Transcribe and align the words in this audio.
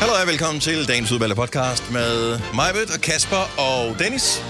Hallo 0.00 0.12
og 0.20 0.26
velkommen 0.26 0.60
til 0.60 0.88
dagens 0.88 1.12
udvalgte 1.12 1.36
podcast 1.36 1.90
med 1.90 2.40
Majbet 2.54 2.90
og 2.94 3.00
Kasper 3.00 3.60
og 3.60 3.98
Dennis. 3.98 4.44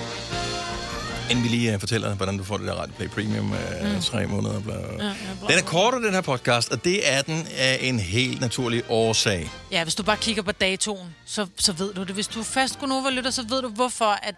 Inden 1.30 1.44
vi 1.44 1.48
lige 1.48 1.74
uh, 1.74 1.80
fortæller, 1.80 2.14
hvordan 2.14 2.38
du 2.38 2.44
får 2.44 2.56
det 2.56 2.66
der 2.66 2.74
Radio 2.74 2.92
Play 2.96 3.08
Premium 3.08 3.50
uh, 3.50 3.94
mm. 3.94 4.00
tre 4.00 4.26
måneder. 4.26 4.60
Bla. 4.60 4.74
Ja, 4.74 5.04
ja, 5.04 5.12
den 5.48 5.58
er 5.58 5.62
kortere, 5.62 6.02
den 6.02 6.14
her 6.14 6.20
podcast, 6.20 6.72
og 6.72 6.84
det 6.84 7.12
er 7.12 7.22
den 7.22 7.46
af 7.58 7.78
en 7.80 7.98
helt 8.00 8.40
naturlig 8.40 8.82
årsag. 8.88 9.50
Ja, 9.72 9.82
hvis 9.82 9.94
du 9.94 10.02
bare 10.02 10.16
kigger 10.16 10.42
på 10.42 10.52
datoen, 10.52 11.14
så, 11.26 11.46
så 11.56 11.72
ved 11.72 11.94
du 11.94 12.02
det. 12.02 12.14
Hvis 12.14 12.28
du 12.28 12.40
er 12.40 12.44
fast 12.44 12.78
Gunova-lytter, 12.78 13.30
så 13.30 13.42
ved 13.48 13.62
du, 13.62 13.68
hvorfor 13.68 14.18
at 14.22 14.34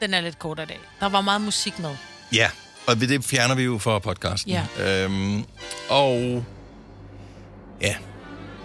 den 0.00 0.14
er 0.14 0.20
lidt 0.20 0.38
kortere 0.38 0.64
i 0.64 0.68
dag. 0.68 0.80
Der 1.00 1.08
var 1.08 1.20
meget 1.20 1.40
musik 1.40 1.78
med. 1.78 1.96
Ja, 2.32 2.50
og 2.86 3.00
det 3.00 3.24
fjerner 3.24 3.54
vi 3.54 3.62
jo 3.62 3.78
fra 3.78 3.98
podcasten. 3.98 4.52
Ja. 4.52 5.04
Øhm, 5.04 5.44
og 5.88 6.44
ja, 7.80 7.94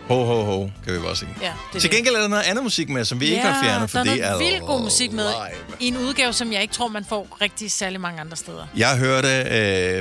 ho, 0.08 0.24
ho, 0.26 0.44
ho, 0.44 0.70
kan 0.86 0.94
vi 0.94 1.00
bare 1.00 1.16
sige. 1.16 1.30
Ja, 1.42 1.48
det 1.74 1.82
Til 1.82 1.90
det. 1.92 1.98
gengæld 1.98 2.16
er 2.16 2.22
der 2.22 2.28
noget 2.28 2.44
andet 2.44 2.64
musik 2.64 2.90
med, 2.90 3.06
som 3.06 3.20
vi 3.20 3.26
ikke 3.26 3.42
har 3.42 3.64
fjernet, 3.64 3.90
for 3.90 4.00
der 4.00 4.12
er 4.12 4.16
det 4.16 4.26
er 4.26 4.38
vildt 4.38 4.62
god 4.66 4.82
musik 4.82 5.12
med 5.12 5.24
live. 5.24 5.78
i 5.80 5.88
en 5.88 5.98
udgave, 5.98 6.34
som 6.34 6.52
jeg 6.54 6.62
ikke 6.62 6.74
tror, 6.74 6.88
man 6.88 7.06
får 7.10 7.38
rigtig 7.42 7.72
særlig 7.72 8.02
mange 8.02 8.22
andre 8.22 8.38
steder. 8.38 8.66
Jeg 8.78 8.98
hørte 8.98 9.28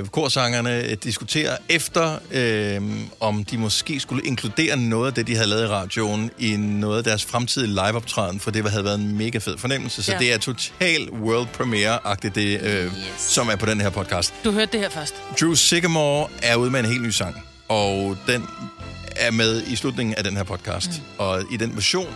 øh, 0.00 0.06
korsangerne 0.06 0.94
diskutere 0.94 1.56
efter, 1.68 2.18
øh, 2.30 2.80
om 3.20 3.44
de 3.44 3.58
måske 3.58 4.00
skulle 4.00 4.26
inkludere 4.26 4.76
noget 4.76 5.06
af 5.06 5.14
det, 5.14 5.26
de 5.26 5.34
havde 5.34 5.48
lavet 5.48 5.62
i 5.64 5.66
radioen, 5.66 6.30
i 6.38 6.56
noget 6.56 6.98
af 6.98 7.04
deres 7.04 7.24
fremtidige 7.24 7.68
liveoptræden, 7.70 8.40
for 8.40 8.50
det 8.50 8.70
havde 8.70 8.84
været 8.84 8.98
en 8.98 9.18
mega 9.18 9.38
fed 9.38 9.58
fornemmelse. 9.58 10.02
Så 10.02 10.12
Ja. 10.12 10.18
det 10.18 10.32
er 10.32 10.38
total 10.38 11.10
world 11.10 11.46
premiere-agtigt, 11.46 12.34
det, 12.34 12.60
øh, 12.62 12.84
yes. 12.84 12.92
som 13.18 13.48
er 13.48 13.56
på 13.56 13.66
den 13.66 13.80
her 13.80 13.90
podcast. 13.90 14.34
Du 14.44 14.52
hørte 14.52 14.72
det 14.72 14.80
her 14.80 14.88
først. 14.90 15.14
Drew 15.40 15.54
Sigamore 15.54 16.28
er 16.42 16.56
ude 16.56 16.70
med 16.70 16.80
en 16.80 16.86
helt 16.86 17.02
ny 17.02 17.10
sang, 17.10 17.42
og 17.68 18.16
den 18.26 18.46
er 19.16 19.30
med 19.30 19.62
i 19.62 19.76
slutningen 19.76 20.14
af 20.14 20.24
den 20.24 20.36
her 20.36 20.44
podcast. 20.44 20.88
Mm. 20.90 21.04
Og 21.18 21.42
i 21.50 21.56
den 21.56 21.74
version 21.74 22.14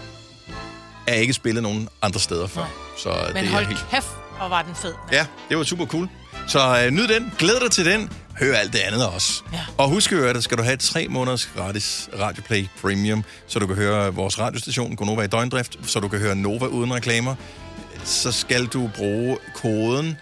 er 1.07 1.15
ikke 1.15 1.33
spillet 1.33 1.63
nogen 1.63 1.89
andre 2.03 2.21
steder 2.21 2.47
før. 2.47 2.61
Nej. 2.61 2.71
Så 2.99 3.09
Men 3.35 3.37
det 3.37 3.45
er 3.45 3.53
hold 3.53 3.67
helt... 3.67 3.87
kæft, 3.91 4.07
og 4.41 4.51
var 4.51 4.63
den 4.63 4.75
fed. 4.75 4.95
Ja, 5.13 5.27
det 5.49 5.59
var 5.59 5.65
super 5.65 5.87
cool. 5.87 6.09
Så 6.47 6.83
øh, 6.85 6.91
nyd 6.91 7.09
den, 7.09 7.33
glæd 7.39 7.61
dig 7.61 7.71
til 7.71 7.85
den, 7.87 8.13
hør 8.41 8.55
alt 8.57 8.73
det 8.73 8.79
andet 8.79 9.07
også. 9.07 9.43
Ja. 9.53 9.61
Og 9.79 9.89
husk 9.89 10.13
at 10.13 10.19
høre, 10.19 10.35
der 10.35 10.41
skal 10.41 10.59
du 10.59 10.63
have 10.63 10.77
tre 10.77 11.09
måneders 11.09 11.49
gratis 11.57 12.09
Radioplay 12.21 12.67
Premium, 12.83 13.25
så 13.47 13.59
du 13.59 13.67
kan 13.67 13.77
høre 13.77 14.15
vores 14.15 14.39
radiostation 14.39 14.97
Gonova 14.97 15.23
i 15.23 15.27
døgndrift, 15.27 15.77
så 15.87 16.01
du 16.01 16.09
kan 16.09 16.19
høre 16.19 16.37
Nova 16.37 16.67
uden 16.67 16.95
reklamer. 16.95 17.35
Så 18.05 18.33
skal 18.33 18.67
du 18.67 18.91
bruge 18.97 19.39
koden, 19.55 20.17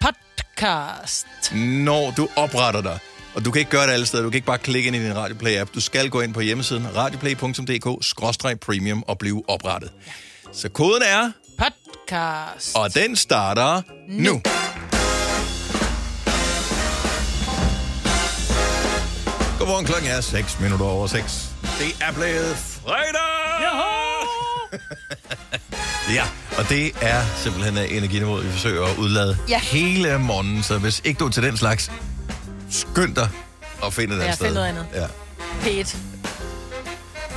Podcast. 0.00 1.26
når 1.54 2.10
du 2.16 2.28
opretter 2.36 2.80
dig. 2.82 2.98
Og 3.34 3.44
du 3.44 3.50
kan 3.50 3.58
ikke 3.58 3.70
gøre 3.70 3.86
det 3.86 3.92
alle 3.92 4.06
steder. 4.06 4.22
Du 4.22 4.30
kan 4.30 4.36
ikke 4.36 4.46
bare 4.46 4.58
klikke 4.58 4.86
ind 4.86 4.96
i 4.96 5.04
din 5.04 5.12
Radioplay-app. 5.16 5.74
Du 5.74 5.80
skal 5.80 6.10
gå 6.10 6.20
ind 6.20 6.34
på 6.34 6.40
hjemmesiden 6.40 6.96
radioplay.dk-premium 6.96 9.04
og 9.06 9.18
blive 9.18 9.42
oprettet. 9.48 9.90
Så 10.52 10.68
koden 10.68 11.02
er, 11.02 11.30
Podcast. 11.58 12.76
og 12.76 12.94
den 12.94 13.16
starter 13.16 13.82
nu. 14.08 14.32
nu. 14.32 14.40
Godmorgen, 19.58 19.86
klokken 19.86 20.10
er 20.10 20.20
6 20.20 20.60
minutter 20.60 20.86
over 20.86 21.06
6. 21.06 21.48
Det 21.78 21.96
er 22.00 22.12
blevet 22.12 22.56
fredag! 22.56 23.20
Ja, 26.14 26.24
og 26.58 26.68
det 26.68 26.92
er 27.02 27.22
simpelthen 27.42 27.78
energiniveauet, 27.78 28.44
vi 28.46 28.50
forsøger 28.50 28.84
at 28.84 28.96
udlade 28.98 29.38
Ja. 29.48 29.58
hele 29.58 30.18
morgenen. 30.18 30.62
Så 30.62 30.78
hvis 30.78 31.00
ikke 31.04 31.18
du 31.18 31.26
er 31.26 31.30
til 31.30 31.42
den 31.42 31.56
slags, 31.56 31.90
skynd 32.74 33.14
dig 33.14 33.28
og 33.82 33.92
find 33.92 34.10
et 34.12 34.14
andet 34.14 34.26
Ja, 34.26 34.34
sted. 34.34 34.46
find 34.46 34.54
noget 34.54 34.68
andet. 34.68 34.86
Ja, 34.94 35.06
P1. 35.62 35.96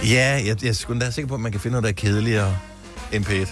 ja 0.04 0.42
jeg, 0.46 0.64
jeg 0.64 0.70
er 0.70 0.74
sgu 0.74 1.00
da 1.00 1.12
sikker 1.12 1.28
på, 1.28 1.34
at 1.36 1.40
man 1.42 1.52
kan 1.52 1.62
finde 1.62 1.72
noget, 1.72 1.84
der 1.84 1.90
er 1.90 1.94
kedeligere 2.12 2.58
end 3.12 3.26
P1. 3.26 3.32
Jeg 3.34 3.48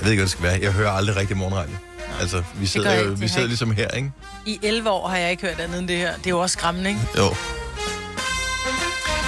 ved 0.00 0.10
ikke, 0.10 0.20
hvad 0.20 0.26
det 0.26 0.30
skal 0.30 0.42
være. 0.44 0.58
Jeg 0.62 0.72
hører 0.72 0.90
aldrig 0.90 1.16
rigtig 1.16 1.36
morgenradio. 1.36 1.74
Altså, 2.20 2.42
vi 2.56 2.66
sidder, 2.66 2.94
jo, 2.94 3.00
ikke. 3.10 3.18
vi 3.20 3.28
sidder 3.28 3.40
jeg 3.40 3.48
ligesom 3.48 3.70
her, 3.70 3.88
ikke? 3.88 4.10
I 4.46 4.58
11 4.62 4.90
år 4.90 5.08
har 5.08 5.16
jeg 5.16 5.30
ikke 5.30 5.46
hørt 5.46 5.60
andet 5.60 5.78
end 5.78 5.88
det 5.88 5.96
her. 5.96 6.16
Det 6.16 6.26
er 6.26 6.30
jo 6.30 6.38
også 6.38 6.52
skræmmende, 6.58 6.90
ikke? 6.90 7.00
Jo. 7.16 7.34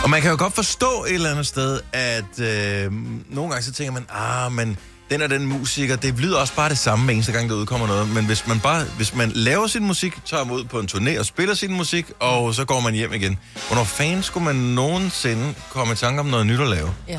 Og 0.05 0.11
man 0.11 0.23
kan 0.23 0.31
jo 0.31 0.37
godt 0.39 0.55
forstå 0.55 1.05
et 1.05 1.15
eller 1.15 1.31
andet 1.31 1.47
sted, 1.47 1.81
at 1.93 2.41
øh, 2.41 2.93
nogle 3.29 3.51
gange 3.51 3.63
så 3.65 3.73
tænker 3.73 3.93
man, 3.93 4.07
ah, 4.11 4.53
men 4.53 4.79
den 5.10 5.22
og 5.22 5.31
den 5.31 5.47
musiker, 5.47 5.97
det 5.97 6.19
lyder 6.19 6.38
også 6.38 6.54
bare 6.54 6.69
det 6.69 6.78
samme 6.78 7.04
hver 7.04 7.15
eneste 7.15 7.32
gang, 7.32 7.48
der 7.48 7.54
udkommer 7.54 7.87
noget. 7.87 8.09
Men 8.09 8.26
hvis 8.26 8.47
man 8.47 8.60
bare, 8.60 8.84
hvis 8.97 9.15
man 9.15 9.31
laver 9.34 9.66
sin 9.66 9.84
musik, 9.87 10.19
tager 10.26 10.44
mod 10.44 10.65
på 10.65 10.81
en 10.81 10.88
turné 10.93 11.19
og 11.19 11.26
spiller 11.26 11.54
sin 11.54 11.72
musik, 11.72 12.06
og 12.21 12.54
så 12.54 12.65
går 12.65 12.81
man 12.81 12.94
hjem 12.94 13.12
igen. 13.12 13.38
Hvornår 13.69 13.84
fanden 13.84 14.22
skulle 14.22 14.44
man 14.44 14.56
nogensinde 14.56 15.54
komme 15.71 15.93
i 15.93 15.97
tanke 15.97 16.21
om 16.21 16.26
noget 16.26 16.47
nyt 16.47 16.60
at 16.60 16.69
lave? 16.69 16.94
Ja. 17.09 17.19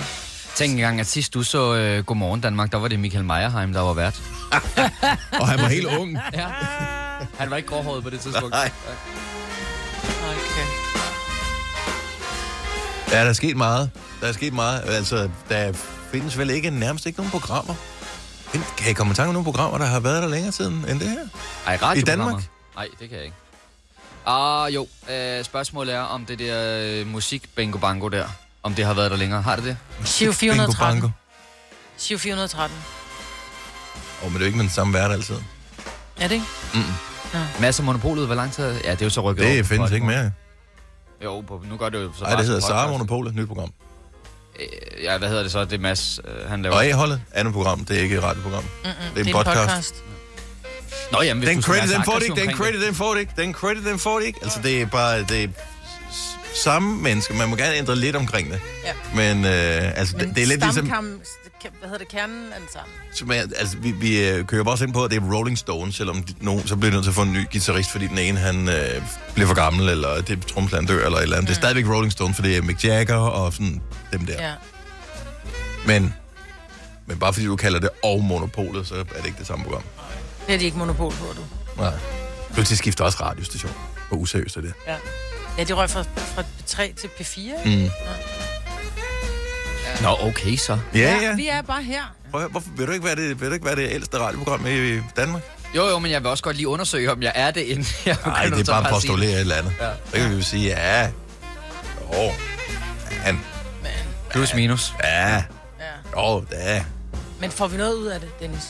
Tænk 0.56 0.72
engang, 0.72 1.00
at 1.00 1.08
sidst 1.08 1.34
du 1.34 1.44
så 1.44 1.98
uh, 1.98 2.06
Godmorgen 2.06 2.42
Danmark, 2.42 2.72
der 2.72 2.78
var 2.78 2.88
det 2.88 3.00
Michael 3.00 3.26
Meyerheim, 3.26 3.74
der 3.74 3.82
var 3.82 3.94
vært. 3.94 4.22
Og 5.42 5.48
han 5.48 5.60
var 5.62 5.68
helt 5.68 5.88
ung. 5.88 6.18
Ja. 6.34 6.46
Han 7.38 7.50
var 7.50 7.58
ikke 7.58 7.70
gråhåret 7.70 8.04
på 8.04 8.10
det 8.10 8.20
tidspunkt. 8.20 8.50
Nej. 8.50 8.72
Okay. 10.04 10.66
Ja, 13.12 13.24
der 13.24 13.30
er 13.30 13.34
sket 13.34 13.58
meget. 13.58 13.90
Der 14.22 14.28
er 14.28 14.32
sket 14.32 14.54
meget. 14.54 14.84
Altså, 14.86 15.30
der 15.50 15.74
findes 16.12 16.38
vel 16.38 16.50
ikke 16.50 16.70
nærmest 16.70 17.06
ikke 17.06 17.20
nogen 17.20 17.32
programmer. 17.32 17.76
Kan 18.78 18.92
I 18.92 18.94
komme 18.94 19.12
i 19.12 19.16
tanke 19.16 19.28
om 19.28 19.34
nogle 19.34 19.46
programmer, 19.46 19.78
der 19.78 19.86
har 19.86 20.00
været 20.00 20.24
der 20.24 20.30
længere 20.30 20.52
tid 20.52 20.68
end 20.68 21.00
det 21.00 21.10
her? 21.10 21.28
Ej, 21.66 21.94
I 21.94 22.02
Danmark? 22.02 22.44
Nej, 22.76 22.88
det 23.00 23.10
kan 23.10 23.18
jeg 23.18 23.26
ikke. 23.26 23.38
Ah, 24.26 24.76
jo. 24.76 24.82
Uh, 24.82 25.46
spørgsmålet 25.46 25.96
er, 25.96 26.00
om 26.00 26.26
det 26.26 26.40
der 26.40 27.02
uh, 27.02 27.08
musik 27.08 27.50
bingo 27.56 27.78
bango 27.78 28.08
der, 28.08 28.26
om 28.64 28.74
det 28.74 28.86
har 28.86 28.94
været 28.94 29.12
der 29.12 29.18
længere. 29.18 29.42
Har 29.42 29.56
det 29.56 29.66
det? 29.66 29.78
Bingo 30.20 30.32
413. 30.32 31.02
bango. 31.02 31.10
Giro 32.00 32.18
413. 32.18 32.78
Åh, 34.22 34.26
oh, 34.26 34.32
men 34.32 34.34
det 34.34 34.36
er 34.36 34.40
jo 34.40 34.46
ikke 34.46 34.58
med 34.58 34.64
den 34.64 34.74
samme 34.74 34.94
vært 34.94 35.12
altid. 35.12 35.36
Er 36.18 36.28
det 36.28 36.32
ikke? 36.32 36.46
Masser 37.60 37.84
af 37.84 37.86
monopolet, 37.86 38.26
hvor 38.26 38.36
lang 38.36 38.52
tid? 38.52 38.64
Ja, 38.84 38.92
det 38.92 39.02
er 39.02 39.06
jo 39.06 39.10
så 39.10 39.22
rykket 39.22 39.46
Det 39.46 39.54
over 39.54 39.64
findes 39.64 39.92
ikke 39.92 40.06
mere. 40.06 40.32
Jo, 41.24 41.42
på, 41.42 41.64
nu 41.70 41.78
gør 41.78 41.90
det 41.90 42.04
jo 42.04 42.12
så 42.14 42.24
Nej, 42.24 42.30
bare 42.30 42.40
det 42.40 42.46
hedder 42.46 42.62
Sara. 42.62 42.92
Monopolet, 42.92 43.36
nyt 43.36 43.48
program. 43.48 43.72
Øh, 44.60 45.04
Ja, 45.04 45.18
hvad 45.18 45.28
hedder 45.30 45.44
det 45.44 45.52
så? 45.52 45.66
Det 45.66 45.74
er 45.74 45.78
Mads, 45.80 46.20
øh, 46.28 46.50
han 46.50 46.62
laver. 46.62 46.76
Og 46.76 46.86
A-holdet, 46.86 47.22
andet 47.34 47.54
program, 47.54 47.86
det 47.86 47.98
er 47.98 48.02
ikke 48.02 48.16
et 48.16 48.24
radioprogram. 48.24 48.64
Mm-mm, 48.64 48.94
Det 49.16 49.22
er 49.22 49.26
en 49.40 49.46
podcast. 49.46 49.96
Nå, 51.12 51.22
jamen, 51.22 51.44
hvis 51.44 51.50
Den 51.56 51.62
credit, 51.64 51.90
den 51.90 52.04
får 52.06 52.14
det 52.20 52.24
ikke, 52.24 52.42
den 52.42 52.52
credit, 52.54 52.82
den 52.82 52.96
får 52.96 53.14
det 53.14 53.20
ikke, 53.20 53.34
den 53.38 53.54
credit, 53.54 53.84
den 53.86 54.00
får 54.00 54.20
det 54.20 54.26
ikke. 54.26 54.40
Altså, 54.44 54.60
det 54.64 54.82
er 54.82 54.86
bare, 54.86 55.20
det 55.24 55.44
er 55.44 55.48
samme 56.56 57.02
mennesker. 57.02 57.36
Man 57.36 57.50
må 57.50 57.56
gerne 57.56 57.76
ændre 57.76 57.96
lidt 57.96 58.16
omkring 58.16 58.52
det. 58.52 58.62
Ja. 58.86 58.94
Men, 59.16 59.46
øh, 59.46 60.00
altså, 60.00 60.18
det, 60.18 60.36
det 60.36 60.44
er 60.44 60.48
lidt 60.48 60.62
ligesom... 60.62 60.88
Hvad 61.80 61.90
hedder 61.90 61.98
det, 61.98 62.08
kernen 62.08 62.46
er 62.56 62.60
den 62.60 62.68
samme. 62.74 62.90
Som 63.14 63.32
er, 63.32 63.34
altså, 63.34 63.78
vi, 63.78 63.92
vi 63.92 64.30
øh, 64.30 64.46
kører 64.46 64.64
bare 64.64 64.74
også 64.74 64.84
ind 64.84 64.94
på, 64.94 65.04
at 65.04 65.12
det 65.12 65.18
er 65.18 65.34
Rolling 65.34 65.58
Stones, 65.58 65.96
selvom 65.96 66.24
de, 66.24 66.34
nogen, 66.40 66.68
så 66.68 66.76
bliver 66.76 66.94
nødt 66.94 67.04
til 67.04 67.12
at 67.12 67.16
få 67.16 67.22
en 67.22 67.34
ny 67.34 67.46
guitarist, 67.52 67.92
fordi 67.92 68.08
den 68.08 68.18
ene, 68.18 68.40
han 68.40 68.70
øh, 68.70 69.02
bliver 69.34 69.48
for 69.48 69.56
gammel, 69.56 69.90
eller 69.90 70.22
det 70.22 70.48
tromslæren 70.48 70.86
dør, 70.86 71.06
eller 71.06 71.18
et 71.18 71.24
eller 71.24 71.38
andet. 71.38 71.50
Det 71.50 71.56
er 71.56 71.60
stadigvæk 71.60 71.94
Rolling 71.94 72.12
Stones, 72.12 72.36
for 72.36 72.44
det 72.44 72.58
er 72.58 72.62
Mick 72.62 72.84
Jagger 72.84 73.16
og 73.16 73.54
sådan 73.54 73.82
dem 74.14 74.26
der. 74.26 74.48
Ja. 74.48 74.54
Men, 75.86 76.14
men 77.08 77.20
bare 77.20 77.34
fordi 77.34 77.46
du 77.46 77.56
kalder 77.56 77.80
det 77.80 77.90
og 78.04 78.24
monopolet, 78.24 78.88
så 78.88 78.96
er 78.96 79.04
det 79.04 79.26
ikke 79.26 79.40
det 79.40 79.48
samme 79.48 79.66
program. 79.66 79.84
Det 80.48 80.54
er 80.54 80.60
de 80.60 80.66
ikke 80.66 80.78
monopol 80.78 81.12
på, 81.12 81.26
du. 81.38 81.42
Nej. 81.82 81.94
Pludselig 82.54 82.78
skifter 82.78 83.04
også 83.04 83.18
radiostation. 83.22 83.74
Hvor 84.10 84.18
useriøst 84.18 84.58
er 84.58 84.62
det? 84.62 84.74
Ja. 84.88 84.96
Ja, 85.58 85.64
de 85.64 85.74
røg 85.74 85.90
fra, 85.90 86.02
fra 86.18 86.42
P3 86.42 86.76
til 87.02 87.08
P4, 87.20 87.40
ikke? 87.40 87.86
Mm. 87.86 87.90
Nå, 90.02 90.18
okay 90.22 90.56
så. 90.56 90.80
Ja, 90.96 91.18
ja. 91.22 91.36
Vi 91.36 91.48
er 91.48 91.62
bare 91.62 91.84
her. 91.84 92.16
Prøv, 92.32 92.50
hvorfor, 92.50 92.70
vil, 92.78 92.88
du 92.88 92.92
ikke 92.92 93.06
være 93.06 93.16
det, 93.16 93.42
vil 93.42 93.48
du 93.50 93.54
ikke 93.54 93.66
være 93.66 93.76
det 93.76 93.92
ældste 93.92 94.20
radioprogram 94.20 94.68
i 94.68 95.00
Danmark? 95.18 95.42
Jo, 95.76 95.86
jo, 95.88 96.00
men 96.00 96.12
jeg 96.12 96.22
vil 96.24 96.30
også 96.30 96.44
godt 96.44 96.56
lige 96.56 96.68
undersøge, 96.68 97.12
om 97.12 97.24
jeg 97.24 97.32
er 97.36 97.52
det, 97.52 97.62
inden 97.62 97.86
jeg 98.06 98.18
Nej, 98.26 98.46
det 98.46 98.60
er 98.60 98.74
bare 98.74 98.84
at 98.88 98.90
postulere 98.94 99.32
et 99.32 99.40
eller 99.40 99.56
andet. 99.56 99.74
Ja. 99.82 99.90
Så 100.06 100.18
kan 100.18 100.30
vi 100.30 100.36
jo 100.36 100.42
sige, 100.42 100.68
ja. 100.68 101.04
Jo. 102.14 102.32
Men, 103.26 103.42
Plus 104.32 104.54
minus. 104.54 104.94
ja. 105.04 105.36
Ja. 105.36 105.42
Jo, 106.18 106.46
da. 106.52 106.86
Men 107.40 107.52
får 107.52 107.68
vi 107.68 107.78
noget 107.78 107.94
ud 107.96 108.08
af 108.08 108.20
det, 108.20 108.30
Dennis? 108.40 108.64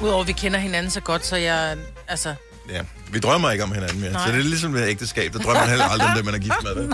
Udover 0.00 0.20
at 0.20 0.26
vi 0.28 0.32
kender 0.32 0.58
hinanden 0.58 0.90
så 0.90 1.00
godt, 1.00 1.26
så 1.26 1.36
jeg... 1.36 1.76
Altså, 2.08 2.34
Ja. 2.70 2.80
Vi 3.10 3.18
drømmer 3.18 3.50
ikke 3.50 3.64
om 3.64 3.72
hinanden 3.72 4.00
mere. 4.00 4.12
Nej. 4.12 4.26
Så 4.26 4.32
det 4.32 4.38
er 4.38 4.44
ligesom 4.44 4.70
med 4.70 4.88
ægteskab. 4.88 5.32
Der 5.32 5.38
drømmer 5.38 5.60
man 5.60 5.68
heller 5.68 5.84
aldrig 5.84 6.08
om 6.10 6.16
det, 6.16 6.24
man 6.24 6.34
er 6.34 6.38
gift 6.38 6.62
med. 6.62 6.88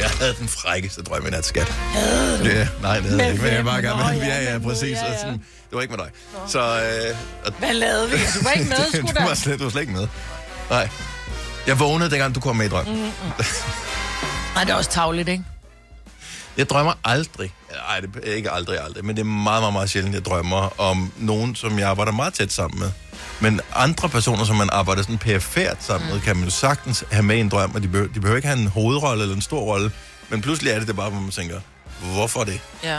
Jeg 0.00 0.10
havde 0.20 0.34
den 0.38 0.48
frækkeste 0.48 1.02
drøm 1.02 1.26
i 1.26 1.30
nat, 1.30 1.44
skat. 1.46 1.66
Du? 1.66 2.44
Ja, 2.44 2.68
nej, 2.82 2.96
det 2.96 3.04
havde 3.04 3.22
jeg 3.22 3.32
ikke, 3.32 3.42
men 3.44 3.52
jeg 3.54 3.64
bare 3.64 3.82
gerne 3.82 4.02
Nå, 4.18 4.24
ja, 4.24 4.52
Ja, 4.52 4.58
præcis. 4.58 4.96
Ja, 4.96 5.12
ja. 5.12 5.18
Sådan, 5.18 5.32
det 5.34 5.42
var 5.72 5.80
ikke 5.80 5.94
med 5.96 6.04
dig. 6.04 6.12
Så, 6.48 6.58
øh, 6.60 7.16
og, 7.46 7.52
hvad 7.58 7.74
lavede 7.74 8.10
vi? 8.10 8.16
Du 8.16 8.42
var 8.44 8.50
ikke 8.50 8.68
med, 8.68 8.76
sgu 8.94 9.06
du, 9.06 9.12
da. 9.18 9.24
var 9.24 9.34
slet, 9.34 9.58
du 9.58 9.64
var 9.64 9.70
slet 9.70 9.80
ikke 9.80 9.92
med. 9.92 10.08
Nej. 10.70 10.88
Jeg 11.66 11.80
vågnede, 11.80 12.10
dengang 12.10 12.34
du 12.34 12.40
kom 12.40 12.56
med 12.56 12.66
i 12.66 12.68
drømmen. 12.68 12.94
Mm. 12.96 13.10
Nej, 14.54 14.64
det 14.64 14.70
er 14.70 14.74
også 14.74 14.90
tavligt, 14.90 15.28
ikke? 15.28 15.44
Jeg 16.56 16.68
drømmer 16.70 16.92
aldrig, 17.04 17.52
nej, 17.88 18.00
det 18.00 18.10
er 18.30 18.34
ikke 18.34 18.50
aldrig, 18.50 18.78
aldrig, 18.84 19.04
men 19.04 19.16
det 19.16 19.20
er 19.22 19.26
meget, 19.26 19.62
meget, 19.62 19.72
meget 19.72 19.90
sjældent, 19.90 20.14
jeg 20.14 20.24
drømmer 20.24 20.80
om 20.80 21.12
nogen, 21.18 21.54
som 21.54 21.78
jeg 21.78 21.88
arbejder 21.88 22.12
meget 22.12 22.34
tæt 22.34 22.52
sammen 22.52 22.80
med. 22.80 22.90
Men 23.40 23.60
andre 23.74 24.08
personer, 24.08 24.44
som 24.44 24.56
man 24.56 24.68
arbejder 24.72 25.02
sådan 25.02 25.18
perifært 25.18 25.76
sammen 25.84 26.10
med, 26.10 26.20
kan 26.20 26.36
man 26.36 26.44
jo 26.44 26.50
sagtens 26.50 27.04
have 27.12 27.22
med 27.22 27.36
i 27.36 27.40
en 27.40 27.48
drøm, 27.48 27.74
og 27.74 27.82
de 27.82 27.88
behøver, 27.88 28.12
de 28.12 28.20
behøver 28.20 28.36
ikke 28.36 28.48
have 28.48 28.60
en 28.60 28.66
hovedrolle 28.66 29.22
eller 29.22 29.34
en 29.36 29.42
stor 29.42 29.60
rolle, 29.60 29.90
Men 30.28 30.40
pludselig 30.42 30.70
er 30.72 30.78
det 30.78 30.88
det 30.88 30.96
bare, 30.96 31.10
hvor 31.10 31.20
man 31.20 31.30
tænker, 31.30 31.60
hvorfor 32.14 32.44
det? 32.44 32.60
Ja. 32.84 32.98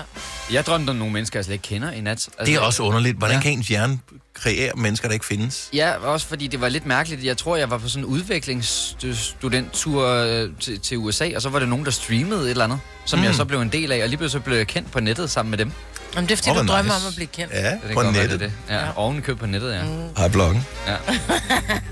Jeg 0.52 0.66
drømte 0.66 0.90
om 0.90 0.96
nogle 0.96 1.14
mennesker, 1.14 1.40
jeg 1.40 1.46
slet 1.46 1.54
ikke 1.54 1.64
kender 1.68 1.92
i 1.92 2.02
nat. 2.02 2.12
Altså, 2.12 2.30
Det 2.46 2.54
er 2.56 2.60
også 2.60 2.84
underligt. 2.84 3.18
Hvordan 3.18 3.36
Ja. 3.38 3.42
kan 3.42 3.52
ens 3.52 3.68
hjerne 3.68 4.00
kreere 4.34 4.72
mennesker, 4.76 5.08
der 5.08 5.14
ikke 5.14 5.26
findes? 5.26 5.70
Ja, 5.74 5.92
også 5.98 6.28
fordi 6.28 6.48
det 6.48 6.62
var 6.62 6.70
lidt 6.70 6.86
mærkeligt. 6.86 7.24
Jeg 7.24 7.38
tror, 7.38 7.56
jeg 7.56 7.70
var 7.70 7.78
på 7.78 7.88
sådan 7.90 8.04
en 8.04 8.06
udviklingsstudenttur 8.10 10.08
øh, 10.08 10.50
til, 10.60 10.80
til 10.80 10.98
USA, 10.98 11.30
og 11.36 11.42
så 11.42 11.50
var 11.50 11.60
det 11.60 11.70
nogen, 11.70 11.86
der 11.86 11.92
streamede 11.92 12.42
et 12.44 12.50
eller 12.50 12.64
andet, 12.64 12.80
som 13.06 13.20
mm. 13.20 13.26
jeg 13.26 13.36
så 13.36 13.46
blev 13.46 13.62
en 13.62 13.70
del 13.70 13.92
af, 13.92 14.04
og 14.04 14.10
lige 14.10 14.18
pludselig 14.18 14.42
så 14.42 14.46
blev 14.46 14.58
jeg 14.58 14.68
kendt 14.68 14.92
på 14.92 15.00
nettet 15.00 15.30
sammen 15.30 15.50
med 15.50 15.58
dem. 15.58 15.72
Jamen, 16.16 16.30
det 16.30 16.34
er 16.34 16.38
fordi, 16.38 16.50
Åh, 16.50 16.56
du 16.58 16.64
hvor 16.64 16.74
drømmer 16.74 16.94
nice. 16.94 17.06
om 17.06 17.10
at 17.10 17.16
blive 17.16 17.28
kendt. 17.28 17.54
Ja, 17.54 17.72
Det 17.72 17.80
på 17.88 17.94
godt 17.94 18.14
nettet. 18.14 18.40
Det, 18.40 18.40
det. 18.40 18.52
Ja, 18.70 18.86
ja. 18.86 18.92
oven 18.96 19.18
i 19.18 19.22
køb 19.22 19.40
på 19.40 19.46
nettet, 19.46 19.74
ja. 19.74 19.84
Mm. 19.84 19.90
Hej, 20.18 20.28
bloggen. 20.28 20.66
ja. 20.88 20.96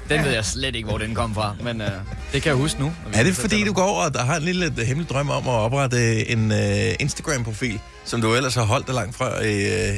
Den 0.15 0.23
ved 0.25 0.31
jeg 0.31 0.45
slet 0.45 0.75
ikke, 0.75 0.89
hvor 0.89 0.97
den 0.97 1.15
kom 1.15 1.35
fra, 1.35 1.55
men 1.63 1.81
øh, 1.81 1.87
det 2.33 2.41
kan 2.41 2.49
jeg 2.49 2.55
huske 2.55 2.79
nu. 2.79 2.93
Er 3.13 3.23
det 3.23 3.35
fordi, 3.35 3.63
du 3.63 3.73
går 3.73 4.03
og 4.03 4.13
der 4.13 4.23
har 4.23 4.35
en 4.35 4.43
lille 4.43 4.65
øh, 4.65 4.77
hemmelig 4.77 5.09
drøm 5.09 5.29
om 5.29 5.47
at 5.47 5.53
oprette 5.53 6.29
en 6.29 6.51
uh, 6.51 6.57
Instagram-profil, 6.99 7.79
som 8.05 8.21
du 8.21 8.33
ellers 8.35 8.55
har 8.55 8.63
holdt 8.63 8.87
dig 8.87 8.95
langt 8.95 9.15
fra 9.17 9.43
i, 9.43 9.55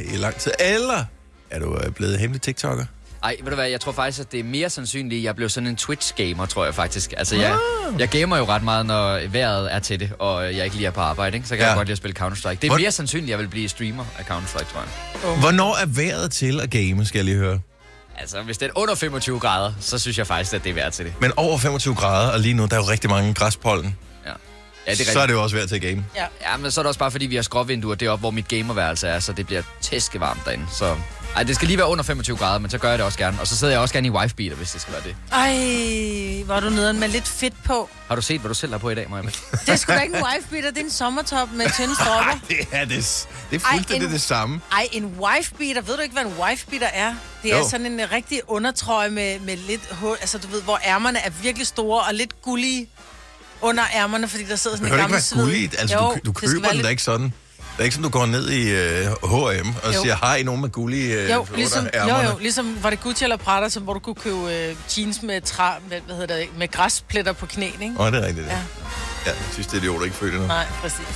uh, 0.08 0.14
i 0.14 0.18
lang 0.18 0.36
tid? 0.36 0.52
Eller 0.60 1.06
er 1.54 1.60
du 1.60 1.66
uh, 1.76 1.92
blevet 1.96 2.20
hemmelig 2.20 2.42
TikToker? 2.42 2.86
Ej, 3.24 3.36
ved 3.44 3.50
du 3.50 3.56
hvad, 3.56 3.68
jeg 3.68 3.82
tror 3.82 3.92
faktisk, 3.92 4.20
at 4.20 4.32
det 4.32 4.40
er 4.40 4.44
mere 4.44 4.70
sandsynligt, 4.70 5.20
at 5.20 5.24
jeg 5.24 5.36
blev 5.36 5.50
sådan 5.50 5.68
en 5.68 5.76
Twitch-gamer, 5.82 6.46
tror 6.46 6.66
jeg 6.66 6.76
faktisk. 6.76 7.14
Altså, 7.18 7.36
jeg, 7.36 7.58
Ah. 7.90 8.00
jeg 8.00 8.10
gamer 8.10 8.38
jo 8.38 8.46
ret 8.46 8.64
meget, 8.64 8.86
når 8.86 9.28
vejret 9.28 9.74
er 9.74 9.80
til 9.80 10.00
det, 10.00 10.12
og 10.20 10.44
jeg 10.56 10.64
ikke 10.66 10.76
lige 10.76 10.88
er 10.88 10.92
på 10.92 11.02
arbejde, 11.02 11.38
ikke? 11.38 11.48
så 11.48 11.56
kan 11.56 11.62
ja. 11.64 11.68
Jeg 11.68 11.76
godt 11.78 11.88
lide 11.88 11.92
at 11.92 11.98
spille 11.98 12.16
Counter-Strike. 12.20 12.50
Det 12.50 12.64
er 12.64 12.68
Hvor- 12.68 12.78
mere 12.78 12.92
sandsynligt, 12.92 13.28
at 13.28 13.30
jeg 13.32 13.40
vil 13.40 13.48
blive 13.48 13.70
streamer 13.70 14.06
af 14.20 14.24
Counter-Strike, 14.24 14.72
tror 14.74 14.82
jeg. 15.32 15.40
Hvornår 15.40 15.76
er 15.82 15.86
vejret 15.86 16.32
til 16.32 16.62
at 16.62 16.70
game, 16.70 17.06
skal 17.06 17.18
jeg 17.18 17.26
lige 17.26 17.38
høre? 17.38 17.60
Altså, 18.18 18.42
hvis 18.42 18.58
det 18.58 18.66
er 18.66 18.72
under 18.76 18.96
25 18.96 19.40
grader, 19.40 19.74
så 19.80 20.00
synes 20.00 20.18
jeg 20.18 20.28
faktisk, 20.28 20.54
at 20.54 20.64
det 20.64 20.70
er 20.70 20.74
værd 20.74 20.92
til 20.92 21.06
det. 21.06 21.14
Men 21.22 21.32
over 21.38 21.58
25 21.58 21.96
grader, 21.96 22.32
og 22.32 22.40
lige 22.40 22.54
nu, 22.54 22.66
der 22.66 22.74
er 22.74 22.80
jo 22.80 22.90
rigtig 22.90 23.10
mange 23.10 23.34
græspollen. 23.34 23.96
Ja, 24.26 24.32
ja 24.88 24.92
det 24.92 25.08
er 25.08 25.12
så 25.12 25.20
er 25.20 25.26
det 25.26 25.34
jo 25.34 25.44
også 25.44 25.56
værd 25.56 25.68
til 25.68 25.76
at 25.76 25.82
game. 25.82 26.06
Ja. 26.16 26.26
Ja, 26.52 26.58
men 26.58 26.72
så 26.72 26.82
er 26.82 26.84
det 26.84 26.88
også 26.88 27.00
bare, 27.00 27.12
fordi 27.12 27.26
vi 27.26 27.36
har 27.36 27.42
skråvinduer 27.44 27.96
deroppe, 27.96 28.20
hvor 28.22 28.32
mit 28.32 28.48
gamerværelse 28.48 29.08
er, 29.08 29.20
så 29.20 29.34
det 29.34 29.46
bliver 29.48 29.62
tæskevarmt 29.82 30.40
derinde. 30.46 30.66
Så 30.72 30.96
ej, 31.36 31.44
det 31.44 31.56
skal 31.56 31.68
lige 31.68 31.78
være 31.78 31.88
under 31.88 32.04
25 32.04 32.38
grader, 32.38 32.60
men 32.60 32.72
så 32.72 32.78
gør 32.78 32.90
jeg 32.90 32.98
det 32.98 33.06
også 33.06 33.18
gerne. 33.18 33.38
Og 33.42 33.48
så 33.48 33.58
sidder 33.58 33.74
jeg 33.74 33.82
også 33.82 33.94
gerne 33.94 34.08
i 34.08 34.12
wife-beater, 34.12 34.56
hvis 34.56 34.72
det 34.72 34.82
skal 34.82 34.94
være 34.94 35.04
det. 35.04 35.16
Ej, 35.32 36.44
var 36.48 36.60
du 36.60 36.70
nede 36.70 36.94
med 36.94 37.08
lidt 37.08 37.28
fedt 37.28 37.54
på. 37.66 37.90
Har 38.08 38.16
du 38.16 38.22
set, 38.22 38.40
hvad 38.42 38.50
du 38.50 38.54
selv 38.56 38.72
har 38.72 38.80
på 38.80 38.90
i 38.90 38.96
dag, 38.96 39.10
Maja? 39.10 39.22
Det 39.52 39.70
er 39.70 39.76
sgu 39.76 39.92
da 39.94 40.00
ikke 40.00 40.18
en 40.18 40.24
wife-beater, 40.24 40.70
det 40.70 40.78
er 40.80 40.84
en 40.84 40.92
sommertop 40.92 41.52
med 41.52 41.66
tynde 41.78 41.96
stropper. 41.96 42.40
Det 42.50 42.58
er, 42.72 42.86
det, 42.86 43.28
det 43.52 43.62
er 43.64 43.68
Ej, 43.68 43.76
fuldstændig 43.76 44.10
det 44.10 44.22
samme. 44.22 44.62
Ej, 44.72 44.88
en 44.92 45.06
wife-beater, 45.20 45.82
ved 45.82 45.96
du 45.96 46.02
ikke, 46.02 46.14
hvad 46.14 46.24
en 46.26 46.34
wife-beater 46.42 46.88
er? 46.94 47.16
Det 47.44 47.54
er 47.54 47.58
Jo. 47.58 47.70
sådan 47.70 47.86
en 47.86 48.12
rigtig 48.12 48.42
undertrøje 48.48 49.10
med, 49.10 49.40
med 49.40 49.58
lidt 49.58 49.82
hul, 49.92 50.18
altså 50.22 50.38
du 50.38 50.48
ved, 50.48 50.62
hvor 50.62 50.80
ærmerne 50.86 51.20
er 51.20 51.30
virkelig 51.42 51.68
store 51.68 52.02
og 52.02 52.14
lidt 52.14 52.42
gullige 52.42 52.88
under 53.62 53.84
ærmerne, 53.96 54.28
fordi 54.28 54.44
der 54.44 54.56
sidder 54.56 54.78
Det 54.78 54.86
sådan 54.86 54.86
en 54.86 54.90
behøver 54.90 54.96
ikke 54.98 55.02
gammel 55.02 55.14
være 55.14 55.22
sved. 55.22 55.44
gulligt. 55.44 55.76
Altså, 55.80 55.96
Jo, 55.98 56.02
du, 56.04 56.20
du 56.26 56.30
det 56.32 56.36
køber 56.36 56.62
være 56.62 56.70
den 56.70 56.76
lidt- 56.78 56.86
da 56.86 56.90
ikke 56.90 57.04
sådan. 57.04 57.34
Det 57.74 57.80
er 57.80 57.84
ikke 57.84 57.96
sådan, 57.96 58.12
du 58.12 58.18
går 58.20 58.26
ned 58.26 58.50
i 58.50 58.64
uh, 58.72 59.30
H&M 59.32 59.74
og 59.84 59.94
Jo. 59.94 60.02
siger, 60.02 60.16
hej, 60.16 60.44
nogen 60.44 60.62
med 60.62 60.70
gullige 60.70 61.24
uh, 61.24 61.30
Jo, 61.32 61.46
ligesom, 61.56 61.88
jo, 62.10 62.16
jo, 62.32 62.38
ligesom 62.40 62.78
var 62.84 62.90
det 62.90 63.02
Gucci 63.02 63.24
eller 63.24 63.38
Prada, 63.38 63.70
som, 63.70 63.84
hvor 63.84 63.94
du 63.94 64.00
kunne 64.00 64.16
købe 64.16 64.54
øh, 64.54 64.76
jeans 64.98 65.22
med, 65.22 65.42
træ, 65.42 65.72
med, 65.90 66.02
hvad 66.06 66.16
hedder 66.16 66.36
det, 66.36 66.48
med 66.58 66.72
græspletter 66.72 67.34
på 67.34 67.46
knæene, 67.46 67.84
ikke? 67.84 67.96
Åh, 68.00 68.12
det 68.12 68.24
er 68.24 68.28
rigtigt. 68.28 68.48
Ja. 68.48 68.52
Ja. 68.52 68.60
ja, 69.26 69.30
jeg 69.32 69.36
synes, 69.52 69.68
det 69.68 69.78
er 69.78 69.82
idioter 69.82 70.06
ikke 70.06 70.18
føler 70.18 70.34
noget. 70.34 70.48
Nej, 70.48 70.66
præcis. 70.82 71.08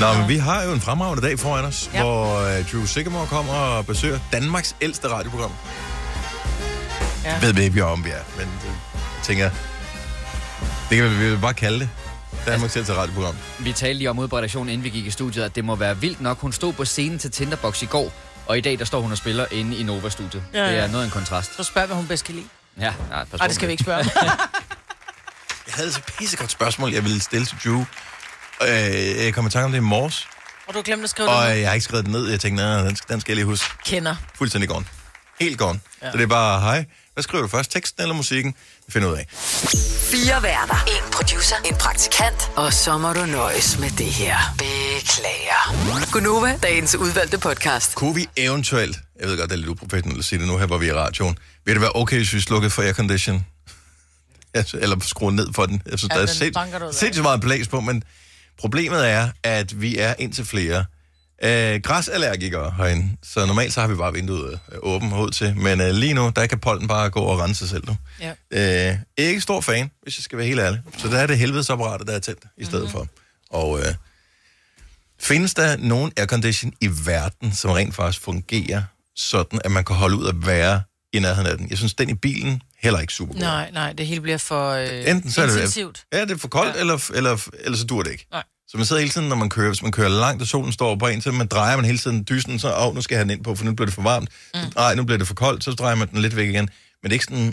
Nå, 0.00 0.12
men 0.12 0.28
vi 0.28 0.36
har 0.36 0.62
jo 0.64 0.72
en 0.72 0.80
fremragende 0.80 1.22
dag 1.22 1.38
foran 1.38 1.64
os, 1.64 1.90
ja. 1.92 1.98
Ja. 1.98 2.04
hvor 2.04 2.40
uh, 2.40 2.70
Drew 2.72 2.86
Sigamore 2.86 3.26
kommer 3.26 3.52
og 3.52 3.86
besøger 3.86 4.18
Danmarks 4.32 4.76
ældste 4.80 5.08
radioprogram. 5.08 5.52
Ja. 7.24 7.32
Jeg 7.32 7.42
ved 7.42 7.62
ikke, 7.62 7.84
om 7.84 8.04
vi 8.04 8.10
er, 8.10 8.22
men 8.36 8.46
det, 8.46 8.64
jeg 8.66 9.22
tænker, 9.22 9.50
det 10.90 10.98
kan 10.98 11.20
vi, 11.20 11.30
vi 11.30 11.36
bare 11.36 11.54
kalde 11.54 11.80
det. 11.80 11.88
Danmarks 12.52 12.76
ældste 12.76 12.94
radioprogram. 12.94 13.36
Vi 13.58 13.72
talte 13.72 13.98
lige 13.98 14.10
om 14.10 14.18
ude 14.18 14.28
på 14.28 14.36
redaktionen, 14.36 14.68
inden 14.68 14.84
vi 14.84 14.88
gik 14.90 15.06
i 15.06 15.10
studiet, 15.10 15.44
at 15.44 15.54
det 15.54 15.64
må 15.64 15.76
være 15.76 15.98
vildt 16.00 16.20
nok. 16.20 16.40
Hun 16.40 16.52
stod 16.52 16.72
på 16.72 16.84
scenen 16.84 17.18
til 17.18 17.30
Tinderbox 17.30 17.82
i 17.82 17.86
går, 17.86 18.12
og 18.46 18.58
i 18.58 18.60
dag 18.60 18.78
der 18.78 18.84
står 18.84 19.00
hun 19.00 19.12
og 19.12 19.18
spiller 19.18 19.46
inde 19.50 19.76
i 19.76 19.82
Nova-studiet. 19.82 20.42
Ja, 20.54 20.66
Det 20.68 20.72
ja. 20.76 20.78
er 20.82 20.86
noget 20.88 21.02
af 21.02 21.06
en 21.06 21.10
kontrast. 21.12 21.56
Så 21.56 21.62
spørg, 21.64 21.86
hvad 21.86 21.96
hun 21.96 22.06
bedst 22.06 22.24
kan 22.24 22.34
lide. 22.34 22.46
Ja, 22.80 22.92
Nej, 23.10 23.24
på 23.24 23.36
det 23.36 23.54
skal 23.54 23.68
vi 23.68 23.72
ikke 23.72 23.82
spørge. 23.84 24.04
Jeg 25.66 25.74
havde 25.74 25.92
så 25.92 26.00
pissegodt 26.18 26.50
spørgsmål, 26.50 26.92
jeg 26.92 27.04
ville 27.04 27.20
stille 27.20 27.46
til 27.46 27.56
Drew. 27.64 27.80
Øh, 28.62 28.68
jeg 29.24 29.34
kom 29.34 29.46
i 29.46 29.50
tanke 29.50 29.64
om 29.64 29.70
det 29.72 29.78
i 29.78 29.80
morges, 29.80 30.26
Og 30.66 30.74
du 30.74 30.78
har 30.78 30.82
glemt 30.82 31.04
at 31.04 31.10
skrive 31.10 31.28
og 31.28 31.48
det 31.50 31.58
jeg 31.60 31.68
har 31.68 31.74
ikke 31.74 31.84
skrevet 31.84 32.04
den 32.04 32.12
ned. 32.12 32.28
Jeg 32.30 32.40
tænkte, 32.40 32.64
nej, 32.64 32.82
den, 32.82 32.96
skal- 32.96 33.12
den 33.12 33.20
skal 33.20 33.32
jeg 33.32 33.36
lige 33.36 33.44
huske. 33.46 33.66
Kender. 33.84 34.16
Fuldstændig 34.34 34.68
gone. 34.70 34.84
Helt 35.40 35.58
gone. 35.58 35.80
Ja. 36.02 36.10
Så 36.10 36.16
det 36.16 36.22
er 36.22 36.26
bare, 36.28 36.60
hej, 36.60 36.84
hvad 37.18 37.22
skriver 37.22 37.42
du 37.42 37.48
først? 37.48 37.70
Teksten 37.70 38.02
eller 38.02 38.14
musikken? 38.14 38.54
Det 38.86 38.92
finder 38.92 39.08
ud 39.08 39.14
af. 39.16 39.26
Fire 40.10 40.42
værter. 40.42 40.84
En 40.86 41.12
producer. 41.12 41.56
En 41.64 41.74
praktikant. 41.74 42.50
Og 42.56 42.72
så 42.72 42.98
må 42.98 43.12
du 43.12 43.26
nøjes 43.26 43.78
med 43.78 43.90
det 43.90 44.06
her. 44.06 44.36
Beklager. 44.58 46.10
Gunova, 46.12 46.58
dagens 46.62 46.94
udvalgte 46.94 47.38
podcast. 47.38 47.94
Kunne 47.94 48.14
vi 48.14 48.28
eventuelt, 48.36 48.98
jeg 49.20 49.28
ved 49.28 49.38
godt, 49.38 49.50
det 49.50 49.54
er 49.56 49.58
lidt 49.58 49.68
uprofessionelt 49.68 50.18
at 50.18 50.24
sige 50.24 50.38
det 50.38 50.48
nu 50.48 50.58
her, 50.58 50.66
hvor 50.66 50.78
vi 50.78 50.88
er 50.88 50.92
i 50.92 50.96
radioen, 50.96 51.38
vil 51.64 51.74
det 51.74 51.80
være 51.80 51.92
okay, 51.94 52.16
hvis 52.16 52.32
vi 52.32 52.40
slukkede 52.40 52.70
for 52.70 52.82
aircondition? 52.82 53.46
Altså, 54.54 54.78
eller 54.82 54.96
skruer 55.00 55.30
ned 55.30 55.48
for 55.54 55.66
den. 55.66 55.82
Jeg 55.90 55.98
synes, 55.98 56.14
Ja, 56.14 56.20
der 56.20 56.22
er 56.86 56.92
sindssygt 56.92 57.22
meget 57.22 57.40
blæs 57.40 57.68
på, 57.68 57.80
men 57.80 58.02
problemet 58.58 59.08
er, 59.10 59.28
at 59.42 59.80
vi 59.80 59.98
er 59.98 60.14
indtil 60.18 60.44
flere 60.44 60.84
øh, 61.44 61.80
græsallergikere 61.82 62.74
herinde. 62.76 63.16
Så 63.22 63.46
normalt 63.46 63.72
så 63.72 63.80
har 63.80 63.88
vi 63.88 63.94
bare 63.94 64.12
vinduet 64.12 64.60
øh, 64.72 64.78
åbent 64.82 65.12
ud 65.14 65.30
til. 65.30 65.56
Men 65.56 65.80
øh, 65.80 65.90
lige 65.90 66.14
nu, 66.14 66.32
der 66.36 66.46
kan 66.46 66.58
pollen 66.58 66.88
bare 66.88 67.10
gå 67.10 67.20
og 67.20 67.38
rense 67.38 67.58
sig 67.58 67.68
selv 67.68 67.84
nu. 67.88 67.96
Ja. 68.52 68.90
Øh, 68.90 68.96
ikke 69.16 69.40
stor 69.40 69.60
fan, 69.60 69.90
hvis 70.02 70.18
jeg 70.18 70.22
skal 70.24 70.38
være 70.38 70.46
helt 70.46 70.60
ærlig. 70.60 70.80
Så 70.98 71.08
der 71.08 71.18
er 71.18 71.26
det 71.26 71.38
helvedesapparatet, 71.38 72.06
der 72.06 72.12
er 72.14 72.18
tændt 72.18 72.42
i 72.58 72.64
stedet 72.64 72.84
Mhm. 72.84 72.92
mm-hmm. 72.94 73.08
for. 73.50 73.56
Og 73.58 73.78
øh, 73.80 73.94
findes 75.20 75.54
der 75.54 75.76
nogen 75.76 76.12
aircondition 76.16 76.72
i 76.80 76.88
verden, 77.06 77.52
som 77.52 77.70
rent 77.70 77.94
faktisk 77.94 78.22
fungerer 78.24 78.82
sådan, 79.16 79.60
at 79.64 79.70
man 79.70 79.84
kan 79.84 79.96
holde 79.96 80.16
ud 80.16 80.28
at 80.28 80.46
være 80.46 80.82
i 81.12 81.18
nærheden 81.18 81.46
af 81.50 81.58
den? 81.58 81.70
Jeg 81.70 81.78
synes, 81.78 81.94
den 81.94 82.10
i 82.10 82.14
bilen 82.14 82.62
heller 82.82 83.00
ikke 83.00 83.12
super 83.12 83.32
god. 83.32 83.40
Nej, 83.40 83.70
nej, 83.70 83.92
det 83.92 84.06
hele 84.06 84.20
bliver 84.20 84.38
for 84.38 84.70
øh, 84.70 85.10
Enten 85.10 85.30
så 85.32 85.42
er 85.42 85.46
det, 85.46 85.54
intensivt. 85.54 86.04
ja, 86.12 86.20
det 86.20 86.30
er 86.30 86.36
for 86.36 86.48
koldt, 86.48 86.74
ja. 86.74 86.80
eller, 86.80 87.10
eller, 87.14 87.48
eller 87.60 87.78
så 87.78 87.84
dur 87.84 88.02
det 88.02 88.10
ikke. 88.10 88.26
Nej. 88.32 88.42
Så 88.68 88.76
man 88.76 88.86
sidder 88.86 89.00
hele 89.00 89.12
tiden, 89.12 89.28
når 89.28 89.36
man 89.36 89.48
kører, 89.48 89.68
hvis 89.68 89.82
man 89.82 89.92
kører 89.92 90.08
langt, 90.08 90.42
og 90.42 90.48
solen 90.48 90.72
står 90.72 90.96
på 90.96 91.06
en, 91.06 91.20
så 91.20 91.32
man 91.32 91.46
drejer 91.46 91.76
man 91.76 91.84
hele 91.84 91.98
tiden 91.98 92.26
dysen, 92.28 92.58
så 92.58 92.74
åh, 92.76 92.94
nu 92.94 93.00
skal 93.00 93.14
jeg 93.14 93.18
have 93.18 93.28
den 93.28 93.30
ind 93.30 93.44
på, 93.44 93.54
for 93.54 93.64
nu 93.64 93.74
bliver 93.74 93.86
det 93.86 93.94
for 93.94 94.02
varmt. 94.02 94.28
Mm. 94.54 94.60
Nej, 94.76 94.94
nu 94.94 95.04
bliver 95.04 95.18
det 95.18 95.26
for 95.26 95.34
koldt, 95.34 95.64
så 95.64 95.72
drejer 95.72 95.94
man 95.94 96.08
den 96.08 96.22
lidt 96.22 96.36
væk 96.36 96.48
igen. 96.48 96.64
Men 96.64 96.70
det 97.02 97.08
er 97.10 97.12
ikke 97.12 97.24
sådan, 97.24 97.46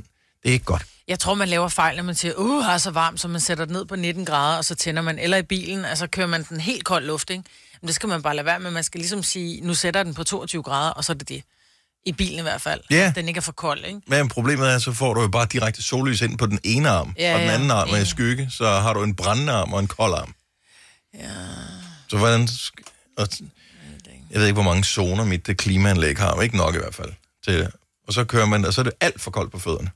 det 0.44 0.50
er 0.50 0.54
ikke 0.54 0.66
godt. 0.66 0.86
Jeg 1.08 1.20
tror, 1.20 1.34
man 1.34 1.48
laver 1.48 1.68
fejl, 1.68 1.96
når 1.98 2.04
man 2.04 2.16
siger, 2.16 2.34
uh, 2.38 2.64
har 2.64 2.78
så 2.78 2.92
varmt, 2.92 3.22
så 3.22 3.28
man 3.28 3.42
sætter 3.42 3.66
den 3.66 3.74
ned 3.74 3.86
på 3.86 3.96
19 3.96 4.26
grader, 4.26 4.58
og 4.58 4.66
så 4.66 4.76
tænder 4.76 5.02
man, 5.02 5.20
eller 5.20 5.38
i 5.38 5.44
bilen, 5.44 5.86
altså 5.86 6.08
kører 6.08 6.28
man 6.28 6.46
den 6.50 6.60
helt 6.60 6.84
kold 6.84 7.06
luft, 7.06 7.30
ikke? 7.30 7.44
Men 7.82 7.88
det 7.88 7.96
skal 7.96 8.10
man 8.10 8.22
bare 8.22 8.36
lade 8.36 8.46
være 8.46 8.60
med. 8.60 8.72
Man 8.72 8.84
skal 8.84 9.00
ligesom 9.00 9.24
sige, 9.24 9.62
nu 9.62 9.74
sætter 9.74 10.04
den 10.04 10.14
på 10.14 10.24
22 10.24 10.64
grader, 10.64 10.92
og 10.92 11.04
så 11.04 11.12
er 11.12 11.18
det 11.18 11.30
det. 11.30 11.44
I 12.06 12.12
bilen 12.12 12.40
i 12.40 12.42
hvert 12.42 12.62
fald. 12.62 12.82
Ja. 12.90 13.14
Den 13.16 13.28
ikke 13.28 13.38
er 13.38 13.42
for 13.42 13.52
kold, 13.52 13.86
ikke? 13.86 14.02
Men 14.08 14.30
problemet 14.30 14.74
er, 14.74 14.80
så 14.80 14.94
får 14.94 15.14
du 15.14 15.22
jo 15.22 15.28
bare 15.28 15.48
direkte 15.52 15.84
sollys 15.84 16.22
ind 16.22 16.38
på 16.38 16.46
den 16.46 16.60
ene 16.64 16.90
arm, 16.90 17.14
Ja, 17.20 17.34
og 17.34 17.40
den 17.40 17.48
ja, 17.48 17.54
anden 17.54 17.72
arm 17.72 17.90
er 17.90 17.98
i 17.98 18.06
skygge, 18.06 18.48
så 18.52 18.70
har 18.70 18.94
du 18.94 19.04
en 19.04 19.16
brændende 19.16 19.54
arm 19.54 19.74
og 19.74 19.80
en 19.80 19.88
kold 19.88 20.14
arm. 20.14 20.34
Ja. 21.20 21.30
Så 22.10 22.18
hvordan... 22.18 22.50
Og, 23.18 23.28
jeg 24.32 24.40
ved 24.40 24.48
ikke, 24.48 24.62
hvor 24.62 24.72
mange 24.72 24.84
zoner 24.84 25.26
mit 25.26 25.48
det 25.48 25.58
klimaanlæg 25.58 26.18
har, 26.18 26.36
men 26.36 26.44
ikke 26.44 26.58
nok 26.58 26.76
i 26.76 26.78
hvert 26.78 26.96
fald. 26.96 27.14
Til, 27.46 27.72
og 28.08 28.14
så 28.14 28.24
kører 28.24 28.46
man, 28.46 28.66
og 28.66 28.74
så 28.74 28.82
er 28.82 28.84
det 28.84 28.94
alt 29.02 29.22
for 29.22 29.32
koldt 29.32 29.52
på 29.52 29.60
fødderne. 29.60 29.92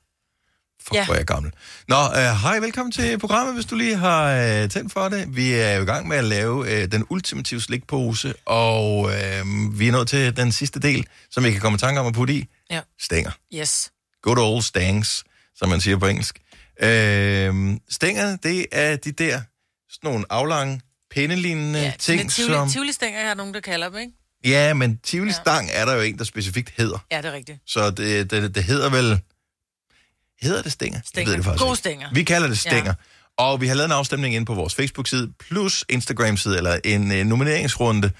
Fuck, 0.81 0.95
ja. 0.95 1.05
Hvor 1.05 1.13
er 1.13 1.17
jeg 1.17 1.27
gammel. 1.27 1.51
Nå, 1.87 1.95
øh, 1.95 2.41
hej, 2.41 2.59
velkommen 2.59 2.91
til 2.91 3.19
programmet, 3.19 3.55
hvis 3.55 3.65
du 3.65 3.75
lige 3.75 3.95
har 3.95 4.31
øh, 4.31 4.69
tændt 4.69 4.93
for 4.93 5.09
det. 5.09 5.35
Vi 5.35 5.53
er 5.53 5.73
jo 5.73 5.81
i 5.81 5.85
gang 5.85 6.07
med 6.07 6.17
at 6.17 6.23
lave 6.23 6.71
øh, 6.71 6.91
den 6.91 7.05
ultimative 7.09 7.61
slikpose, 7.61 8.33
og 8.45 9.11
øh, 9.11 9.45
vi 9.79 9.87
er 9.87 9.91
nået 9.91 10.07
til 10.07 10.37
den 10.37 10.51
sidste 10.51 10.79
del, 10.79 11.07
som 11.31 11.43
vi 11.43 11.51
kan 11.51 11.61
komme 11.61 11.75
i 11.75 11.79
tanke 11.79 11.99
om 11.99 12.07
at 12.07 12.13
putte 12.13 12.33
i. 12.33 12.47
Ja. 12.71 12.81
Stænger. 13.01 13.31
Yes. 13.53 13.91
Good 14.21 14.37
old 14.37 14.61
stangs, 14.61 15.23
som 15.55 15.69
man 15.69 15.81
siger 15.81 15.97
på 15.97 16.07
engelsk. 16.07 16.39
Øh, 16.81 17.77
stænger, 17.89 18.35
det 18.35 18.65
er 18.71 18.95
de 18.95 19.11
der, 19.11 19.41
sådan 19.89 20.11
nogle 20.11 20.25
aflange, 20.29 20.81
pindelignende 21.11 21.79
Ja, 21.79 21.93
ting, 21.99 22.31
tivoli, 22.31 22.53
som... 22.53 22.69
Tivoli-stænger 22.69 23.19
er 23.19 23.33
nogen, 23.33 23.53
der 23.53 23.59
kalder 23.59 23.89
dem, 23.89 23.97
ikke? 23.97 24.13
Ja, 24.45 24.73
men 24.73 24.97
Tivoli 25.03 25.31
Stang 25.31 25.69
er 25.73 25.85
der 25.85 25.93
jo 25.95 26.01
en, 26.01 26.17
der 26.17 26.23
specifikt 26.23 26.73
hedder. 26.77 26.97
Ja, 27.11 27.17
det 27.17 27.25
er 27.25 27.31
rigtigt. 27.33 27.59
Så 27.67 27.91
det, 27.91 28.31
det, 28.31 28.55
det 28.55 28.63
hedder 28.63 28.89
vel... 28.89 29.19
Hedder 30.41 30.61
det 30.61 30.71
stænger? 30.71 30.97
Jeg 30.97 31.03
Stænger. 31.05 31.29
ved 31.31 31.37
det 31.37 31.45
faktisk 31.45 31.61
Gode 31.61 31.71
ikke. 31.71 31.77
stænger. 31.77 32.07
Vi 32.13 32.23
kalder 32.23 32.47
det 32.47 32.59
stænger. 32.59 32.93
Ja. 33.39 33.43
Og 33.43 33.61
vi 33.61 33.67
har 33.67 33.75
lavet 33.75 33.85
en 33.85 33.91
afstemning 33.91 34.35
ind 34.35 34.45
på 34.45 34.53
vores 34.53 34.75
Facebook-side, 34.75 35.31
plus 35.39 35.85
Instagram-side, 35.89 36.57
eller 36.57 36.79
en 36.85 37.11
øh, 37.11 37.25
nomineringsrunde. 37.25 38.11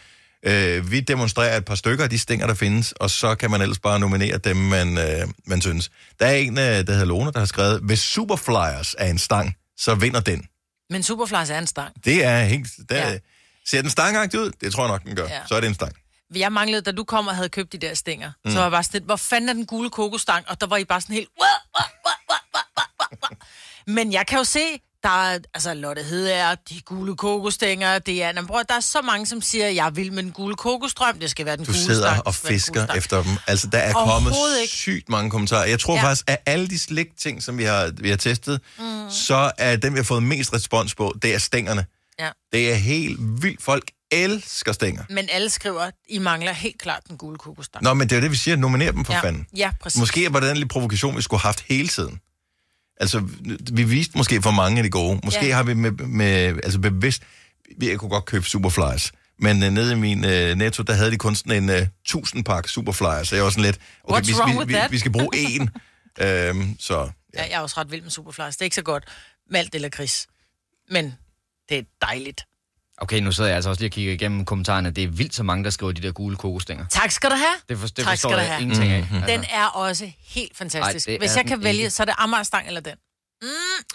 Øh, 0.46 0.92
vi 0.92 1.00
demonstrerer 1.00 1.58
et 1.58 1.66
par 1.66 1.76
stykker 1.76 2.04
af 2.04 2.10
de 2.10 2.20
stænger, 2.20 2.48
der 2.48 2.54
findes, 2.54 2.92
og 2.92 3.10
så 3.10 3.36
kan 3.36 3.52
man 3.52 3.62
ellers 3.62 3.80
bare 3.80 4.00
nominere 4.00 4.38
dem, 4.38 4.56
man, 4.58 4.98
øh, 4.98 5.28
man 5.46 5.62
synes. 5.62 5.90
Der 6.20 6.26
er 6.26 6.34
en, 6.36 6.58
øh, 6.58 6.64
der 6.64 6.92
hedder 6.92 7.06
Lone, 7.06 7.32
der 7.32 7.40
har 7.40 7.46
skrevet, 7.46 7.80
hvis 7.84 8.00
Superflyers 8.00 8.96
er 8.98 9.06
en 9.10 9.18
stang, 9.18 9.56
så 9.78 9.96
vinder 9.96 10.20
den. 10.20 10.46
Men 10.90 11.04
Superflies 11.04 11.50
er 11.50 11.58
en 11.60 11.68
stang. 11.68 12.06
Det 12.06 12.24
er 12.26 12.44
helt... 12.44 12.68
Der, 12.90 13.10
ja. 13.10 13.18
Ser 13.66 13.82
den 13.82 13.90
stangagtig 13.92 14.40
ud? 14.40 14.52
Det 14.62 14.74
tror 14.74 14.84
jeg 14.84 14.92
nok, 14.92 15.04
den 15.04 15.16
gør. 15.16 15.28
Ja. 15.28 15.42
Så 15.48 15.56
er 15.56 15.60
det 15.60 15.68
en 15.68 15.74
stang. 15.74 15.94
Jeg 16.36 16.52
manglede, 16.52 16.82
da 16.82 16.92
du 16.92 17.04
kom 17.04 17.28
og 17.28 17.36
havde 17.36 17.50
købt 17.50 17.72
de 17.74 17.78
der 17.78 17.94
stænger, 17.94 18.32
mm. 18.46 18.52
så 18.52 18.58
var 18.58 18.64
jeg 18.66 18.72
bare 18.72 18.84
sådan, 18.84 18.98
lidt, 19.00 19.06
hvor 19.06 19.16
fanden 19.16 19.50
er 19.50 19.54
den 19.54 19.66
gule 19.66 19.90
kokosstang? 19.90 20.50
Og 20.50 20.62
der 20.62 20.68
var 20.68 20.78
I 20.78 20.86
bare 20.86 21.02
sådan 21.02 21.16
helt... 21.16 21.30
"Wah, 21.42 21.50
wah, 21.76 21.90
wah, 22.06 22.16
wah, 22.30 22.40
wah, 22.56 22.66
wah, 22.78 22.88
wah, 23.12 23.20
wah." 23.24 23.96
Men 23.96 24.14
jeg 24.14 24.28
kan 24.28 24.38
jo 24.38 24.44
se, 24.44 24.80
Der 25.04 25.10
er, 25.10 25.40
altså, 25.54 25.74
Lotte 25.74 26.04
Hedager, 26.04 26.56
de 26.70 26.82
gule 26.82 27.16
kokosstænger, 27.16 28.00
det 28.00 28.24
er, 28.24 28.46
bror, 28.48 28.64
der 28.64 28.76
er 28.76 28.80
så 28.80 29.02
mange, 29.02 29.26
som 29.26 29.42
siger, 29.42 29.68
jeg 29.68 29.96
vil 29.96 30.14
med 30.14 30.24
den 30.24 30.32
gule 30.32 30.56
kokosstrøm, 30.56 31.20
det 31.20 31.30
skal 31.30 31.46
være 31.46 31.58
den 31.58 31.66
Du 31.66 31.72
gule 31.72 31.84
sidder 31.84 32.12
stang, 32.12 32.28
og 32.28 32.36
fisker 32.36 32.94
efter 32.96 33.24
dem. 33.24 33.32
Altså, 33.48 33.68
der 33.68 33.78
er 33.78 33.94
kommet 33.94 34.34
ikke. 34.62 34.74
sygt 34.74 35.10
mange 35.10 35.32
kommentarer. 35.32 35.66
Jeg 35.66 35.80
tror 35.80 35.96
ja. 35.96 36.04
Faktisk, 36.04 36.24
at 36.28 36.38
alle 36.46 36.68
de 36.68 36.80
slik-ting, 36.80 37.44
som 37.44 37.58
vi 37.58 37.64
har, 37.64 37.92
vi 37.98 38.10
har 38.10 38.18
testet, 38.18 38.62
mm. 38.80 39.10
så 39.10 39.52
er 39.58 39.76
dem, 39.76 39.94
vi 39.94 40.00
har 40.00 40.04
fået 40.04 40.24
mest 40.24 40.54
respons 40.54 40.96
på, 40.96 41.16
det 41.22 41.34
er 41.34 41.38
stængerne. 41.40 41.86
Ja. 42.20 42.30
Det 42.54 42.72
er 42.72 42.76
helt 42.76 43.20
vildt. 43.20 43.64
Folk 43.64 43.92
elsker 44.12 44.72
stænger. 44.72 45.04
Men 45.10 45.30
alle 45.32 45.50
skriver, 45.50 45.92
I 46.10 46.20
mangler 46.20 46.52
helt 46.52 46.82
klart 46.82 47.04
den 47.08 47.18
gule 47.18 47.38
kokosstang. 47.38 47.84
Nå, 47.84 47.94
men 47.94 48.10
det 48.10 48.16
er 48.16 48.20
jo 48.20 48.24
det, 48.24 48.32
vi 48.32 48.36
siger. 48.36 48.56
Nominer 48.56 48.92
dem 48.92 49.06
for 49.06 49.14
ja. 49.14 49.22
fanden. 49.22 49.46
Ja, 49.56 49.72
præcis. 49.82 50.00
Måske 50.00 50.34
var 50.34 50.40
det 50.40 50.50
den 50.50 50.58
lille 50.58 50.68
provokation, 50.68 51.18
vi 51.18 51.22
skulle 51.22 51.42
have 51.42 51.48
haft 51.48 51.64
hele 51.68 51.88
tiden. 51.88 52.20
Altså, 53.00 53.28
vi 53.72 53.84
viste 53.84 54.18
måske 54.18 54.42
for 54.42 54.52
mange 54.52 54.78
af 54.78 54.84
de 54.84 54.90
gode. 54.90 55.20
Måske 55.24 55.42
ja. 55.42 55.48
Ja. 55.48 55.56
har 55.56 55.64
vi 55.64 55.74
med, 55.74 55.92
med, 55.92 56.60
altså 56.64 56.80
bevidst... 56.80 57.24
Jeg 57.82 58.00
kunne 58.00 58.10
godt 58.10 58.26
købe 58.26 58.46
Superflies, 58.46 59.12
men 59.40 59.64
uh, 59.64 59.70
nede 59.70 59.92
i 59.92 59.96
min 59.96 60.18
uh, 60.18 60.32
netto, 60.32 60.84
der 60.84 60.94
havde 60.94 61.12
de 61.12 61.18
kun 61.18 61.36
sådan 61.36 61.64
en 61.64 61.70
uh, 61.70 61.76
1000 61.76 62.44
pakke 62.44 62.70
Superflies, 62.70 63.28
så 63.28 63.36
jeg 63.36 63.44
var 63.44 63.50
sådan 63.50 63.64
lidt... 63.64 63.80
Okay, 64.04 64.22
What's 64.22 64.52
vi, 64.52 64.66
vi, 64.66 64.74
vi, 64.74 64.80
vi 64.90 64.98
skal 64.98 65.12
bruge 65.12 65.30
én. 65.36 65.68
øhm, 66.26 66.76
så 66.80 67.10
Ja, 67.34 67.44
jeg 67.44 67.52
er 67.52 67.60
også 67.60 67.80
ret 67.80 67.92
vild 67.92 68.02
med 68.02 68.12
Superflies. 68.12 68.58
Det 68.58 68.62
er 68.62 68.66
ikke 68.66 68.76
så 68.76 68.82
godt 68.82 69.04
med 69.50 69.60
alt 69.60 69.76
eller 69.76 69.90
gris. 69.90 70.28
Men 70.90 71.14
det 71.70 71.78
er 71.78 71.84
dejligt. 72.02 72.46
Okay, 73.02 73.20
nu 73.20 73.32
sidder 73.32 73.50
jeg 73.50 73.56
altså 73.56 73.70
også 73.70 73.82
lige 73.82 73.88
og 73.88 73.92
kigger 73.92 74.14
igennem 74.14 74.46
kommentarerne. 74.46 74.92
Det 74.92 75.04
er 75.04 75.08
vildt 75.08 75.36
så 75.36 75.44
mange, 75.44 75.64
der 75.64 75.70
skriver 75.70 75.92
de 75.92 76.02
der 76.02 76.12
gule 76.12 76.36
kokosstænger. 76.38 76.86
Tak 76.90 77.12
skal 77.12 77.30
du 77.30 77.36
have. 77.36 77.56
Det, 77.70 77.78
for, 77.80 77.88
det 77.88 77.96
Tak 77.96 78.06
forstår 78.06 78.30
skal 78.30 78.40
jeg 78.40 78.48
have. 78.48 78.62
ingenting 78.62 78.92
af. 78.92 79.02
Mhm. 79.04 79.16
Altså. 79.16 79.32
Den 79.32 79.46
er 79.52 79.66
også 79.66 80.12
helt 80.28 80.58
fantastisk. 80.58 81.08
Ej, 81.08 81.18
Hvis 81.18 81.36
jeg 81.36 81.44
den 81.44 81.48
kan 81.50 81.64
vælge, 81.64 81.78
ikke. 81.80 81.90
så 81.90 82.04
er 82.04 82.06
det 82.06 82.16
Amagerstang 82.18 82.68
eller 82.68 82.82
den. 82.82 82.96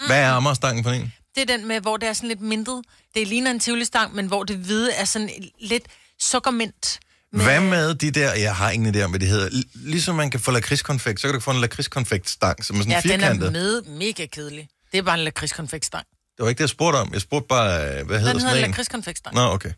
hvad 0.06 0.20
er 0.23 0.30
Amagerstangen 0.32 0.84
for 0.84 0.90
en? 0.90 1.12
Det 1.34 1.50
er 1.50 1.56
den 1.56 1.68
med, 1.68 1.80
hvor 1.80 1.96
det 1.96 2.08
er 2.08 2.12
sådan 2.12 2.28
lidt 2.28 2.40
mintet. 2.40 2.82
Det 3.14 3.28
ligner 3.28 3.50
en 3.50 3.61
tivoli-stang, 3.61 4.14
men 4.14 4.26
hvor 4.26 4.44
det 4.44 4.56
hvide 4.56 4.92
er 4.92 5.04
sådan 5.04 5.30
lidt 5.61 5.84
sukkermint. 6.20 7.00
Hvad 7.32 7.61
med 7.61 7.94
de 7.94 8.11
der, 8.11 8.34
jeg 8.34 8.56
har 8.56 8.70
ingen 8.70 8.94
idé 8.96 9.00
om, 9.02 9.11
hvad 9.11 9.20
de 9.20 9.26
hedder. 9.26 9.49
L- 9.50 9.62
ligesom 9.75 10.14
man 10.14 10.30
kan 10.30 10.40
få 10.40 10.50
lakridskonfekt, 10.50 11.20
så 11.20 11.26
kan 11.28 11.34
du 11.34 11.40
få 11.40 11.50
en 11.50 11.61
lakridskonfektstang, 11.61 12.64
som 12.64 12.76
er 12.76 12.80
sådan 12.80 12.92
Ja, 12.92 13.00
den 13.00 13.11
firkantet. 13.11 13.46
er 13.46 13.50
med 13.50 13.82
mega 13.82 14.26
kedelig. 14.26 14.68
Det 14.92 14.99
er 14.99 15.02
bare 15.02 15.18
en 15.18 15.25
lakridskonfektstang. 15.25 16.06
Det 16.36 16.42
var 16.42 16.48
ikke 16.48 16.58
det, 16.58 16.62
jeg 16.62 16.68
spurgte 16.68 16.96
om. 16.96 17.10
Jeg 17.12 17.20
spurgte 17.20 17.46
bare, 17.48 17.70
øh, 17.80 17.80
hvad 17.82 17.94
hedder 17.94 18.04
Den 18.18 18.18
hedder 18.26 18.38
sådan 18.40 18.56
en? 18.64 18.70
lakridskonfektstang. 18.70 19.34
Nå, 19.34 19.40
okay. 19.40 19.70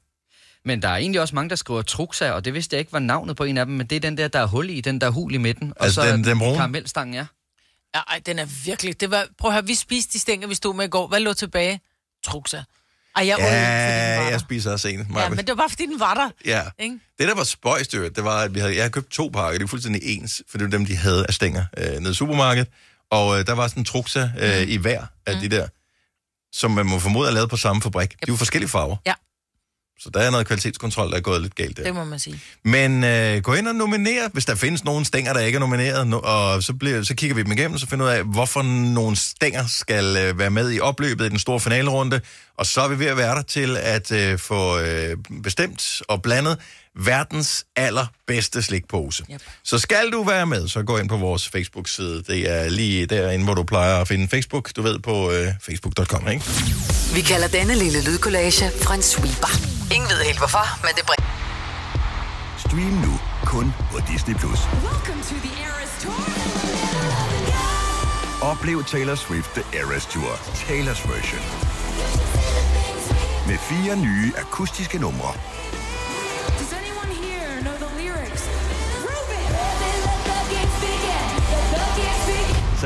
Men 0.65 0.83
der 0.83 0.89
er 0.89 0.97
egentlig 0.97 1.21
også 1.21 1.35
mange, 1.35 1.51
der 1.51 1.57
skriver 1.57 1.83
truxa, 1.83 2.31
og 2.31 2.45
det 2.45 2.55
vidste 2.55 2.75
jeg 2.75 2.79
ikke 2.81 2.93
var 2.93 2.99
navnet 2.99 3.37
på 3.37 3.45
en 3.45 3.59
af 3.59 3.67
dem, 3.67 3.75
men 3.75 3.87
det 3.87 3.97
er 3.97 4.01
den 4.01 4.17
der, 4.19 4.29
der 4.29 4.39
er 4.41 4.47
hul 4.47 4.71
i, 4.71 4.81
den 4.81 5.01
der 5.01 5.07
er 5.07 5.11
hul 5.11 5.35
i 5.35 5.37
midten. 5.39 5.73
Og 5.77 5.85
Altså 5.85 6.03
så 6.03 6.09
den- 6.13 6.25
den 6.25 6.39
brune? 6.39 6.57
Karamelstangen, 6.57 7.15
ja. 7.15 7.27
Ja, 7.95 8.01
ej, 8.09 8.21
den 8.27 8.39
er 8.39 8.45
virkelig... 8.65 9.01
Det 9.01 9.11
var, 9.11 9.27
prøv 9.39 9.49
at 9.51 9.55
høre, 9.55 9.67
vi 9.67 9.75
spiste 9.75 10.13
de 10.13 10.19
stænger, 10.19 10.49
vi 10.49 10.55
stod 10.55 10.75
med 10.75 10.85
i 10.85 10.89
går. 10.89 11.07
Hvad 11.09 11.21
lå 11.21 11.33
tilbage? 11.33 11.81
Truksa. 12.25 12.57
Ej, 13.17 13.27
jeg 13.27 13.37
åd 13.37 13.41
ikke, 13.41 13.47
fordi 13.47 13.57
den 13.57 13.63
Ja, 13.63 14.17
var 14.17 14.23
jeg 14.25 14.33
der. 14.33 14.39
spiser 14.39 14.73
også 14.73 14.89
en. 14.89 15.07
Ja, 15.17 15.29
men 15.29 15.39
det 15.39 15.49
var 15.49 15.55
bare, 15.55 15.69
fordi 15.71 15.87
den 15.87 16.01
var 16.01 16.15
der. 16.15 16.31
Ja. 16.45 16.63
Ikke? 16.79 16.99
Det, 17.19 17.29
der 17.29 17.35
var 17.35 17.45
spøjst, 17.45 17.93
det 17.93 18.03
var- 18.03 18.09
det 18.09 18.25
var, 18.25 18.41
at 18.43 18.55
vi 18.55 18.61
havde, 18.61 18.75
jeg 18.75 18.83
havde 18.83 18.93
købt 18.93 19.11
to 19.11 19.29
pakker, 19.29 19.59
de 19.59 19.63
var 19.65 19.69
fuldstændig 19.69 20.03
ens, 20.05 20.43
for 20.49 20.59
det 20.59 20.65
var 20.65 20.71
dem, 20.71 20.87
de 20.87 20.97
havde 20.97 21.27
af 21.29 21.35
stænger 21.35 21.65
øh, 21.79 21.99
nede 21.99 22.11
i 22.11 22.15
supermarkedet. 22.15 22.69
Og 23.11 23.39
øh, 23.41 23.47
der 23.47 23.53
var 23.53 23.69
sådan 23.69 23.81
en 23.81 23.85
truxa 23.85 24.21
øh, 24.39 24.63
Mm. 24.63 24.69
i 24.69 24.77
hver 24.77 25.07
af 25.27 25.37
de 25.41 25.49
der, 25.49 25.69
som 26.57 26.71
man 26.71 26.87
må 26.87 26.99
formode 26.99 27.29
er 27.29 27.33
lavet 27.33 27.51
på 27.51 27.57
samme 27.57 27.83
fabrik. 27.83 28.11
De 28.11 28.17
er 28.23 28.27
jo 28.29 28.37
forskellige 28.37 28.69
farver. 28.69 28.97
Ja. 29.07 29.15
Så 29.99 30.11
der 30.11 30.21
er 30.21 30.31
noget 30.31 30.47
kvalitetskontrol, 30.47 31.11
der 31.11 31.17
er 31.17 31.21
gået 31.21 31.43
lidt 31.43 31.55
galt 31.55 31.77
der. 31.77 31.83
Det 31.83 31.95
må 31.95 32.05
man 32.05 32.19
sige. 32.19 32.41
Men 32.65 33.05
øh, 33.05 33.43
gå 33.43 33.55
ind 33.55 33.69
og 33.69 33.75
nominer, 33.75 34.29
hvis 34.33 34.45
der 34.45 34.55
findes 34.55 34.85
nogle 34.85 35.05
stænger, 35.05 35.33
der 35.33 35.41
ikke 35.41 35.57
er 35.57 35.61
nomineret, 35.61 36.13
no- 36.13 36.27
og 36.27 36.63
så, 36.63 36.75
bliver, 36.75 37.03
så 37.03 37.15
kigger 37.15 37.35
vi 37.35 37.43
dem 37.43 37.53
igennem, 37.53 37.75
og 37.75 37.81
så 37.81 37.87
finder 37.87 38.05
ud 38.07 38.11
af, 38.11 38.25
hvorfor 38.25 38.63
nogle 38.63 39.17
stænger 39.17 39.67
skal 39.67 40.17
øh, 40.17 40.39
være 40.39 40.51
med 40.51 40.73
i 40.73 40.81
opløbet 40.81 41.27
i 41.27 41.29
den 41.29 41.39
store 41.39 41.61
finalrunde, 41.61 42.21
og 42.59 42.67
så 42.67 42.81
er 42.81 42.89
vi 42.89 42.99
ved 42.99 43.07
at 43.07 43.17
være 43.17 43.35
der 43.35 43.43
til 43.43 43.77
at 43.77 44.13
øh, 44.13 44.39
få 44.39 44.79
øh, 44.79 45.17
bestemt 45.43 46.03
og 46.09 46.23
blandet 46.23 46.59
verdens 46.97 47.65
allerbedste 47.77 48.63
slikpose. 48.63 49.25
Yep. 49.33 49.43
Så 49.65 49.79
skal 49.79 50.11
du 50.13 50.23
være 50.23 50.47
med, 50.47 50.69
så 50.69 50.83
gå 50.83 50.99
ind 50.99 51.09
på 51.09 51.17
vores 51.17 51.49
Facebook-side. 51.49 52.23
Det 52.23 52.51
er 52.51 52.69
lige 52.69 53.07
derinde, 53.07 53.45
hvor 53.45 53.55
du 53.55 53.63
plejer 53.63 54.01
at 54.01 54.09
finde 54.09 54.29
Facebook. 54.29 54.77
Du 54.77 54.83
ved 54.83 54.99
på 54.99 55.31
øh, 55.31 55.49
facebook.com, 55.63 56.29
ikke? 56.29 56.45
Vi 57.15 57.21
kalder 57.21 57.49
denne 57.49 57.75
lille 57.75 58.05
lydkollage 58.05 58.71
Frans 58.83 59.05
sweeper. 59.05 59.51
Ingen 59.95 60.11
ved 60.11 60.25
helt 60.25 60.39
hvorfor, 60.39 60.65
men 60.83 60.91
det 60.97 61.05
bringer... 61.07 61.27
Stream 62.59 62.95
nu 63.07 63.21
kun 63.45 63.73
på 63.93 63.99
Disney+. 64.13 64.35
Plus. 64.35 64.61
Oplev 68.43 68.85
Taylor 68.85 69.15
Swift 69.15 69.51
The 69.51 69.79
Eras 69.81 70.07
Tour, 70.07 70.33
Taylor's 70.35 71.13
version. 71.13 71.43
Med 73.47 73.59
fire 73.59 73.97
nye 73.97 74.33
akustiske 74.37 74.99
numre. 74.99 75.33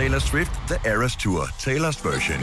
Taylor 0.01 0.19
Swift 0.19 0.53
The 0.69 0.91
Eras 0.93 1.17
Tour, 1.17 1.43
Taylor's 1.59 1.99
version. 2.11 2.41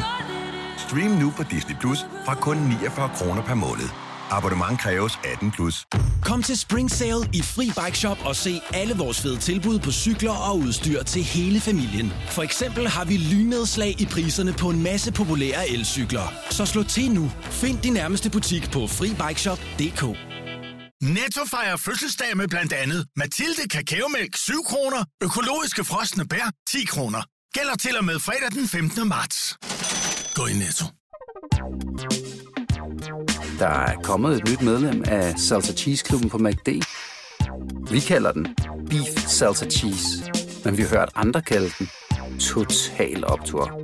Stream 0.77 1.11
nu 1.11 1.33
på 1.37 1.43
Disney 1.43 1.75
Plus 1.81 1.99
fra 2.25 2.35
kun 2.35 2.57
49 2.57 3.09
kroner 3.15 3.43
per 3.43 3.53
måned. 3.53 3.89
Abonnement 4.29 4.79
kræves 4.79 5.19
18 5.33 5.51
plus. 5.51 5.85
Kom 6.23 6.43
til 6.43 6.57
Spring 6.59 6.91
Sale 6.91 7.29
i 7.33 7.41
Fri 7.41 7.65
Bike 7.65 7.97
Shop 7.97 8.17
og 8.25 8.35
se 8.35 8.61
alle 8.73 8.95
vores 8.95 9.21
fede 9.21 9.37
tilbud 9.37 9.79
på 9.79 9.91
cykler 9.91 10.31
og 10.31 10.57
udstyr 10.57 11.03
til 11.03 11.23
hele 11.23 11.59
familien. 11.59 12.13
For 12.29 12.43
eksempel 12.43 12.87
har 12.87 13.05
vi 13.05 13.17
lynedslag 13.17 14.01
i 14.01 14.05
priserne 14.05 14.53
på 14.53 14.69
en 14.69 14.83
masse 14.83 15.13
populære 15.13 15.69
elcykler. 15.69 16.33
Så 16.49 16.65
slå 16.65 16.83
til 16.83 17.11
nu. 17.11 17.31
Find 17.41 17.77
din 17.79 17.93
nærmeste 17.93 18.29
butik 18.29 18.71
på 18.71 18.87
FriBikeShop.dk. 18.87 20.03
Netto 21.01 21.41
fejrer 21.45 21.77
fødselsdag 21.77 22.37
med 22.37 22.47
blandt 22.47 22.73
andet 22.73 23.05
Mathilde 23.15 23.67
Kakaomælk 23.69 24.37
7 24.37 24.53
kroner, 24.65 25.05
økologiske 25.23 25.83
frosne 25.83 26.27
bær 26.27 26.51
10 26.69 26.85
kroner. 26.85 27.21
Gælder 27.53 27.75
til 27.75 27.97
og 27.97 28.05
med 28.05 28.19
fredag 28.19 28.51
den 28.51 28.67
15. 28.67 29.07
marts. 29.07 29.57
Gå 30.35 30.45
i 30.45 30.53
Netto. 30.53 30.85
Der 33.59 33.67
er 33.67 33.95
kommet 34.03 34.37
et 34.37 34.49
nyt 34.49 34.61
medlem 34.61 35.03
af 35.07 35.39
Salsa 35.39 35.73
Cheese 35.73 36.05
Klubben 36.05 36.29
på 36.29 36.37
MACD. 36.37 36.69
Vi 37.91 37.99
kalder 37.99 38.31
den 38.31 38.55
Beef 38.89 39.27
Salsa 39.27 39.65
Cheese, 39.65 40.31
men 40.65 40.77
vi 40.77 40.81
har 40.81 40.89
hørt 40.89 41.09
andre 41.15 41.41
kalde 41.41 41.71
den 41.79 41.89
Total 42.39 43.25
Optor. 43.25 43.81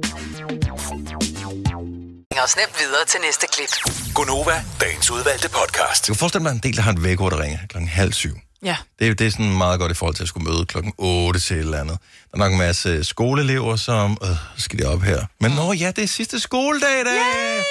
os 2.44 2.56
nemt 2.56 2.76
videre 2.80 3.06
til 3.08 3.20
næste 3.26 3.48
klip. 3.54 3.70
Gonova, 4.16 4.64
dagens 4.82 5.12
udvalgte 5.12 5.50
podcast. 5.50 6.08
Du 6.08 6.14
kan 6.14 6.20
forestille 6.20 6.46
dig 6.46 6.52
en 6.52 6.60
del, 6.60 6.76
der 6.76 6.82
har 6.82 6.92
et 6.92 7.04
vækord, 7.04 7.32
der 7.32 7.40
ringer 7.40 7.60
klokken 7.70 7.88
halv 7.88 8.14
syv. 8.14 8.36
Ja. 8.64 8.78
Det, 9.00 9.08
er- 9.08 9.14
det 9.14 9.28
er 9.28 9.32
sådan 9.32 9.58
meget 9.58 9.80
godt 9.80 9.92
i 9.92 9.96
forhold 9.96 10.16
til 10.16 10.24
at 10.24 10.30
skulle 10.30 10.52
møde 10.52 10.66
klokken 10.66 10.94
8 10.98 11.40
til 11.40 11.56
et 11.56 11.60
eller 11.60 11.80
andet. 11.80 11.98
Der 12.32 12.38
er 12.38 12.38
nok 12.38 12.52
en 12.52 12.58
masse 12.58 13.04
skoleelever, 13.04 13.76
som 13.76 14.18
øh, 14.24 14.30
skal 14.58 14.80
de 14.80 14.86
op 14.86 15.02
her. 15.02 15.26
Men 15.40 15.52
nå 15.52 15.74
ja, 15.74 15.92
det 15.96 16.04
er 16.04 16.08
sidste 16.08 16.40
skoledag 16.40 17.02
i 17.02 17.04
dag. 17.04 17.20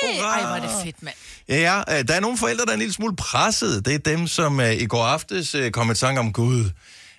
Hurra! 0.02 0.28
Ej, 0.40 0.46
hvor 0.46 0.56
er 0.56 0.60
det 0.60 0.70
fedt, 0.84 1.02
mand. 1.02 1.14
Ja, 1.48 1.78
øh, 1.98 2.08
der 2.08 2.14
er 2.14 2.20
nogle 2.20 2.38
forældre, 2.38 2.64
der 2.64 2.70
er 2.70 2.74
en 2.74 2.78
lille 2.78 2.94
smule 2.94 3.16
presset. 3.16 3.84
Det 3.86 3.94
er 3.94 3.98
dem, 3.98 4.26
som 4.26 4.60
øh, 4.60 4.72
i 4.72 4.86
går 4.86 5.04
aftes 5.04 5.54
øh, 5.54 5.70
kom 5.70 5.90
i 5.90 5.94
tanke 5.94 6.20
om, 6.20 6.32
Gud, 6.32 6.70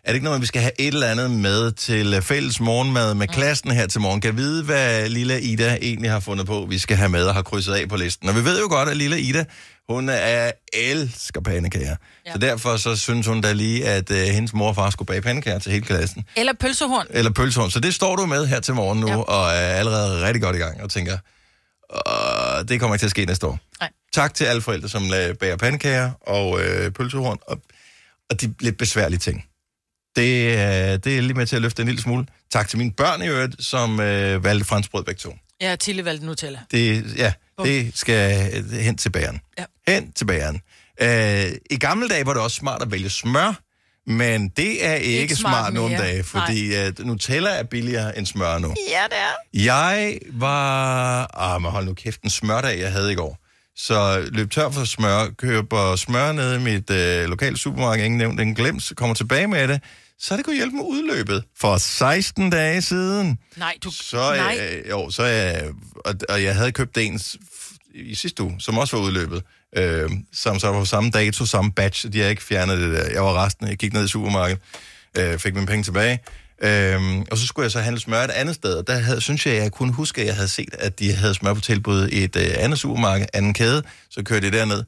er 0.03 0.07
det 0.07 0.13
ikke 0.13 0.25
noget, 0.25 0.41
vi 0.41 0.45
skal 0.45 0.62
have 0.62 0.72
et 0.79 0.88
eller 0.88 1.07
andet 1.07 1.31
med 1.31 1.72
til 1.72 2.13
øh, 2.13 2.22
fælles 2.22 2.60
morgenmad 2.60 3.13
med 3.13 3.27
klassen 3.27 3.72
her 3.72 3.88
til 3.88 4.01
morgen? 4.01 4.22
Kan 4.22 4.38
vide, 4.38 4.63
hvad 4.63 5.10
lille 5.10 5.41
Ida 5.41 5.77
egentlig 5.81 6.12
har 6.12 6.19
fundet 6.19 6.45
på, 6.45 6.65
vi 6.69 6.77
skal 6.77 6.98
have 6.98 7.10
med 7.10 7.25
og 7.25 7.33
har 7.33 7.41
krydset 7.41 7.74
af 7.74 7.89
på 7.89 7.95
listen? 7.95 8.29
Og 8.29 8.36
vi 8.36 8.43
ved 8.45 8.60
jo 8.62 8.67
godt, 8.69 8.89
at 8.89 8.98
lille 8.98 9.19
Ida, 9.22 9.45
hun 9.89 10.10
er 10.10 10.51
elsker 10.74 11.41
pandekager. 11.41 11.95
Ja. 12.25 12.31
Så 12.31 12.38
derfor 12.38 12.77
så 12.77 12.95
synes 12.95 13.27
hun 13.27 13.41
da 13.41 13.53
lige, 13.53 13.88
at 13.88 14.12
øh, 14.12 14.17
hendes 14.17 14.53
mor 14.53 14.67
og 14.67 14.75
far 14.75 14.89
skulle 14.89 15.07
bage 15.07 15.22
pandekager 15.22 15.60
til 15.60 15.72
hele 15.72 15.86
klassen. 15.86 16.24
Eller 16.36 16.53
pølsehorn. 16.60 17.07
Eller 17.10 17.31
pølsehorn. 17.31 17.72
Så 17.72 17.79
det 17.79 17.93
står 17.93 18.15
du 18.15 18.25
med 18.25 18.48
her 18.48 18.60
til 18.60 18.74
morgen 18.74 19.00
nu, 19.00 19.07
ja. 19.07 19.17
Og 19.17 19.51
er 19.51 19.55
allerede 19.55 20.25
rigtig 20.25 20.41
godt 20.41 20.55
i 20.55 20.60
gang, 20.60 20.83
og 20.83 20.89
tænker, 20.89 21.17
øh, 21.95 22.67
det 22.67 22.79
kommer 22.79 22.95
ikke 22.95 23.01
til 23.01 23.07
at 23.07 23.12
ske 23.12 23.25
næste 23.25 23.48
år. 23.48 23.60
Nej. 23.79 23.89
Tak 24.13 24.33
til 24.33 24.45
alle 24.45 24.62
forældre, 24.62 24.89
som 24.89 25.03
la- 25.03 25.33
bager 25.33 25.57
pandekager 25.57 26.12
og 26.27 26.62
øh, 26.62 26.91
pølsehorn, 26.91 27.38
og, 27.48 27.62
og 28.29 28.41
de 28.41 28.53
lidt 28.60 28.77
besværlige 28.77 29.19
ting. 29.19 29.45
Det, 30.15 30.51
øh, 30.51 30.58
det 31.03 31.08
er 31.08 31.22
lige 31.22 31.34
med 31.34 31.46
til 31.46 31.55
at 31.55 31.62
løfte 31.62 31.82
en 31.82 31.88
lille 31.88 32.01
smule. 32.01 32.25
Tak 32.51 32.67
til 32.67 32.77
mine 32.77 32.91
børn 32.91 33.22
i 33.22 33.27
øvrigt, 33.27 33.63
som 33.63 34.00
øh, 34.00 34.43
valgte 34.43 34.65
franskbrød 34.65 35.03
begge 35.03 35.20
to. 35.20 35.36
Jeg 35.62 35.70
har 35.70 35.75
Tille 35.75 36.05
valgt 36.05 36.24
Nutella. 36.24 36.60
Det, 36.72 37.17
ja, 37.17 37.34
det 37.63 37.91
skal 37.96 38.51
øh, 38.55 38.72
hen 38.79 38.98
til 38.98 39.10
bageren. 39.10 39.39
Ja. 39.60 39.65
Hen 39.88 40.12
til 40.12 40.25
bageren. 40.25 40.62
Øh, 41.01 41.51
I 41.72 41.77
gamle 41.77 42.08
dage 42.08 42.25
var 42.25 42.34
det 42.34 42.41
også 42.41 42.55
smart 42.58 42.82
at 42.82 42.91
vælge 42.91 43.10
smør, 43.10 43.60
men 44.08 44.50
det 44.50 44.86
er 44.86 44.93
ikke, 44.93 45.22
ikke 45.22 45.36
smart, 45.36 45.53
smart 45.53 45.74
nogle 45.74 45.89
mere. 45.89 46.01
dage, 46.01 46.24
fordi 46.24 46.75
øh, 46.75 46.93
Nutella 47.00 47.50
er 47.50 47.63
billigere 47.63 48.17
end 48.17 48.25
smør 48.25 48.58
nu. 48.58 48.75
Ja, 48.89 49.03
det 49.10 49.17
er. 49.17 49.63
Jeg 49.65 50.17
var... 50.32 51.27
Ah, 51.39 51.62
men 51.62 51.72
hold 51.72 51.86
nu 51.86 51.93
kæft, 51.93 52.22
en 52.22 52.29
smørdag, 52.29 52.79
jeg 52.79 52.91
havde 52.91 53.12
i 53.12 53.15
går. 53.15 53.38
Så 53.75 54.30
løb 54.32 54.51
tør 54.51 54.70
for 54.70 54.84
smør, 54.86 55.30
køber 55.38 55.96
smør 55.96 56.32
ned 56.32 56.60
i 56.60 56.60
mit 56.60 56.89
øh, 56.89 57.30
lokale 57.30 57.58
supermarked, 57.58 58.06
ingen 58.06 58.18
nævnt, 58.18 58.39
den 58.39 58.56
glemt, 58.56 58.92
kommer 58.96 59.13
tilbage 59.15 59.48
med 59.48 59.68
det, 59.68 59.82
så 60.20 60.38
det 60.38 60.46
kunne 60.46 60.56
hjælpe 60.56 60.75
med 60.75 60.84
udløbet 60.84 61.44
for 61.60 61.77
16 61.77 62.50
dage 62.50 62.82
siden. 62.82 63.38
Nej, 63.58 63.77
du... 63.84 63.92
Så, 63.92 64.36
nej. 64.36 64.58
øh, 64.62 64.89
jo, 64.89 65.10
så 65.10 65.24
øh, 65.24 65.74
og, 66.06 66.15
og 66.30 66.44
jeg 66.44 66.56
havde 66.56 66.72
købt 66.72 66.98
en 66.98 67.20
i 67.94 68.15
sidste 68.15 68.44
uge, 68.44 68.56
som 68.60 68.77
også 68.77 68.98
var 68.98 69.03
udløbet, 69.03 69.44
øh, 69.77 70.10
som 70.34 70.60
så 70.60 70.68
var 70.68 70.80
på 70.80 70.86
samme 70.86 71.10
dato, 71.10 71.46
samme 71.46 71.72
batch, 71.72 72.13
de 72.13 72.20
har 72.22 72.30
ikke 72.30 72.44
fjernet 72.44 72.77
det 72.77 72.92
der. 72.92 73.12
Jeg 73.12 73.24
var 73.24 73.46
resten, 73.46 73.68
jeg 73.68 73.77
gik 73.77 73.94
ned 73.94 74.06
i 74.06 74.08
supermarkedet, 74.08 74.62
øh, 75.18 75.39
fik 75.39 75.53
mine 75.53 75.68
penge 75.68 75.84
tilbage, 75.84 76.20
øh, 76.63 77.25
og 77.32 77.38
så 77.38 77.48
skulle 77.48 77.63
jeg 77.63 77.72
så 77.72 77.79
handle 77.79 78.01
smør 78.01 78.24
et 78.24 78.32
andet 78.32 78.55
sted, 78.55 78.74
og 78.74 78.88
der 78.88 79.00
havde, 79.00 79.22
synes 79.22 79.46
jeg, 79.46 79.55
jeg 79.55 79.72
kunne 79.72 79.93
huske, 79.93 80.22
at 80.22 80.27
jeg 80.27 80.36
havde 80.36 80.48
set, 80.48 80.75
at 80.79 81.00
de 81.00 81.13
havde 81.13 81.34
smør 81.34 81.53
på 81.53 81.62
tilbud 81.62 82.08
i 82.08 82.24
et 82.24 82.36
øh, 82.36 82.51
andet 82.58 82.79
supermarked, 82.79 83.27
anden 83.34 83.53
kæde, 83.53 83.84
så 84.10 84.24
kørte 84.24 84.46
jeg 84.46 84.53
derned. 84.53 84.84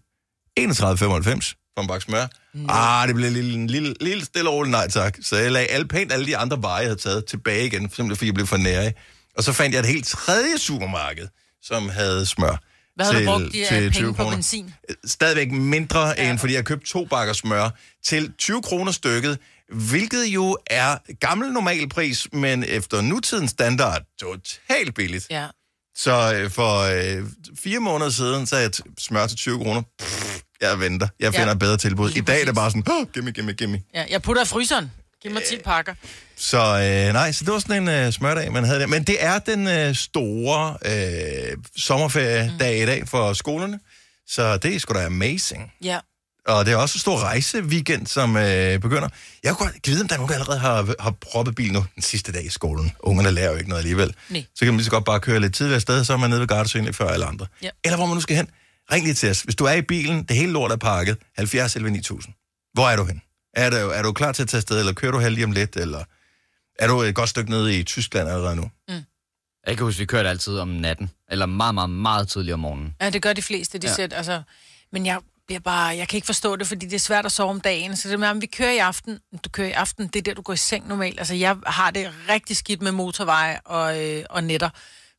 31,95 0.59 1.71
for 1.75 1.81
en 1.81 1.87
bakke 1.87 2.05
smør. 2.05 2.27
Mm. 2.53 2.65
Ah, 2.69 3.07
det 3.07 3.15
blev 3.15 3.27
en 3.27 3.33
lille, 3.33 3.53
en 3.53 3.67
lille, 3.67 3.93
lille 4.01 4.25
stille 4.25 4.49
og 4.49 4.55
roligt 4.55 4.71
nej 4.71 4.87
tak. 4.87 5.17
Så 5.21 5.37
jeg 5.37 5.51
lagde 5.51 5.67
alle, 5.67 5.87
pænt 5.87 6.11
alle 6.11 6.25
de 6.25 6.37
andre 6.37 6.63
varer, 6.63 6.79
jeg 6.79 6.87
havde 6.87 6.99
taget 6.99 7.25
tilbage 7.25 7.65
igen, 7.65 7.81
simpelthen 7.81 8.15
fordi 8.15 8.25
jeg 8.25 8.33
blev 8.33 8.47
for 8.47 8.57
nære. 8.57 8.91
Og 9.37 9.43
så 9.43 9.53
fandt 9.53 9.73
jeg 9.73 9.79
et 9.79 9.85
helt 9.85 10.07
tredje 10.07 10.57
supermarked, 10.57 11.27
som 11.61 11.89
havde 11.89 12.25
smør. 12.25 12.61
Hvad 12.95 13.05
havde 13.05 13.17
til, 13.17 13.25
du 13.25 13.31
brugt 13.31 13.53
de 13.53 13.65
til 13.67 13.83
øh, 13.83 13.91
20 13.91 13.91
penge 13.91 14.13
på 14.13 14.23
kroner. 14.23 14.35
benzin? 14.35 14.73
Stadigvæk 15.05 15.51
mindre 15.51 16.07
ja. 16.07 16.29
end, 16.29 16.39
fordi 16.39 16.53
jeg 16.53 16.65
købte 16.65 16.87
to 16.87 17.05
bakker 17.05 17.33
smør 17.33 17.69
til 18.05 18.33
20 18.37 18.61
kroner 18.61 18.91
stykket, 18.91 19.39
hvilket 19.73 20.25
jo 20.25 20.57
er 20.67 20.97
gammel 21.19 21.51
normalpris, 21.51 22.27
men 22.33 22.63
efter 22.63 23.01
nutidens 23.01 23.51
standard 23.51 24.01
totalt 24.19 24.95
billigt. 24.95 25.27
Ja. 25.29 25.47
Så 25.97 26.33
øh, 26.35 26.51
for 26.51 26.79
øh, 26.79 27.23
fire 27.63 27.79
måneder 27.79 28.09
siden, 28.09 28.45
så 28.47 28.57
jeg 28.57 28.71
smør 28.99 29.27
til 29.27 29.37
20 29.37 29.57
kroner. 29.57 29.81
Pff, 29.99 30.37
jeg 30.61 30.79
venter. 30.79 31.07
Jeg 31.19 31.33
finder 31.33 31.47
Ja. 31.47 31.51
et 31.53 31.59
bedre 31.59 31.77
tilbud. 31.77 32.09
I 32.11 32.21
dag 32.21 32.41
er 32.41 32.45
det 32.45 32.55
bare 32.55 32.69
sådan, 32.71 32.83
oh, 32.91 33.07
gimme, 33.13 33.31
gimme, 33.31 33.53
gimme. 33.53 33.81
ja. 33.93 34.05
Jeg 34.09 34.21
putter 34.21 34.41
i 34.43 34.45
fryseren. 34.45 34.91
Giv 35.21 35.31
mig 35.31 35.43
10 35.43 35.57
pakker. 35.65 35.93
Så 36.35 36.57
øh, 36.57 37.13
nej, 37.13 37.31
så 37.31 37.45
det 37.45 37.53
var 37.53 37.59
sådan 37.59 37.83
en 37.83 37.89
øh, 37.89 38.11
smørdag, 38.13 38.51
man 38.51 38.63
havde 38.63 38.79
der. 38.79 38.87
Men 38.87 39.03
det 39.03 39.23
er 39.23 39.39
den 39.39 39.67
øh, 39.67 39.95
store 39.95 40.77
øh, 40.85 41.57
sommerferiedag 41.77 42.81
i 42.81 42.85
dag 42.85 43.07
for 43.07 43.33
skolerne. 43.33 43.79
Så 44.27 44.57
det 44.57 44.75
er 44.75 44.79
sgu 44.79 44.93
da 44.93 45.05
amazing. 45.05 45.71
Ja. 45.83 45.99
Og 46.47 46.65
det 46.65 46.71
er 46.73 46.77
også 46.77 46.95
en 46.95 46.99
stor 46.99 47.19
rejseweekend, 47.19 48.07
som 48.07 48.37
øh, 48.37 48.79
begynder. 48.79 49.09
Jeg 49.43 49.55
kunne 49.55 49.67
godt 49.71 49.87
vide, 49.87 50.01
om 50.01 50.07
der 50.07 50.15
er 50.15 50.19
nogen, 50.19 50.29
der 50.33 50.35
allerede 50.39 50.59
har, 50.59 50.95
har 50.99 51.11
proppet 51.11 51.55
bil 51.55 51.73
nu 51.73 51.85
den 51.95 52.03
sidste 52.03 52.31
dag 52.31 52.45
i 52.45 52.49
skolen. 52.49 52.91
Ungerne 52.99 53.31
lærer 53.31 53.51
jo 53.51 53.57
ikke 53.57 53.69
noget 53.69 53.81
alligevel. 53.81 54.15
Nej. 54.29 54.45
Så 54.55 54.59
kan 54.59 54.67
man 54.67 54.77
lige 54.77 54.85
så 54.85 54.91
godt 54.91 55.05
bare 55.05 55.19
køre 55.19 55.39
lidt 55.39 55.53
tidligere 55.53 55.75
afsted, 55.75 56.03
så 56.03 56.13
er 56.13 56.17
man 56.17 56.29
nede 56.29 56.39
ved 56.41 56.47
Gardasøen 56.47 56.85
lidt 56.85 56.95
før 56.95 57.07
alle 57.07 57.25
andre. 57.25 57.47
Ja. 57.63 57.69
Eller 57.83 57.97
hvor 57.97 58.05
man 58.05 58.15
nu 58.15 58.21
skal 58.21 58.35
hen. 58.35 58.47
Ring 58.91 59.03
lige 59.05 59.13
til 59.13 59.29
os. 59.29 59.41
Hvis 59.41 59.55
du 59.55 59.65
er 59.65 59.73
i 59.73 59.81
bilen, 59.81 60.23
det 60.23 60.37
hele 60.37 60.51
lort 60.51 60.71
er 60.71 60.75
pakket, 60.75 61.17
70 61.37 61.75
11 61.75 61.91
9000. 61.91 62.33
Hvor 62.73 62.89
er 62.89 62.95
du 62.95 63.03
hen? 63.03 63.21
Er 63.53 63.69
du, 63.69 63.75
er 63.75 64.01
du 64.01 64.11
klar 64.13 64.31
til 64.31 64.43
at 64.43 64.49
tage 64.49 64.59
afsted, 64.59 64.79
eller 64.79 64.93
kører 64.93 65.11
du 65.11 65.19
her 65.19 65.29
lige 65.29 65.45
om 65.45 65.51
lidt, 65.51 65.75
eller 65.75 66.03
er 66.79 66.87
du 66.87 67.01
et 67.01 67.15
godt 67.15 67.29
stykke 67.29 67.49
nede 67.49 67.79
i 67.79 67.83
Tyskland 67.83 68.29
allerede 68.29 68.55
nu? 68.55 68.69
Jeg 69.67 69.77
kan 69.77 69.85
huske, 69.85 69.99
vi 69.99 70.05
kørte 70.05 70.29
altid 70.29 70.57
om 70.57 70.67
natten. 70.67 71.11
Eller 71.31 71.45
meget, 71.45 71.73
meget, 71.75 71.89
meget 71.89 72.27
tidligt 72.27 72.53
om 72.53 72.59
morgenen. 72.59 72.95
Ja, 73.01 73.09
det 73.09 73.21
gør 73.21 73.33
de 73.33 73.41
fleste, 73.41 73.77
de 73.77 73.87
Ja. 73.87 73.91
ja. 73.91 73.95
sæt, 73.95 74.13
altså... 74.13 74.41
Men 74.91 75.05
jeg 75.05 75.19
bliver 75.47 75.59
bare... 75.59 75.97
Jeg 75.97 76.07
kan 76.07 76.17
ikke 76.17 76.25
forstå 76.25 76.55
det, 76.55 76.67
fordi 76.67 76.85
det 76.85 76.93
er 76.93 76.99
svært 76.99 77.25
at 77.25 77.31
sove 77.31 77.49
om 77.49 77.61
dagen. 77.61 77.95
Så 77.95 78.09
det 78.09 78.19
med, 78.19 78.27
om 78.27 78.41
vi 78.41 78.45
kører 78.45 78.71
i 78.71 78.77
aften... 78.77 79.19
Du 79.45 79.49
kører 79.49 79.67
i 79.67 79.71
aften, 79.71 80.07
det 80.07 80.15
er 80.15 80.21
der, 80.21 80.33
du 80.33 80.41
går 80.41 80.53
i 80.53 80.57
seng 80.57 80.87
normalt. 80.87 81.19
Altså, 81.19 81.33
jeg 81.35 81.55
har 81.65 81.91
det 81.91 82.13
rigtig 82.29 82.57
skidt 82.57 82.81
med 82.81 82.91
motorveje 82.91 83.59
og, 83.65 84.03
øh, 84.03 84.23
og 84.29 84.43
netter. 84.43 84.69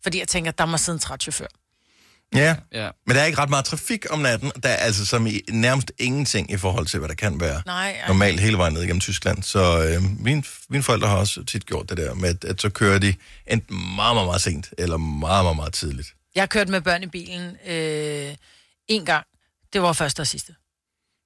Fordi 0.03 0.19
jeg 0.19 0.29
tænker, 0.29 0.51
der 0.51 0.67
må 0.67 0.77
sidde 0.77 0.97
en 0.97 1.01
træt 1.01 1.23
chauffør. 1.23 1.47
Ja. 2.35 2.57
Ja. 2.73 2.89
Men 3.07 3.17
der 3.17 3.23
er 3.23 3.27
ikke 3.27 3.39
ret 3.39 3.51
meget 3.51 3.65
trafik 3.65 4.07
om 4.11 4.19
natten. 4.19 4.53
Der 4.63 4.69
er 4.69 4.77
altså 4.77 5.07
som 5.07 5.27
i 5.27 5.41
nærmest 5.51 5.93
ingenting 5.99 6.51
i 6.51 6.57
forhold 6.57 6.87
til, 6.87 6.99
hvad 6.99 7.09
der 7.09 7.15
kan 7.15 7.41
være 7.41 7.63
Nej, 7.67 7.91
ej. 7.91 8.09
normalt 8.09 8.41
hele 8.41 8.59
vejen 8.59 8.75
ned 8.75 8.83
igennem 8.83 9.01
Tyskland. 9.01 9.43
Så 9.43 9.85
øh, 9.85 10.03
mine, 10.21 10.45
mine 10.69 10.83
forældre 10.83 11.09
har 11.09 11.17
også 11.17 11.45
tit 11.45 11.67
gjort 11.67 11.89
det 11.89 11.97
der 11.97 12.15
med, 12.15 12.29
at, 12.29 12.45
at 12.45 12.61
så 12.61 12.71
kører 12.71 12.99
de 12.99 13.15
enten 13.47 13.77
meget, 13.97 14.17
meget, 14.17 14.27
meget 14.27 14.41
sent, 14.43 14.69
eller 14.79 14.97
meget, 14.97 15.45
meget, 15.45 15.57
meget 15.57 15.73
tidligt. 15.73 16.09
Jeg 16.35 16.43
har 16.43 16.47
kørt 16.47 16.69
med 16.69 16.81
børn 16.81 17.03
i 17.03 17.07
bilen 17.07 17.57
øh, 17.67 18.35
en 18.89 19.05
gang. 19.05 19.27
Det 19.73 19.83
var 19.83 19.93
første 19.93 20.21
og 20.21 20.27
sidste. 20.27 20.53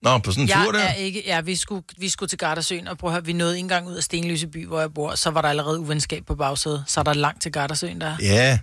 Nå, 0.03 0.19
på 0.19 0.33
sådan 0.33 0.43
en 0.45 0.49
Jeg 0.49 0.63
tur 0.65 0.73
der? 0.73 0.79
er 0.81 0.93
ikke... 0.95 1.23
Ja, 1.27 1.41
vi 1.41 1.57
skulle, 1.57 1.83
vi 1.99 2.09
skulle 2.09 2.29
til 2.29 2.39
Gardasøen, 2.39 2.89
og 2.89 2.99
prøv 2.99 3.11
at 3.11 3.15
høre, 3.15 3.25
vi 3.25 3.33
nåede 3.33 3.55
ikke 3.57 3.65
engang 3.65 3.87
ud 3.89 3.95
af 3.95 4.03
Stenløse 4.03 4.47
by, 4.47 4.67
hvor 4.67 4.81
jeg 4.81 4.95
bor. 4.95 5.15
Så 5.15 5.31
var 5.31 5.43
der 5.43 5.49
allerede 5.49 5.79
uvenskab 5.81 6.27
på 6.27 6.35
bagsædet. 6.35 6.85
Så 6.87 7.01
er 7.01 7.05
der 7.05 7.15
langt 7.15 7.43
til 7.43 7.53
Gardasøen 7.53 8.01
der. 8.01 8.17
Ja. 8.23 8.59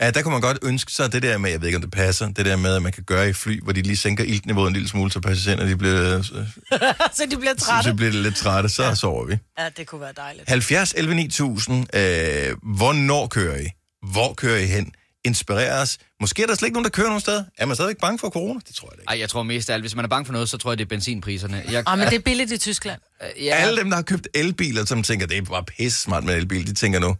Ja, 0.00 0.10
der 0.10 0.22
kunne 0.22 0.32
man 0.32 0.40
godt 0.40 0.58
ønske 0.62 0.92
sig 0.92 1.12
det 1.12 1.22
der 1.22 1.38
med, 1.38 1.50
jeg 1.50 1.60
ved 1.60 1.68
ikke, 1.68 1.76
om 1.76 1.82
det 1.82 1.90
passer, 1.90 2.28
det 2.28 2.46
der 2.46 2.56
med, 2.56 2.74
at 2.74 2.82
man 2.82 2.92
kan 2.92 3.02
gøre 3.04 3.28
i 3.28 3.32
fly, 3.32 3.62
hvor 3.62 3.72
de 3.72 3.82
lige 3.82 3.96
sænker 3.96 4.24
iltniveauet 4.24 4.68
en 4.68 4.72
lille 4.74 4.88
smule, 4.88 5.10
så 5.12 5.20
passagererne 5.20 5.70
de 5.70 5.76
bliver, 5.76 6.18
øh, 6.18 6.24
så 7.16 7.26
de 7.30 7.36
bliver 7.36 7.54
så, 7.58 7.64
trætte. 7.64 7.90
så 7.90 7.94
bliver 7.94 8.10
det 8.12 8.20
lidt 8.22 8.36
trætte, 8.36 8.68
så 8.68 8.84
ja. 8.84 8.94
sover 8.94 9.24
vi. 9.26 9.38
Ja, 9.58 9.68
det 9.76 9.86
kunne 9.86 10.00
være 10.00 10.12
dejligt. 10.16 10.48
70 10.48 10.94
11 10.96 11.14
9000. 11.14 11.96
Øh, 11.96 12.56
hvornår 12.76 13.26
kører 13.26 13.60
I? 13.60 13.66
Hvor 14.12 14.34
kører 14.34 14.58
I 14.58 14.66
hen? 14.66 14.92
Inspirer 15.28 15.82
os. 15.82 15.98
Måske 16.20 16.42
er 16.42 16.46
der 16.46 16.54
slet 16.54 16.66
ikke 16.66 16.74
nogen, 16.74 16.84
der 16.84 16.90
kører 16.90 17.06
nogen 17.06 17.20
sted. 17.20 17.44
Er 17.58 17.66
man 17.66 17.76
stadigvæk 17.76 17.98
bange 18.00 18.18
for 18.18 18.30
corona? 18.30 18.60
Det 18.68 18.74
tror 18.74 18.88
jeg 18.88 18.96
da 18.96 19.00
ikke. 19.00 19.10
Ej, 19.10 19.18
jeg 19.20 19.28
tror 19.28 19.42
mest 19.42 19.70
af 19.70 19.74
alt, 19.74 19.82
hvis 19.82 19.94
man 19.96 20.04
er 20.04 20.08
bange 20.08 20.26
for 20.26 20.32
noget, 20.32 20.48
så 20.48 20.58
tror 20.58 20.70
jeg, 20.70 20.78
det 20.78 20.84
er 20.84 20.88
benzinpriserne. 20.88 21.64
Jeg, 21.70 21.82
Ah, 21.86 21.98
men 21.98 22.08
det 22.08 22.14
er 22.14 22.20
billigt 22.20 22.52
i 22.52 22.58
Tyskland. 22.58 23.00
ja, 23.46 23.54
Alle 23.54 23.76
dem, 23.80 23.88
der 23.90 23.96
har 23.96 24.02
købt 24.02 24.28
elbiler, 24.34 24.84
som 24.84 25.02
tænker, 25.02 25.26
det 25.26 25.38
er 25.38 25.42
bare 25.42 25.64
pisse 25.64 26.00
smart 26.02 26.24
med 26.24 26.36
elbil, 26.36 26.66
de 26.66 26.74
tænker 26.74 26.98
nu, 26.98 27.16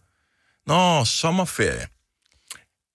Nå, 0.67 1.05
sommerferie. 1.05 1.87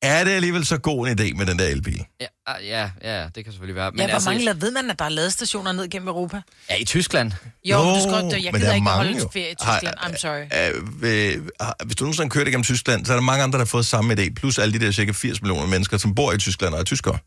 Er 0.04 0.24
det 0.24 0.32
alligevel 0.32 0.66
så 0.66 0.78
god 0.78 1.08
en 1.08 1.20
idé 1.20 1.34
med 1.38 1.46
den 1.46 1.60
der 1.60 1.66
elbil? 1.68 2.06
ja, 2.22 2.26
ah, 2.48 2.66
ja, 2.68 2.90
ja, 3.04 3.26
det 3.36 3.44
kan 3.44 3.54
selvfølgelig 3.54 3.76
være. 3.76 3.92
Men 3.92 4.00
ja, 4.00 4.06
hvor 4.06 4.14
altså, 4.14 4.30
mange 4.30 4.62
ved 4.62 4.72
man, 4.72 4.90
at 4.92 5.00
der 5.00 5.06
er 5.06 5.10
ladestationer 5.10 5.72
ned 5.72 5.90
gennem 5.90 6.08
Europa? 6.08 6.42
Ja, 6.70 6.76
i 6.76 6.86
Tyskland. 6.86 7.32
Jo, 7.66 7.78
Jo, 7.78 7.96
du 7.96 8.00
skal 8.02 8.12
godt, 8.12 8.34
jeg 8.44 8.52
men 8.52 8.54
der 8.54 8.60
gider 8.60 8.70
er 8.70 8.74
ikke 8.76 8.84
mange 8.84 8.98
holde 8.98 9.20
jo. 9.20 9.30
ferie 9.34 9.52
i 9.52 9.56
Har- 9.62 9.76
Tyskland. 9.80 9.98
I'm 10.00 10.18
sorry. 10.18 10.44
Øh, 11.38 11.48
har- 11.62 11.76
hvis 11.86 11.96
du 11.96 12.04
nogensinde 12.04 12.30
kører 12.30 12.46
igennem 12.46 12.64
Tyskland, 12.64 13.06
så 13.06 13.12
er 13.14 13.18
der 13.18 13.22
mange 13.22 13.44
andre, 13.44 13.58
der 13.60 13.66
har 13.66 13.70
fået 13.70 13.86
samme 13.86 14.14
idé, 14.14 14.34
plus 14.34 14.58
alle 14.60 14.80
de 14.80 14.86
der 14.86 14.92
cirka 14.92 15.12
80 15.12 15.42
millioner 15.42 15.68
mennesker, 15.68 15.98
som 15.98 16.16
bor 16.16 16.34
i 16.34 16.38
Tyskland 16.38 16.74
og 16.74 16.80
er 16.80 16.84
tyskere. 16.84 17.18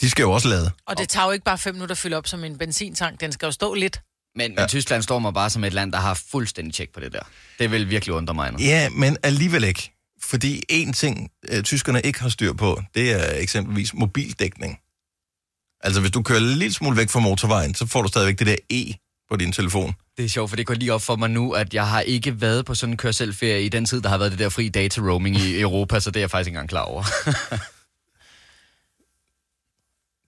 De 0.00 0.10
skal 0.10 0.22
jo 0.22 0.32
også 0.32 0.48
lade. 0.48 0.70
Og 0.86 0.98
det 0.98 1.08
tager 1.08 1.26
jo 1.26 1.30
ikke 1.32 1.44
bare 1.44 1.58
fem 1.58 1.74
minutter 1.74 1.94
at 1.94 1.98
fylde 1.98 2.16
op 2.16 2.26
som 2.26 2.44
en 2.44 2.58
benzintank. 2.58 3.20
Den 3.20 3.32
skal 3.32 3.46
jo 3.46 3.52
stå 3.52 3.74
lidt. 3.74 4.00
Men, 4.36 4.54
men 4.58 4.68
Tyskland 4.68 5.02
står 5.02 5.18
mig 5.18 5.34
bare 5.34 5.50
som 5.50 5.64
et 5.64 5.72
land, 5.72 5.92
der 5.92 5.98
har 5.98 6.20
fuldstændig 6.30 6.74
tjek 6.74 6.88
på 6.94 7.00
det 7.00 7.12
der. 7.12 7.20
Det 7.58 7.70
vil 7.70 7.90
virkelig 7.90 8.14
undre 8.14 8.34
mig. 8.34 8.52
Nu. 8.52 8.58
Ja, 8.60 8.88
men 8.88 9.16
alligevel 9.22 9.64
ikke. 9.64 9.92
Fordi 10.32 10.62
en 10.68 10.92
ting, 10.92 11.30
øh, 11.48 11.62
tyskerne 11.62 12.00
ikke 12.00 12.20
har 12.20 12.28
styr 12.28 12.52
på, 12.52 12.82
det 12.94 13.12
er 13.12 13.40
eksempelvis 13.40 13.94
mobildækning. 13.94 14.78
Altså, 15.80 16.00
hvis 16.00 16.10
du 16.10 16.22
kører 16.22 16.38
en 16.38 16.44
lille 16.44 16.72
smule 16.72 16.96
væk 16.96 17.08
fra 17.10 17.20
motorvejen, 17.20 17.74
så 17.74 17.86
får 17.86 18.02
du 18.02 18.08
stadigvæk 18.08 18.38
det 18.38 18.46
der 18.46 18.56
E 18.70 18.94
på 19.30 19.36
din 19.36 19.52
telefon. 19.52 19.94
Det 20.16 20.24
er 20.24 20.28
sjovt, 20.28 20.50
for 20.50 20.56
det 20.56 20.66
går 20.66 20.74
lige 20.74 20.92
op 20.92 21.02
for 21.02 21.16
mig 21.16 21.30
nu, 21.30 21.52
at 21.52 21.74
jeg 21.74 21.88
har 21.88 22.00
ikke 22.00 22.40
været 22.40 22.66
på 22.66 22.74
sådan 22.74 22.92
en 22.92 22.96
kørselferie 22.96 23.62
i 23.62 23.68
den 23.68 23.84
tid, 23.84 24.00
der 24.00 24.08
har 24.08 24.18
været 24.18 24.30
det 24.30 24.38
der 24.38 24.48
fri 24.48 24.68
data 24.68 25.00
roaming 25.00 25.36
i 25.36 25.60
Europa, 25.66 26.00
så 26.00 26.10
det 26.10 26.16
er 26.16 26.20
jeg 26.20 26.30
faktisk 26.30 26.46
ikke 26.46 26.56
engang 26.56 26.68
klar 26.68 26.82
over. 26.82 27.04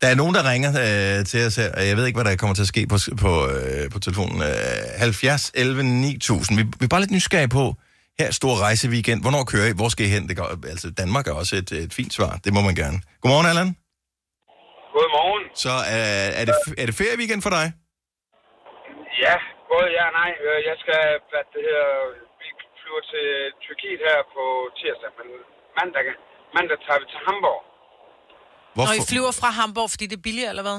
Der 0.00 0.10
er 0.10 0.14
nogen, 0.14 0.34
der 0.34 0.50
ringer 0.50 0.70
øh, 0.70 1.26
til 1.26 1.46
os 1.46 1.56
her, 1.56 1.72
og 1.72 1.86
jeg 1.86 1.96
ved 1.96 2.06
ikke, 2.06 2.16
hvad 2.16 2.30
der 2.30 2.36
kommer 2.36 2.54
til 2.54 2.62
at 2.62 2.68
ske 2.68 2.86
på, 2.86 2.98
på, 3.16 3.48
øh, 3.48 3.90
på 3.90 3.98
telefonen. 3.98 4.42
Øh, 4.42 4.48
70 4.98 5.50
11 5.54 5.82
9000. 5.82 6.58
Vi, 6.58 6.62
vi 6.62 6.84
er 6.84 6.88
bare 6.88 7.00
lidt 7.00 7.10
nysgerrige 7.10 7.48
på, 7.48 7.76
her 8.20 8.30
stor 8.40 8.54
rejseweekend. 8.66 9.20
Hvornår 9.24 9.42
kører 9.52 9.66
I? 9.70 9.74
Hvor 9.80 9.88
skal 9.94 10.02
I 10.08 10.10
hen? 10.16 10.24
Det 10.30 10.36
går, 10.40 10.48
altså, 10.74 10.88
Danmark 11.00 11.24
er 11.30 11.34
også 11.42 11.54
et, 11.62 11.70
et 11.84 11.92
fint 11.98 12.12
svar. 12.18 12.32
Det 12.44 12.50
må 12.56 12.60
man 12.68 12.74
gerne. 12.82 12.98
Godmorgen, 13.22 13.48
Allan. 13.52 13.70
Godmorgen. 14.94 15.44
Så 15.64 15.74
øh, 15.94 16.40
er, 16.40 16.44
det, 16.48 16.54
er 16.82 16.86
det 16.88 16.94
ferieweekend 17.00 17.42
for 17.46 17.52
dig? 17.58 17.66
Ja, 19.24 19.36
både 19.70 19.86
ja 19.96 20.02
og 20.10 20.14
nej. 20.20 20.30
Øh, 20.46 20.58
Jeg 20.68 20.76
skal, 20.82 21.02
hvad 21.30 21.44
det 21.54 21.62
her, 21.70 21.84
vi 22.40 22.48
flyver 22.80 23.02
til 23.12 23.26
Tyrkiet 23.64 24.00
her 24.08 24.18
på 24.34 24.42
tirsdag, 24.78 25.10
men 25.18 25.28
mandag, 25.78 26.02
mandag 26.56 26.78
tager 26.86 27.00
vi 27.02 27.06
til 27.12 27.20
Hamburg. 27.26 27.60
Hvorfor? 28.74 28.92
Og 28.92 28.98
I 29.00 29.02
flyver 29.10 29.32
fra 29.40 29.50
Hamburg, 29.60 29.88
fordi 29.92 30.04
det 30.10 30.16
er 30.20 30.26
billigere, 30.28 30.50
eller 30.54 30.66
hvad? 30.68 30.78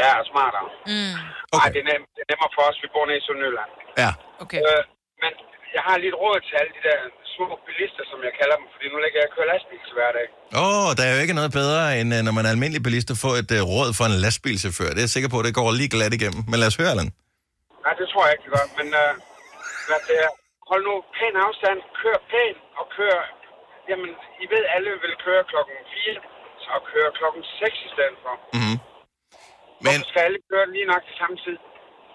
Ja, 0.00 0.10
smartere. 0.30 0.68
Mm. 0.92 1.14
Okay. 1.54 1.60
Ej, 1.60 1.66
det 1.74 1.80
er, 1.84 1.88
nem, 1.90 2.02
det 2.14 2.20
er 2.24 2.28
nemmere 2.32 2.50
for 2.56 2.62
os, 2.68 2.76
vi 2.84 2.88
bor 2.94 3.04
nede 3.08 3.18
i 3.22 3.24
Sønderjylland. 3.26 3.70
Ja. 4.02 4.10
Okay. 4.44 4.60
Øh, 4.68 4.82
men 5.22 5.32
jeg 5.76 5.82
har 5.88 5.96
lidt 6.04 6.16
råd 6.22 6.38
til 6.48 6.54
alle 6.60 6.72
de 6.76 6.82
der 6.88 6.98
små 7.34 7.46
bilister, 7.68 8.04
som 8.10 8.18
jeg 8.28 8.32
kalder 8.40 8.56
dem, 8.60 8.66
fordi 8.74 8.86
nu 8.92 8.96
lægger 9.04 9.18
jeg 9.20 9.28
og 9.30 9.34
kører 9.36 9.48
lastbil 9.52 9.80
til 9.88 9.94
hverdag. 9.98 10.26
Åh, 10.62 10.82
oh, 10.84 10.88
der 10.96 11.02
er 11.06 11.12
jo 11.14 11.20
ikke 11.24 11.38
noget 11.40 11.52
bedre, 11.60 11.80
end 11.98 12.08
øh, 12.16 12.20
når 12.26 12.34
man 12.36 12.44
er 12.46 12.52
almindelig 12.54 12.82
bilist 12.86 13.08
at 13.14 13.22
få 13.24 13.30
et 13.42 13.50
uh, 13.56 13.62
råd 13.74 13.90
for 13.98 14.04
en 14.10 14.16
lastbilchauffør. 14.24 14.90
Det 14.94 15.00
er 15.02 15.06
jeg 15.08 15.16
sikker 15.16 15.30
på, 15.32 15.38
at 15.40 15.46
det 15.48 15.54
går 15.58 15.68
lige 15.80 15.92
glat 15.94 16.14
igennem. 16.18 16.40
Men 16.50 16.56
lad 16.60 16.68
os 16.72 16.78
høre, 16.80 16.92
Allan. 16.94 17.10
Nej, 17.84 17.94
det 18.00 18.06
tror 18.12 18.22
jeg 18.26 18.32
ikke, 18.34 18.44
det 18.46 18.52
gør. 18.56 18.66
Men 18.78 18.88
øh, 19.02 19.12
hvad 19.88 20.00
det 20.08 20.16
er, 20.24 20.30
hold 20.70 20.82
nu 20.88 20.94
pæn 21.16 21.34
afstand, 21.46 21.78
kør 22.00 22.18
pænt 22.32 22.60
og 22.80 22.86
kør... 22.96 23.16
Jamen, 23.90 24.10
I 24.44 24.46
ved, 24.52 24.62
alle 24.74 24.90
vil 25.04 25.14
køre 25.26 25.42
klokken 25.52 25.76
4, 25.92 26.20
så 26.64 26.72
kør 26.90 27.06
klokken 27.18 27.42
6 27.60 27.86
i 27.86 27.90
stedet 27.94 28.18
for. 28.24 28.34
Mm-hmm. 28.56 28.76
Men... 29.84 29.94
Hvorfor 29.94 30.08
skal 30.10 30.22
alle 30.28 30.40
køre 30.50 30.66
lige 30.74 30.86
nok 30.92 31.02
til 31.08 31.16
samme 31.22 31.36
tid? 31.44 31.56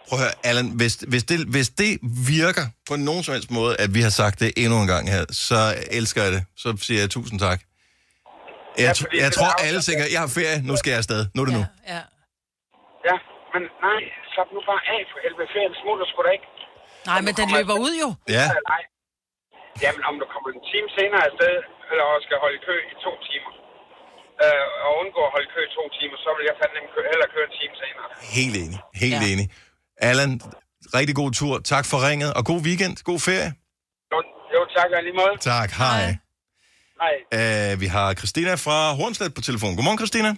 Prøv 0.08 0.16
at 0.20 0.24
høre, 0.26 0.36
Allan, 0.50 0.68
hvis, 0.80 0.94
hvis, 1.12 1.24
det, 1.32 1.38
hvis 1.56 1.70
det 1.82 1.92
virker 2.38 2.66
på 2.90 2.94
nogen 3.08 3.24
som 3.26 3.32
helst 3.36 3.52
måde, 3.60 3.74
at 3.84 3.90
vi 3.98 4.02
har 4.08 4.14
sagt 4.22 4.36
det 4.44 4.50
endnu 4.64 4.78
en 4.84 4.90
gang 4.94 5.04
her, 5.16 5.24
så 5.48 5.60
elsker 6.00 6.20
jeg 6.26 6.32
det. 6.36 6.44
Så 6.64 6.68
siger 6.88 7.00
jeg 7.04 7.10
tusind 7.18 7.40
tak. 7.48 7.60
Jeg, 7.60 7.68
Ja, 8.80 8.84
ja, 8.88 8.92
fordi 9.04 9.18
jeg 9.24 9.30
det 9.32 9.38
tror, 9.38 9.52
er 9.56 9.60
alle 9.68 9.82
tænker, 9.88 10.06
jeg 10.16 10.22
har 10.26 10.32
ferie, 10.40 10.58
nu 10.70 10.74
skal 10.80 10.90
jeg 10.94 11.00
afsted. 11.04 11.22
Nu 11.34 11.38
er 11.44 11.48
det 11.50 11.56
nu. 11.60 11.64
Ja. 11.94 12.02
Ja, 13.10 13.16
men 13.54 13.62
nej, 13.88 14.02
slap 14.34 14.50
nu 14.56 14.60
bare 14.72 14.82
af 14.96 15.02
for 15.12 15.18
helvede. 15.26 15.48
Ferien 15.54 15.74
smutter 15.82 16.06
sgu 16.12 16.20
da 16.28 16.32
ikke. 16.38 16.50
Nej, 17.10 17.20
men 17.26 17.34
den 17.40 17.48
løber 17.58 17.76
ud 17.86 17.94
jo. 18.04 18.10
Ja. 18.38 18.46
Nej. 18.72 18.84
Jamen, 19.84 20.02
om 20.10 20.16
du 20.22 20.26
kommer 20.34 20.48
en 20.58 20.64
time 20.72 20.88
senere 20.98 21.22
afsted, 21.30 21.56
eller 21.90 22.04
også 22.14 22.26
skal 22.28 22.38
holde 22.46 22.60
kø 22.68 22.76
i 22.94 22.96
to 23.06 23.12
timer, 23.28 23.52
øh, 24.44 24.66
og 24.86 24.92
undgå 25.02 25.20
at 25.28 25.32
holde 25.36 25.50
kø 25.54 25.60
i 25.70 25.72
to 25.80 25.84
timer, 25.98 26.18
så 26.26 26.30
vil 26.38 26.44
jeg 26.50 26.56
fandme 26.62 26.80
hellere 27.12 27.30
køre 27.36 27.46
en 27.52 27.56
time 27.62 27.76
senere. 27.84 28.06
Helt 28.40 28.56
enig. 28.64 28.80
Helt 29.04 29.22
ja. 29.26 29.32
enig. 29.34 29.48
Allan, 29.98 30.42
rigtig 30.98 31.16
god 31.16 31.32
tur. 31.32 31.60
Tak 31.60 31.86
for 31.86 31.98
ringet, 32.10 32.34
og 32.34 32.46
god 32.46 32.62
weekend. 32.68 32.96
God 33.04 33.20
ferie. 33.20 33.50
Jo, 34.14 34.18
jo 34.56 34.62
tak 34.78 34.90
og 34.98 35.04
lige 35.04 35.18
måde. 35.22 35.36
Tak. 35.40 35.70
Hej. 35.72 36.16
Hej. 37.04 37.74
Uh, 37.74 37.82
vi 37.82 37.86
har 37.86 38.14
Christina 38.14 38.54
fra 38.66 38.78
Hornslet 39.00 39.34
på 39.34 39.42
telefon. 39.42 39.76
Godmorgen, 39.76 40.00
Christina. 40.04 40.32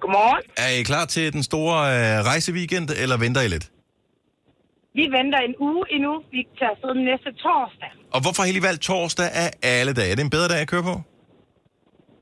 Godmorgen. 0.00 0.42
Er 0.64 0.70
I 0.80 0.82
klar 0.82 1.04
til 1.04 1.32
den 1.32 1.42
store 1.50 1.76
uh, 1.96 2.26
rejseweekend, 2.30 2.90
eller 3.02 3.16
venter 3.24 3.40
I 3.40 3.48
lidt? 3.48 3.66
Vi 4.98 5.04
venter 5.18 5.40
en 5.48 5.54
uge 5.68 5.84
endnu. 5.94 6.12
Vi 6.34 6.40
tager 6.58 6.72
afsted 6.74 6.92
næste 7.10 7.30
torsdag. 7.44 7.90
Og 8.14 8.20
hvorfor 8.22 8.40
har 8.42 8.48
I 8.58 8.62
valgt 8.68 8.82
torsdag 8.90 9.28
af 9.42 9.48
alle 9.76 9.92
dage? 9.98 10.10
Er 10.12 10.16
det 10.16 10.24
en 10.28 10.34
bedre 10.36 10.48
dag 10.52 10.60
at 10.64 10.70
køre 10.74 10.84
på? 10.90 10.96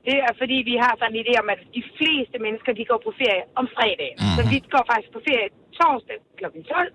Det 0.07 0.17
er 0.27 0.33
fordi, 0.41 0.57
vi 0.71 0.75
har 0.83 0.93
sådan 0.99 1.13
en 1.15 1.21
idé 1.23 1.33
om, 1.43 1.47
at 1.55 1.59
de 1.77 1.83
fleste 1.97 2.37
mennesker, 2.45 2.71
de 2.79 2.83
går 2.91 2.99
på 3.07 3.11
ferie 3.21 3.43
om 3.59 3.65
fredagen. 3.75 4.17
Mm-hmm. 4.19 4.37
Så 4.37 4.41
vi 4.53 4.57
går 4.75 4.83
faktisk 4.91 5.11
på 5.17 5.21
ferie 5.29 5.47
torsdag 5.79 6.17
kl. 6.39 6.45
12, 6.45 6.93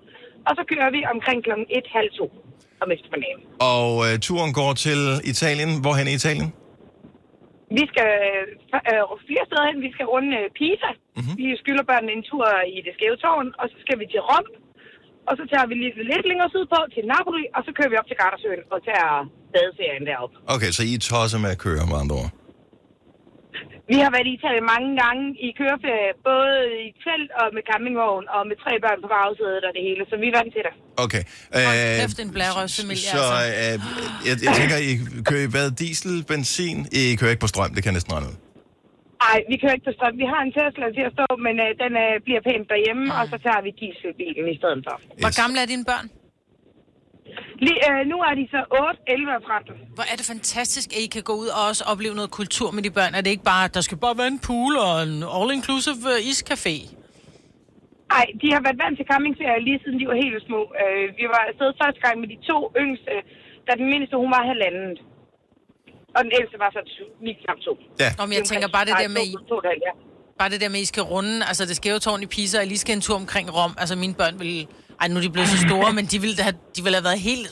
og 0.49 0.53
så 0.59 0.62
kører 0.70 0.90
vi 0.97 1.01
omkring 1.14 1.38
kl. 1.47 1.51
1, 1.51 1.87
halv 1.97 2.11
2 2.18 2.25
om 2.83 2.88
eftermiddagen. 2.97 3.40
Og 3.75 3.88
uh, 4.05 4.12
turen 4.27 4.53
går 4.61 4.73
til 4.87 5.01
Italien. 5.33 5.70
Hvorhen 5.85 6.07
i 6.12 6.14
Italien? 6.20 6.49
Vi 7.79 7.85
skal 7.92 8.11
øh, 8.90 9.05
flere 9.29 9.44
steder 9.49 9.64
hen. 9.68 9.79
Vi 9.87 9.90
skal 9.94 10.07
runde 10.14 10.31
øh, 10.40 10.47
Pisa. 10.59 10.90
Mm-hmm. 11.18 11.35
Vi 11.40 11.47
skylder 11.62 11.85
børnene 11.90 12.12
en 12.16 12.25
tur 12.31 12.47
i 12.77 12.79
det 12.87 12.92
skæve 12.97 13.16
tårn, 13.25 13.49
og 13.61 13.64
så 13.73 13.77
skal 13.85 13.97
vi 14.01 14.07
til 14.14 14.23
Rom. 14.31 14.47
Og 15.29 15.35
så 15.38 15.44
tager 15.53 15.66
vi 15.70 15.75
lidt, 15.85 15.97
lidt 16.12 16.27
længere 16.31 16.51
sydpå 16.55 16.79
til 16.94 17.05
Napoli, 17.12 17.44
og 17.57 17.61
så 17.66 17.70
kører 17.77 17.90
vi 17.92 17.97
op 18.01 18.09
til 18.11 18.18
Gardasøen 18.20 18.62
og 18.75 18.79
tager 18.88 19.11
badeserien 19.55 20.05
deroppe. 20.11 20.35
Okay, 20.55 20.70
så 20.77 20.83
I 20.90 20.92
er 20.99 21.03
tosset 21.11 21.40
med 21.44 21.51
at 21.57 21.61
køre, 21.66 21.83
med 21.90 21.97
andre 22.03 22.16
ord. 22.23 22.31
Vi 23.92 23.97
har 24.05 24.11
været 24.14 24.27
i 24.31 24.35
Italien 24.38 24.66
mange 24.75 24.90
gange 25.03 25.23
i 25.47 25.49
køreferie, 25.61 26.11
både 26.31 26.55
i 26.87 26.88
telt 27.05 27.31
og 27.40 27.47
med 27.57 27.62
campingvogn, 27.70 28.25
og 28.37 28.40
med 28.51 28.57
tre 28.64 28.73
børn 28.85 28.99
på 29.05 29.09
bagsædet 29.14 29.62
og 29.68 29.73
det 29.77 29.83
hele, 29.88 30.03
så 30.11 30.14
vi 30.23 30.27
er 30.31 30.35
vant 30.38 30.51
til 30.57 30.62
det. 30.68 30.75
Okay. 31.05 31.23
Kæft, 32.01 32.18
en 32.25 32.31
blærerøvsfamilie, 32.37 33.11
Så 33.16 33.25
altså. 33.25 33.55
øh, 33.62 33.75
jeg, 34.29 34.35
jeg 34.47 34.53
tænker, 34.61 34.77
I 34.90 34.92
kører 35.29 35.44
I 35.49 35.51
hvad? 35.55 35.66
Diesel, 35.81 36.14
benzin? 36.31 36.79
I 37.01 37.03
kører 37.18 37.33
ikke 37.35 37.44
på 37.47 37.53
strøm, 37.55 37.70
det 37.75 37.81
kan 37.83 37.90
jeg 37.92 37.99
næsten 37.99 38.12
regne 38.16 38.29
ud. 38.33 38.37
Nej, 39.25 39.38
vi 39.51 39.57
kører 39.62 39.75
ikke 39.77 39.87
på 39.90 39.94
strøm. 39.99 40.14
Vi 40.23 40.27
har 40.33 40.40
en 40.47 40.53
Tesla 40.59 40.87
til 40.99 41.05
at 41.09 41.12
stå, 41.16 41.27
men 41.47 41.55
øh, 41.64 41.70
den 41.83 41.92
øh, 42.05 42.12
bliver 42.27 42.42
pænt 42.49 42.66
derhjemme, 42.73 43.05
og 43.18 43.25
så 43.33 43.37
tager 43.47 43.61
vi 43.66 43.70
dieselbilen 43.81 44.47
i 44.55 44.57
stedet 44.61 44.81
for. 44.87 44.94
Hvor 45.25 45.33
gamle 45.42 45.59
er 45.64 45.68
dine 45.75 45.85
børn? 45.92 46.07
Lige, 47.66 47.80
øh, 47.90 48.00
nu 48.12 48.16
er 48.28 48.34
de 48.40 48.44
så 48.54 48.60
8, 48.88 49.00
11 49.14 49.37
og 49.38 49.42
13. 49.44 49.74
Hvor 49.96 50.06
er 50.12 50.16
det 50.20 50.26
fantastisk, 50.34 50.88
at 50.96 51.00
I 51.06 51.08
kan 51.16 51.22
gå 51.30 51.34
ud 51.42 51.48
og 51.56 51.60
også 51.70 51.82
opleve 51.92 52.14
noget 52.20 52.30
kultur 52.40 52.68
med 52.76 52.82
de 52.87 52.90
børn. 52.98 53.12
Er 53.14 53.20
det 53.24 53.30
ikke 53.37 53.48
bare, 53.54 53.68
der 53.76 53.80
skal 53.88 53.98
bare 54.04 54.16
være 54.20 54.30
en 54.37 54.40
pool 54.48 54.72
og 54.87 54.94
en 55.08 55.16
all-inclusive 55.37 56.02
øh, 56.14 56.20
iscafé? 56.32 56.74
Nej, 58.14 58.26
de 58.42 58.48
har 58.54 58.60
været 58.66 58.78
vant 58.82 58.96
til 58.98 59.06
campingferie 59.12 59.60
lige 59.68 59.78
siden 59.82 59.96
de 60.00 60.06
var 60.10 60.16
helt 60.24 60.38
små. 60.48 60.60
Øh, 60.82 61.04
vi 61.20 61.24
var 61.34 61.40
afsted 61.48 61.68
første 61.82 62.00
gang 62.04 62.14
med 62.22 62.28
de 62.34 62.38
to 62.50 62.58
yngste, 62.82 63.12
da 63.66 63.70
den 63.80 63.87
mindste 63.92 64.14
hun 64.22 64.30
var 64.37 64.42
halvandet. 64.50 64.98
Og 66.16 66.20
den 66.26 66.32
ældste 66.38 66.56
var 66.64 66.70
så 66.76 66.80
to- 66.96 67.14
lige 67.24 67.37
knap 67.44 67.58
to. 67.66 67.72
Ja. 68.02 68.08
Nå, 68.18 68.22
men 68.28 68.34
jeg 68.38 68.44
tænker 68.50 68.68
bare 68.76 68.84
det 68.90 68.94
der 69.02 69.08
med, 69.16 69.22
I, 69.30 69.32
To, 69.32 69.38
to, 69.52 69.56
to, 69.66 69.70
ja. 69.88 69.92
bare 70.40 70.50
det 70.54 70.60
der 70.62 70.68
med, 70.74 70.80
at 70.82 70.87
I 70.87 70.92
skal 70.94 71.02
runde, 71.14 71.34
altså 71.50 71.62
det 71.68 71.76
skæve 71.80 71.98
tårn 72.06 72.22
i 72.26 72.28
Pisa, 72.34 72.56
og 72.62 72.66
lige 72.72 72.78
skal 72.84 72.94
en 72.98 73.04
tur 73.06 73.16
omkring 73.24 73.46
Rom. 73.56 73.72
Altså 73.82 73.94
mine 74.04 74.14
børn 74.20 74.34
vil, 74.42 74.52
ej 75.00 75.09
nu 75.09 75.16
er 75.16 75.20
de 75.20 75.30
blevet 75.30 75.48
så 75.48 75.57
store, 75.59 75.92
men 75.92 76.07
de 76.07 76.20
ville, 76.20 76.42
have, 76.42 76.54
de 76.76 76.83
ville 76.83 76.96
have 76.96 77.04
været 77.04 77.18
helt 77.20 77.48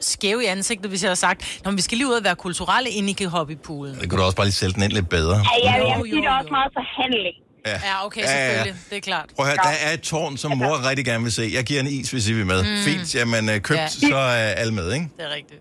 skæve 0.00 0.42
i 0.44 0.46
ansigtet, 0.46 0.88
hvis 0.90 1.02
jeg 1.02 1.08
havde 1.08 1.16
sagt, 1.16 1.60
Nå, 1.64 1.70
men 1.70 1.76
vi 1.76 1.82
skal 1.82 1.98
lige 1.98 2.08
ud 2.08 2.12
og 2.12 2.24
være 2.24 2.36
kulturelle, 2.36 2.90
inden 2.90 3.08
I 3.08 3.12
kan 3.12 3.28
hoppe 3.28 3.52
i 3.52 3.56
poolen. 3.56 3.94
Det 4.00 4.10
kunne 4.10 4.18
du 4.20 4.24
også 4.24 4.36
bare 4.36 4.46
lige 4.46 4.54
sælge 4.54 4.72
den 4.74 4.82
ind 4.82 4.92
lidt 4.92 5.08
bedre. 5.08 5.36
Ja, 5.36 5.72
jeg, 5.72 5.88
jeg 5.88 5.98
vil 6.02 6.10
sige, 6.10 6.20
det 6.22 6.28
er 6.28 6.32
også 6.38 6.50
meget 6.50 6.72
forhandling. 6.74 7.34
Ja, 7.66 7.72
Ja, 7.72 8.06
okay, 8.06 8.20
Ja, 8.20 8.26
ja, 8.30 8.46
ja. 8.46 8.48
selvfølgelig. 8.52 8.80
Det 8.90 8.96
er 8.96 9.00
klart. 9.00 9.26
Prøv 9.36 9.46
at 9.46 9.52
høre, 9.52 9.56
der 9.64 9.86
er 9.88 9.92
et 9.94 10.00
tårn, 10.00 10.36
som 10.36 10.58
mor 10.58 10.88
rigtig 10.88 11.04
gerne 11.04 11.22
vil 11.22 11.32
se. 11.32 11.50
Jeg 11.54 11.64
giver 11.64 11.80
en 11.80 11.86
is, 11.86 12.10
hvis 12.10 12.28
I 12.28 12.32
vil 12.32 12.46
med. 12.46 12.62
Mm. 12.62 12.82
Fint, 12.84 13.14
jamen 13.14 13.48
øh, 13.48 13.60
købt, 13.60 13.78
Ja. 13.80 13.88
så 13.88 14.16
er 14.16 14.32
alle 14.36 14.74
med, 14.74 14.92
ikke? 14.92 15.08
Det 15.16 15.24
er 15.24 15.34
rigtigt. 15.34 15.60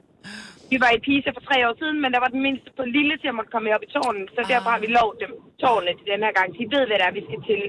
Vi 0.71 0.78
var 0.84 0.91
i 0.97 0.99
Pisa 1.06 1.30
for 1.38 1.43
tre 1.49 1.58
år 1.67 1.75
siden, 1.82 1.97
men 2.04 2.10
der 2.13 2.19
var 2.25 2.32
den 2.36 2.41
mindste 2.47 2.69
på 2.78 2.84
lille 2.97 3.15
til 3.21 3.30
at 3.32 3.38
måtte 3.38 3.51
komme 3.54 3.75
op 3.75 3.84
i 3.88 3.89
tårnen, 3.95 4.25
så 4.36 4.41
derfor 4.54 4.69
har 4.75 4.82
vi 4.86 4.89
lov 4.99 5.10
dem 5.23 5.32
tårne 5.63 5.91
til 5.99 6.08
den 6.13 6.21
her 6.25 6.34
gang. 6.38 6.47
De 6.58 6.63
ved, 6.75 6.84
hvad 6.88 6.97
det 6.99 7.06
er, 7.08 7.13
vi 7.19 7.23
skal 7.28 7.41
til. 7.49 7.62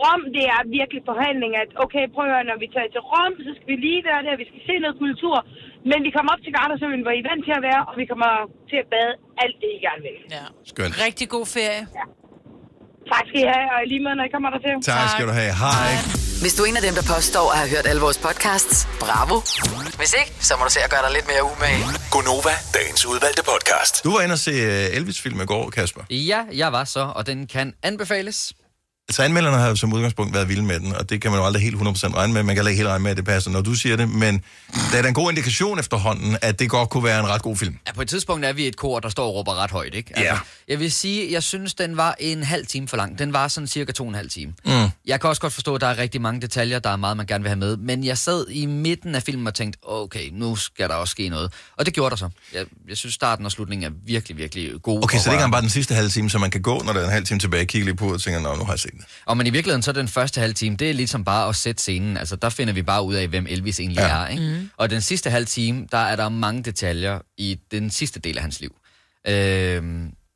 Rom, 0.00 0.22
det 0.36 0.44
er 0.54 0.60
virkelig 0.78 1.02
forhandling, 1.10 1.52
at 1.62 1.70
okay, 1.84 2.04
prøv 2.14 2.24
at 2.26 2.32
høre, 2.32 2.48
når 2.50 2.58
vi 2.64 2.68
tager 2.74 2.90
til 2.94 3.02
Rom, 3.12 3.32
så 3.46 3.50
skal 3.56 3.68
vi 3.72 3.76
lige 3.86 4.02
være 4.10 4.22
der, 4.26 4.42
vi 4.42 4.46
skal 4.50 4.62
se 4.68 4.74
noget 4.84 4.96
kultur. 5.04 5.36
Men 5.90 5.98
vi 6.06 6.10
kommer 6.16 6.30
op 6.34 6.42
til 6.44 6.52
Gardasøen, 6.56 7.02
hvor 7.04 7.12
I 7.16 7.20
er 7.22 7.28
vant 7.30 7.44
til 7.48 7.54
at 7.58 7.62
være, 7.70 7.82
og 7.88 7.94
vi 8.00 8.04
kommer 8.12 8.30
til 8.70 8.78
at 8.82 8.88
bade 8.94 9.12
alt 9.42 9.56
det, 9.62 9.70
I 9.76 9.78
gerne 9.86 10.02
vil. 10.06 10.16
Ja. 10.36 10.46
Skønt. 10.70 10.94
Rigtig 11.06 11.26
god 11.36 11.46
ferie. 11.56 11.82
Tak 13.12 13.24
skal 13.28 13.40
I 13.44 13.48
have, 13.54 13.66
og 13.74 13.78
lige 13.92 14.02
måde, 14.04 14.16
når 14.18 14.24
I 14.28 14.32
kommer 14.36 14.50
der 14.54 14.60
til. 14.66 14.72
Tak 14.92 15.08
skal 15.14 15.24
du 15.30 15.34
have. 15.40 15.52
Hej. 15.64 16.27
Hvis 16.40 16.54
du 16.54 16.62
er 16.62 16.66
en 16.66 16.76
af 16.76 16.82
dem, 16.82 16.94
der 16.94 17.02
påstår 17.14 17.50
at 17.52 17.58
have 17.58 17.70
hørt 17.70 17.86
alle 17.86 18.00
vores 18.00 18.18
podcasts, 18.18 18.88
bravo. 19.00 19.40
Hvis 19.96 20.14
ikke, 20.20 20.32
så 20.40 20.56
må 20.58 20.64
du 20.64 20.70
se 20.70 20.80
at 20.80 20.90
gøre 20.90 21.02
dig 21.02 21.12
lidt 21.12 21.26
mere 21.26 21.44
umage. 21.44 21.84
Gonova, 22.10 22.50
dagens 22.74 23.06
udvalgte 23.06 23.42
podcast. 23.42 24.04
Du 24.04 24.12
var 24.12 24.20
inde 24.20 24.32
og 24.32 24.38
se 24.38 24.50
øh, 24.50 24.96
Elvis-film 24.96 25.40
i 25.40 25.44
går, 25.46 25.70
Kasper. 25.70 26.00
Ja, 26.10 26.42
jeg 26.52 26.72
var 26.72 26.84
så, 26.84 27.12
og 27.14 27.26
den 27.26 27.46
kan 27.46 27.74
anbefales. 27.82 28.52
Altså 29.08 29.22
anmelderne 29.22 29.56
har 29.56 29.68
jo 29.68 29.76
som 29.76 29.92
udgangspunkt 29.92 30.34
været 30.34 30.48
vilde 30.48 30.62
med 30.62 30.80
den, 30.80 30.92
og 30.94 31.10
det 31.10 31.22
kan 31.22 31.30
man 31.30 31.40
jo 31.40 31.46
aldrig 31.46 31.62
helt 31.62 31.76
100% 31.76 31.80
regne 32.16 32.32
med. 32.32 32.42
Man 32.42 32.46
kan 32.46 32.56
heller 32.56 32.68
ikke 32.70 32.78
helt 32.78 32.88
regne 32.88 33.02
med, 33.02 33.10
at 33.10 33.16
det 33.16 33.24
passer, 33.24 33.50
når 33.50 33.60
du 33.60 33.74
siger 33.74 33.96
det, 33.96 34.08
men 34.08 34.42
der 34.92 34.98
er 34.98 35.02
da 35.02 35.08
en 35.08 35.14
god 35.14 35.30
indikation 35.30 35.78
efterhånden, 35.78 36.36
at 36.42 36.58
det 36.58 36.70
godt 36.70 36.90
kunne 36.90 37.04
være 37.04 37.20
en 37.20 37.26
ret 37.28 37.42
god 37.42 37.56
film. 37.56 37.78
Ja, 37.86 37.92
på 37.92 38.02
et 38.02 38.08
tidspunkt 38.08 38.44
er 38.44 38.52
vi 38.52 38.66
et 38.66 38.76
kor, 38.76 39.00
der 39.00 39.08
står 39.08 39.26
og 39.26 39.34
råber 39.34 39.54
ret 39.62 39.70
højt, 39.70 39.94
ikke? 39.94 40.10
Altså, 40.18 40.32
Ja. 40.34 40.38
Jeg 40.68 40.78
vil 40.80 40.92
sige, 40.92 41.32
jeg 41.32 41.42
synes, 41.42 41.74
den 41.74 41.96
var 41.96 42.16
en 42.20 42.42
halv 42.42 42.66
time 42.66 42.88
for 42.88 42.96
lang. 42.96 43.18
Den 43.18 43.32
var 43.32 43.48
sådan 43.48 43.66
cirka 43.66 43.92
to 43.92 44.04
og 44.04 44.08
en 44.08 44.14
halv 44.14 44.30
time. 44.30 44.52
Mm. 44.64 44.72
Jeg 45.06 45.20
kan 45.20 45.30
også 45.30 45.40
godt 45.40 45.52
forstå, 45.52 45.74
at 45.74 45.80
der 45.80 45.86
er 45.86 45.98
rigtig 45.98 46.20
mange 46.20 46.40
detaljer, 46.40 46.78
der 46.78 46.90
er 46.90 46.96
meget, 46.96 47.16
man 47.16 47.26
gerne 47.26 47.44
vil 47.44 47.48
have 47.48 47.58
med. 47.58 47.76
Men 47.76 48.04
jeg 48.04 48.18
sad 48.18 48.46
i 48.50 48.66
midten 48.66 49.14
af 49.14 49.22
filmen 49.22 49.46
og 49.46 49.54
tænkte, 49.54 49.78
okay, 49.82 50.28
nu 50.32 50.56
skal 50.56 50.88
der 50.88 50.94
også 50.94 51.12
ske 51.12 51.28
noget. 51.28 51.52
Og 51.76 51.86
det 51.86 51.94
gjorde 51.94 52.10
der 52.10 52.16
så. 52.16 52.28
Jeg, 52.54 52.64
jeg 52.88 52.96
synes, 52.96 53.14
starten 53.14 53.44
og 53.46 53.52
slutningen 53.52 53.92
er 53.92 53.96
virkelig, 54.06 54.36
virkelig 54.36 54.70
god. 54.82 55.04
Okay, 55.04 55.18
så 55.18 55.30
det 55.30 55.36
er 55.36 55.40
ikke 55.40 55.52
bare 55.52 55.62
den 55.62 55.70
sidste 55.70 55.94
halve 55.94 56.10
time, 56.10 56.30
så 56.30 56.38
man 56.38 56.50
kan 56.50 56.62
gå, 56.62 56.82
når 56.84 56.92
der 56.92 57.00
er 57.00 57.04
en 57.04 57.10
halv 57.12 57.24
time 57.24 57.40
tilbage, 57.40 57.66
kigge 57.66 57.84
lige 57.84 57.96
på 57.96 58.12
og 58.12 58.20
tænke, 58.20 58.40
nu 58.40 58.48
har 58.48 58.72
jeg 58.72 58.78
set 58.78 58.97
det. 58.98 59.06
Og 59.26 59.36
men 59.36 59.46
i 59.46 59.50
virkeligheden, 59.50 59.82
så 59.82 59.90
er 59.90 59.92
den 59.92 60.08
første 60.08 60.40
halve 60.40 60.54
time, 60.54 60.76
det 60.76 60.90
er 60.90 60.94
ligesom 60.94 61.24
bare 61.24 61.48
at 61.48 61.56
sætte 61.56 61.82
scenen. 61.82 62.16
Altså, 62.16 62.36
der 62.36 62.48
finder 62.48 62.72
vi 62.74 62.82
bare 62.82 63.02
ud 63.04 63.14
af, 63.14 63.28
hvem 63.28 63.46
Elvis 63.48 63.80
egentlig 63.80 64.00
Ja. 64.00 64.08
er. 64.22 64.26
Ikke? 64.28 64.42
Mm. 64.42 64.70
Og 64.76 64.90
den 64.90 65.00
sidste 65.00 65.30
halve 65.30 65.46
time, 65.46 65.86
der 65.92 65.98
er 65.98 66.16
der 66.16 66.28
mange 66.28 66.62
detaljer 66.62 67.18
i 67.36 67.58
den 67.70 67.90
sidste 67.90 68.20
del 68.20 68.36
af 68.36 68.42
hans 68.42 68.60
liv. 68.60 68.74
Øhm, 69.28 69.84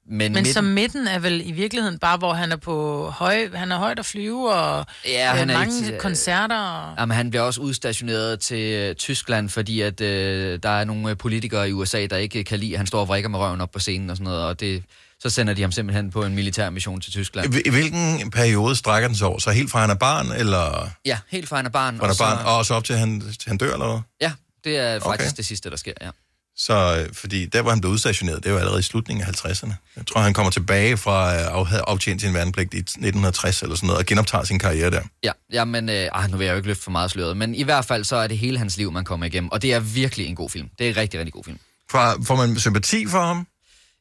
men 0.07 0.33
Men 0.33 0.33
midten- 0.33 0.53
så 0.53 0.61
midten 0.61 1.07
er 1.07 1.19
vel 1.19 1.43
i 1.49 1.53
virkeligheden 1.53 1.99
bare, 1.99 2.17
hvor 2.19 2.33
han 2.33 2.53
er 2.53 2.57
på 2.57 3.07
høj, 3.11 3.49
han 3.55 3.73
er 3.73 3.77
højt 3.79 3.99
at 3.99 4.07
flyve, 4.07 4.53
og 4.55 4.87
Ja, 5.07 5.33
øh, 5.33 5.39
han 5.39 5.51
er 5.51 5.59
mange 5.59 5.87
ikke- 5.87 5.99
koncerter. 5.99 6.59
Og... 6.61 6.95
Jamen, 6.99 7.17
han 7.17 7.31
bliver 7.31 7.43
også 7.43 7.61
udstationeret 7.61 8.41
til 8.41 8.73
øh, 8.73 8.95
Tyskland, 8.95 9.49
fordi 9.49 9.81
at 9.81 10.01
øh, 10.01 10.59
der 10.63 10.69
er 10.69 10.85
nogle 10.85 11.11
øh, 11.11 11.17
politikere 11.17 11.69
i 11.69 11.73
USA, 11.73 12.07
der 12.07 12.17
ikke 12.17 12.45
kan 12.45 12.59
lide, 12.59 12.73
at 12.73 12.79
han 12.79 12.87
står 12.87 13.01
og 13.01 13.09
vrikker 13.09 13.29
med 13.31 13.39
røven 13.39 13.61
op 13.61 13.71
på 13.71 13.79
scenen 13.79 14.11
og 14.11 14.17
sådan 14.17 14.25
noget, 14.25 14.43
og 14.45 14.61
det, 14.61 14.83
så 15.23 15.31
sender 15.31 15.55
de 15.55 15.63
ham 15.63 15.73
simpelthen 15.73 16.11
på 16.11 16.25
en 16.25 16.35
militær 16.35 16.71
mission 16.71 17.01
til 17.01 17.13
Tyskland. 17.13 17.55
I, 17.67 17.71
hvilken 17.71 18.31
periode 18.31 18.77
strækker 18.77 19.09
den 19.09 19.17
sig 19.17 19.27
over? 19.27 19.39
Så 19.39 19.51
helt 19.51 19.71
fra 19.71 19.81
han 19.81 19.91
er 19.91 19.95
barn, 19.95 20.33
eller 20.33 20.91
Ja, 21.05 21.19
helt 21.31 21.49
fra 21.49 21.57
han 21.57 21.67
er 21.67 21.71
barn. 21.71 21.99
fra 21.99 22.09
er 22.09 22.13
så- 22.13 22.19
barn, 22.25 22.47
og 22.47 22.67
så 22.67 22.75
op 22.75 22.85
til 22.85 22.97
han, 22.97 23.23
han 23.47 23.57
dør, 23.57 23.73
eller 23.73 23.87
hvad? 23.91 24.01
Ja, 24.21 24.33
det 24.65 24.79
er 24.79 24.93
faktisk 25.01 25.07
Okay. 25.31 25.37
det 25.37 25.47
sidste, 25.47 25.71
der 25.71 25.77
sker, 25.77 25.93
ja. 26.01 26.11
Så, 26.57 27.05
øh, 27.09 27.15
fordi 27.15 27.47
der, 27.47 27.63
hvor 27.63 27.71
han 27.71 27.81
blev 27.81 27.93
udstationeret, 27.93 28.45
det 28.45 28.53
var 28.53 28.59
allerede 28.59 28.81
i 28.81 28.83
slutningen 28.83 29.23
af 29.25 29.29
50'erne. 29.29 29.75
Jeg 29.97 30.07
tror, 30.07 30.21
han 30.21 30.35
kommer 30.35 30.51
tilbage 30.51 30.97
fra 30.97 31.35
at 31.35 31.61
øh, 31.61 31.67
have 31.67 31.89
optjent 31.89 32.21
sin 32.23 32.35
værnepligt 32.35 32.75
i 32.75 32.79
1960 32.79 33.63
eller 33.63 33.77
sådan 33.77 33.87
noget, 33.87 33.99
og 33.99 34.07
genoptager 34.07 34.45
sin 34.45 34.59
karriere 34.59 34.91
der. 34.91 35.03
Ja, 35.25 35.33
ja 35.53 35.65
men 35.65 35.89
øh, 35.89 36.09
nu 36.31 36.37
vil 36.37 36.45
jeg 36.45 36.53
jo 36.53 36.57
ikke 36.57 36.69
løfte 36.69 36.83
for 36.85 36.91
meget 36.91 37.11
sløret, 37.11 37.37
men 37.37 37.55
i 37.55 37.63
hvert 37.63 37.85
fald 37.85 38.05
så 38.05 38.17
er 38.17 38.27
det 38.27 38.39
hele 38.39 38.59
hans 38.59 38.77
liv, 38.77 38.93
man 38.93 39.05
kommer 39.05 39.27
igennem, 39.27 39.51
og 39.53 39.63
det 39.63 39.73
er 39.73 39.81
virkelig 39.81 40.27
en 40.27 40.35
god 40.35 40.51
film. 40.51 40.69
Det 40.79 40.87
er 40.87 40.91
en 40.91 40.97
rigtig, 40.97 41.21
rigtig 41.21 41.33
god 41.33 41.45
film. 41.45 41.59
Fra, 41.91 42.17
får 42.25 42.37
man 42.37 42.59
sympati 42.59 43.07
for 43.09 43.25
ham? 43.25 43.47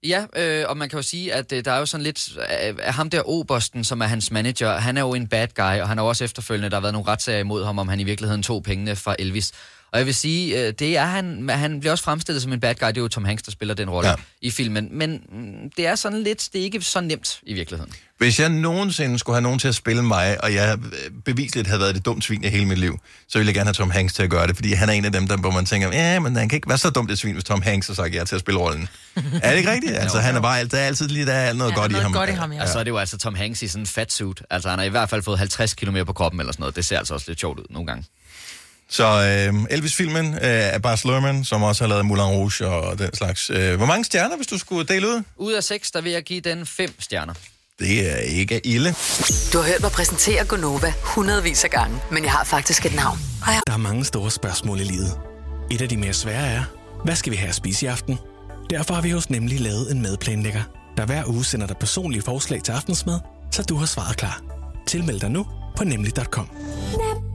Ja, 0.03 0.25
øh, 0.35 0.65
og 0.69 0.77
man 0.77 0.89
kan 0.89 0.97
jo 0.97 1.03
sige, 1.03 1.33
at 1.33 1.51
øh, 1.51 1.65
der 1.65 1.71
er 1.71 1.79
jo 1.79 1.85
sådan 1.85 2.03
lidt 2.03 2.37
Øh, 2.67 2.77
ham 2.79 3.09
der 3.09 3.29
Obersten, 3.29 3.83
som 3.83 4.01
er 4.01 4.05
hans 4.05 4.31
manager, 4.31 4.77
han 4.77 4.97
er 4.97 5.01
jo 5.01 5.13
en 5.13 5.27
bad 5.27 5.47
guy, 5.55 5.81
og 5.81 5.87
han 5.87 5.97
har 5.97 6.05
også 6.05 6.23
efterfølgende, 6.23 6.69
der 6.69 6.75
har 6.75 6.81
været 6.81 6.93
nogle 6.93 7.07
retssager 7.07 7.39
imod 7.39 7.65
ham, 7.65 7.79
om 7.79 7.87
han 7.87 7.99
i 7.99 8.03
virkeligheden 8.03 8.43
tog 8.43 8.63
pengene 8.63 8.95
fra 8.95 9.15
Elvis. 9.19 9.51
Og 9.93 9.99
jeg 9.99 10.05
vil 10.05 10.15
sige, 10.15 10.67
øh, 10.67 10.73
det 10.79 10.97
er 10.97 11.05
han, 11.05 11.49
han 11.49 11.79
bliver 11.79 11.91
også 11.91 12.03
fremstillet 12.03 12.41
som 12.43 12.53
en 12.53 12.59
bad 12.59 12.75
guy, 12.75 12.87
det 12.87 12.97
er 12.97 13.01
jo 13.01 13.07
Tom 13.07 13.25
Hanks, 13.25 13.43
der 13.43 13.51
spiller 13.51 13.73
den 13.75 13.89
rolle 13.89 14.09
Ja. 14.09 14.15
i 14.41 14.51
filmen, 14.51 14.87
men 14.91 15.11
mm, 15.31 15.71
det 15.77 15.87
er 15.87 15.95
sådan 15.95 16.23
lidt, 16.23 16.49
det 16.53 16.59
er 16.59 16.63
ikke 16.63 16.81
så 16.81 17.01
nemt 17.01 17.39
i 17.43 17.53
virkeligheden. 17.53 17.93
Hvis 18.17 18.39
jeg 18.39 18.49
nogensinde 18.49 19.19
skulle 19.19 19.35
have 19.35 19.41
nogen 19.41 19.59
til 19.59 19.67
at 19.67 19.75
spille 19.75 20.03
mig, 20.03 20.43
og 20.43 20.53
jeg 20.53 20.77
øh, 20.85 21.11
bevisligt 21.25 21.67
havde 21.67 21.79
været 21.79 21.95
det 21.95 22.05
dumt 22.05 22.23
svin 22.23 22.43
i 22.43 22.47
hele 22.47 22.65
mit 22.65 22.77
liv, 22.77 22.99
så 23.27 23.37
ville 23.37 23.47
jeg 23.47 23.55
gerne 23.55 23.67
have 23.67 23.73
Tom 23.73 23.91
Hanks 23.91 24.13
til 24.13 24.23
at 24.23 24.29
gøre 24.29 24.47
det, 24.47 24.55
fordi 24.55 24.73
han 24.73 24.89
er 24.89 24.93
en 24.93 25.05
af 25.05 25.11
dem, 25.11 25.27
der, 25.27 25.37
hvor 25.37 25.51
man 25.51 25.65
tænker, 25.65 25.87
ja, 25.93 26.19
men 26.19 26.35
han 26.35 26.49
kan 26.49 26.57
ikke 26.57 26.69
være 26.69 26.77
så 26.77 26.89
dumt 26.89 27.11
et 27.11 27.19
svin, 27.19 27.33
hvis 27.33 27.43
Tom 27.43 27.61
Hanks 27.61 27.87
har 27.87 27.93
sagt 27.93 28.15
ja 28.15 28.23
til 28.23 28.35
at 28.35 28.41
spille 28.41 28.59
rollen. 28.59 28.89
er 29.43 29.49
det 29.51 29.57
ikke 29.57 29.71
rigtigt? 29.71 29.93
Altså, 30.03 30.19
han 30.19 30.35
er 30.35 30.41
bare, 30.41 30.59
alt- 30.59 30.71
der 30.71 30.77
er 30.77 30.85
altid 30.87 31.07
lige 31.07 31.25
der 31.25 31.33
er 31.33 31.53
noget 31.53 31.71
Ja, 31.71 31.75
godt 31.75 31.91
i 31.91 31.93
noget 31.93 32.03
ham. 32.03 32.13
godt 32.13 32.29
i 32.29 32.33
ham. 32.33 32.53
Ja. 32.53 32.61
Og 32.61 32.67
så 32.69 32.79
er 32.79 32.83
det 32.83 32.91
jo 32.91 32.97
altså 32.97 33.17
Tom 33.17 33.35
Hanks 33.35 33.61
i 33.61 33.67
sådan 33.67 33.81
en 33.83 33.87
fat 33.87 34.11
suit. 34.11 34.41
Altså 34.49 34.69
han 34.69 34.79
har 34.79 34.85
i 34.85 34.89
hvert 34.89 35.09
fald 35.09 35.23
fået 35.23 35.37
50 35.39 35.73
km 35.73 35.97
på 36.05 36.13
kroppen 36.13 36.39
eller 36.41 36.53
sådan 36.53 36.61
noget. 36.61 36.75
Det 36.75 36.85
ser 36.85 36.97
altså 36.97 37.13
også 37.13 37.25
lidt 37.29 37.39
sjovt 37.39 37.59
ud 37.59 37.65
nogle 37.69 37.87
gange. 37.87 38.05
Så 38.91 39.03
øh, 39.05 39.53
Elvis-filmen 39.69 40.33
øh, 40.33 40.39
af 40.73 40.81
Baz 40.81 41.05
Luhrmann, 41.05 41.45
som 41.45 41.63
også 41.63 41.83
har 41.83 41.89
lavet 41.89 42.05
Moulin 42.05 42.23
Rouge 42.23 42.67
og 42.67 42.99
den 42.99 43.15
slags. 43.15 43.49
Øh, 43.49 43.75
hvor 43.77 43.85
mange 43.85 44.05
stjerner, 44.05 44.35
hvis 44.35 44.47
du 44.47 44.57
skulle 44.57 44.85
dele 44.87 45.07
ud? 45.07 45.23
Ud 45.37 45.53
af 45.53 45.63
seks, 45.63 45.91
der 45.91 46.01
vil 46.01 46.11
jeg 46.11 46.23
give 46.23 46.41
den 46.41 46.65
fem 46.65 47.01
stjerner. 47.01 47.33
Det 47.79 48.11
er 48.11 48.17
ikke 48.17 48.67
ille. 48.67 48.95
Du 49.53 49.57
har 49.57 49.67
hørt 49.67 49.81
mig 49.81 49.91
præsentere 49.91 50.45
Gonova 50.45 50.93
hundredvis 51.01 51.63
af 51.63 51.69
gange, 51.69 51.99
men 52.11 52.23
jeg 52.23 52.31
har 52.31 52.43
faktisk 52.43 52.85
et 52.85 52.95
navn. 52.95 53.19
Og 53.41 53.47
jeg... 53.47 53.61
Der 53.67 53.73
er 53.73 53.77
mange 53.77 54.05
store 54.05 54.31
spørgsmål 54.31 54.79
i 54.79 54.83
livet. 54.83 55.19
Et 55.71 55.81
af 55.81 55.89
de 55.89 55.97
mere 55.97 56.13
svære 56.13 56.47
er, 56.47 56.63
hvad 57.05 57.15
skal 57.15 57.31
vi 57.31 57.37
have 57.37 57.49
at 57.49 57.55
spise 57.55 57.85
i 57.85 57.89
aften? 57.89 58.17
Derfor 58.69 58.93
har 58.93 59.01
vi 59.01 59.09
hos 59.09 59.29
Nemlig 59.29 59.59
lavet 59.59 59.91
en 59.91 60.01
madplanlægger, 60.01 60.63
der 60.97 61.05
hver 61.05 61.23
uge 61.27 61.45
sender 61.45 61.67
dig 61.67 61.77
personlige 61.77 62.21
forslag 62.21 62.63
til 62.63 62.71
aftensmad, 62.71 63.19
så 63.51 63.63
du 63.63 63.75
har 63.75 63.85
svaret 63.85 64.17
klar. 64.17 64.41
Tilmeld 64.87 65.19
dig 65.19 65.31
nu 65.31 65.45
på 65.77 65.83
nemlig.com. 65.83 66.49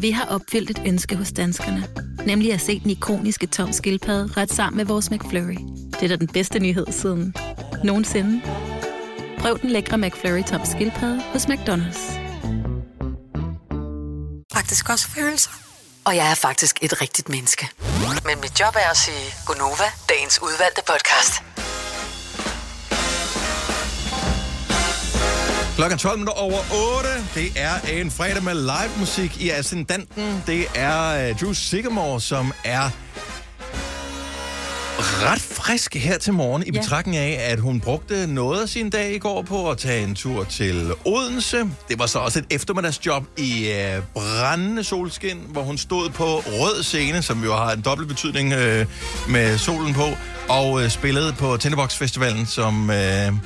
Vi 0.00 0.10
har 0.10 0.24
opfyldt 0.26 0.70
et 0.70 0.82
ønske 0.86 1.16
hos 1.16 1.32
danskerne. 1.32 1.88
Nemlig 2.26 2.52
at 2.52 2.60
se 2.60 2.80
den 2.80 2.90
ikoniske 2.90 3.46
tom 3.46 3.72
skildpadde 3.72 4.32
ret 4.36 4.52
sammen 4.52 4.76
med 4.76 4.84
vores 4.84 5.10
McFlurry. 5.10 5.56
Det 5.92 6.02
er 6.02 6.08
da 6.08 6.16
den 6.16 6.28
bedste 6.28 6.58
nyhed 6.58 6.86
siden 6.90 7.34
nogensinde. 7.84 8.42
Prøv 9.38 9.58
den 9.58 9.70
lækre 9.70 9.98
McFlurry 9.98 10.42
tom 10.42 10.60
skildpadde 10.64 11.22
hos 11.32 11.46
McDonald's. 11.46 12.12
Faktisk 14.52 14.90
også 14.90 15.08
følelser. 15.08 15.50
Og 16.04 16.16
jeg 16.16 16.30
er 16.30 16.34
faktisk 16.34 16.78
et 16.82 17.02
rigtigt 17.02 17.28
menneske. 17.28 17.68
Men 18.26 18.40
mit 18.40 18.60
job 18.60 18.74
er 18.74 18.90
at 18.90 18.96
sige 18.96 19.34
Gonova, 19.46 19.88
dagens 20.08 20.42
udvalgte 20.42 20.82
podcast. 20.86 21.32
Klokken 25.76 25.98
12 25.98 26.18
minutter 26.18 26.32
over 26.42 26.58
8. 26.98 27.08
Det 27.34 27.52
er 27.56 28.00
en 28.00 28.10
fredag 28.10 28.42
med 28.42 28.54
live 28.54 28.98
musik 28.98 29.40
i 29.40 29.50
Ascendanten. 29.50 30.42
Det 30.46 30.64
er 30.74 31.30
uh, 31.30 31.38
Drew 31.40 31.52
Sigamore, 31.52 32.20
som 32.20 32.52
er 32.64 32.90
ret 34.98 35.40
frisk 35.40 35.94
her 35.94 36.18
til 36.18 36.32
morgen, 36.32 36.62
i 36.66 36.70
Ja. 36.74 36.80
betragtning 36.80 37.16
af, 37.16 37.38
at 37.52 37.60
hun 37.60 37.80
brugte 37.80 38.26
noget 38.26 38.62
af 38.62 38.68
sin 38.68 38.90
dag 38.90 39.14
i 39.14 39.18
går 39.18 39.42
på 39.42 39.70
at 39.70 39.78
tage 39.78 40.02
en 40.04 40.14
tur 40.14 40.44
til 40.44 40.92
Odense. 41.04 41.58
Det 41.88 41.98
var 41.98 42.06
så 42.06 42.18
også 42.18 42.38
et 42.38 42.44
eftermiddagsjob 42.50 43.24
i 43.38 43.72
uh, 43.96 44.04
brændende 44.14 44.84
solskin, 44.84 45.38
hvor 45.48 45.62
hun 45.62 45.78
stod 45.78 46.10
på 46.10 46.24
rød 46.24 46.82
scene, 46.82 47.22
som 47.22 47.44
jo 47.44 47.56
har 47.56 47.72
en 47.72 47.80
dobbelt 47.80 48.08
betydning 48.08 48.52
uh, 48.54 48.60
med 49.28 49.58
solen 49.58 49.94
på, 49.94 50.06
og 50.48 50.72
uh, 50.72 50.88
spillede 50.88 51.32
på 51.32 51.56
Tinderbox 51.56 51.94
Festivalen 51.96 52.46
som... 52.46 52.88
Uh, 52.90 53.36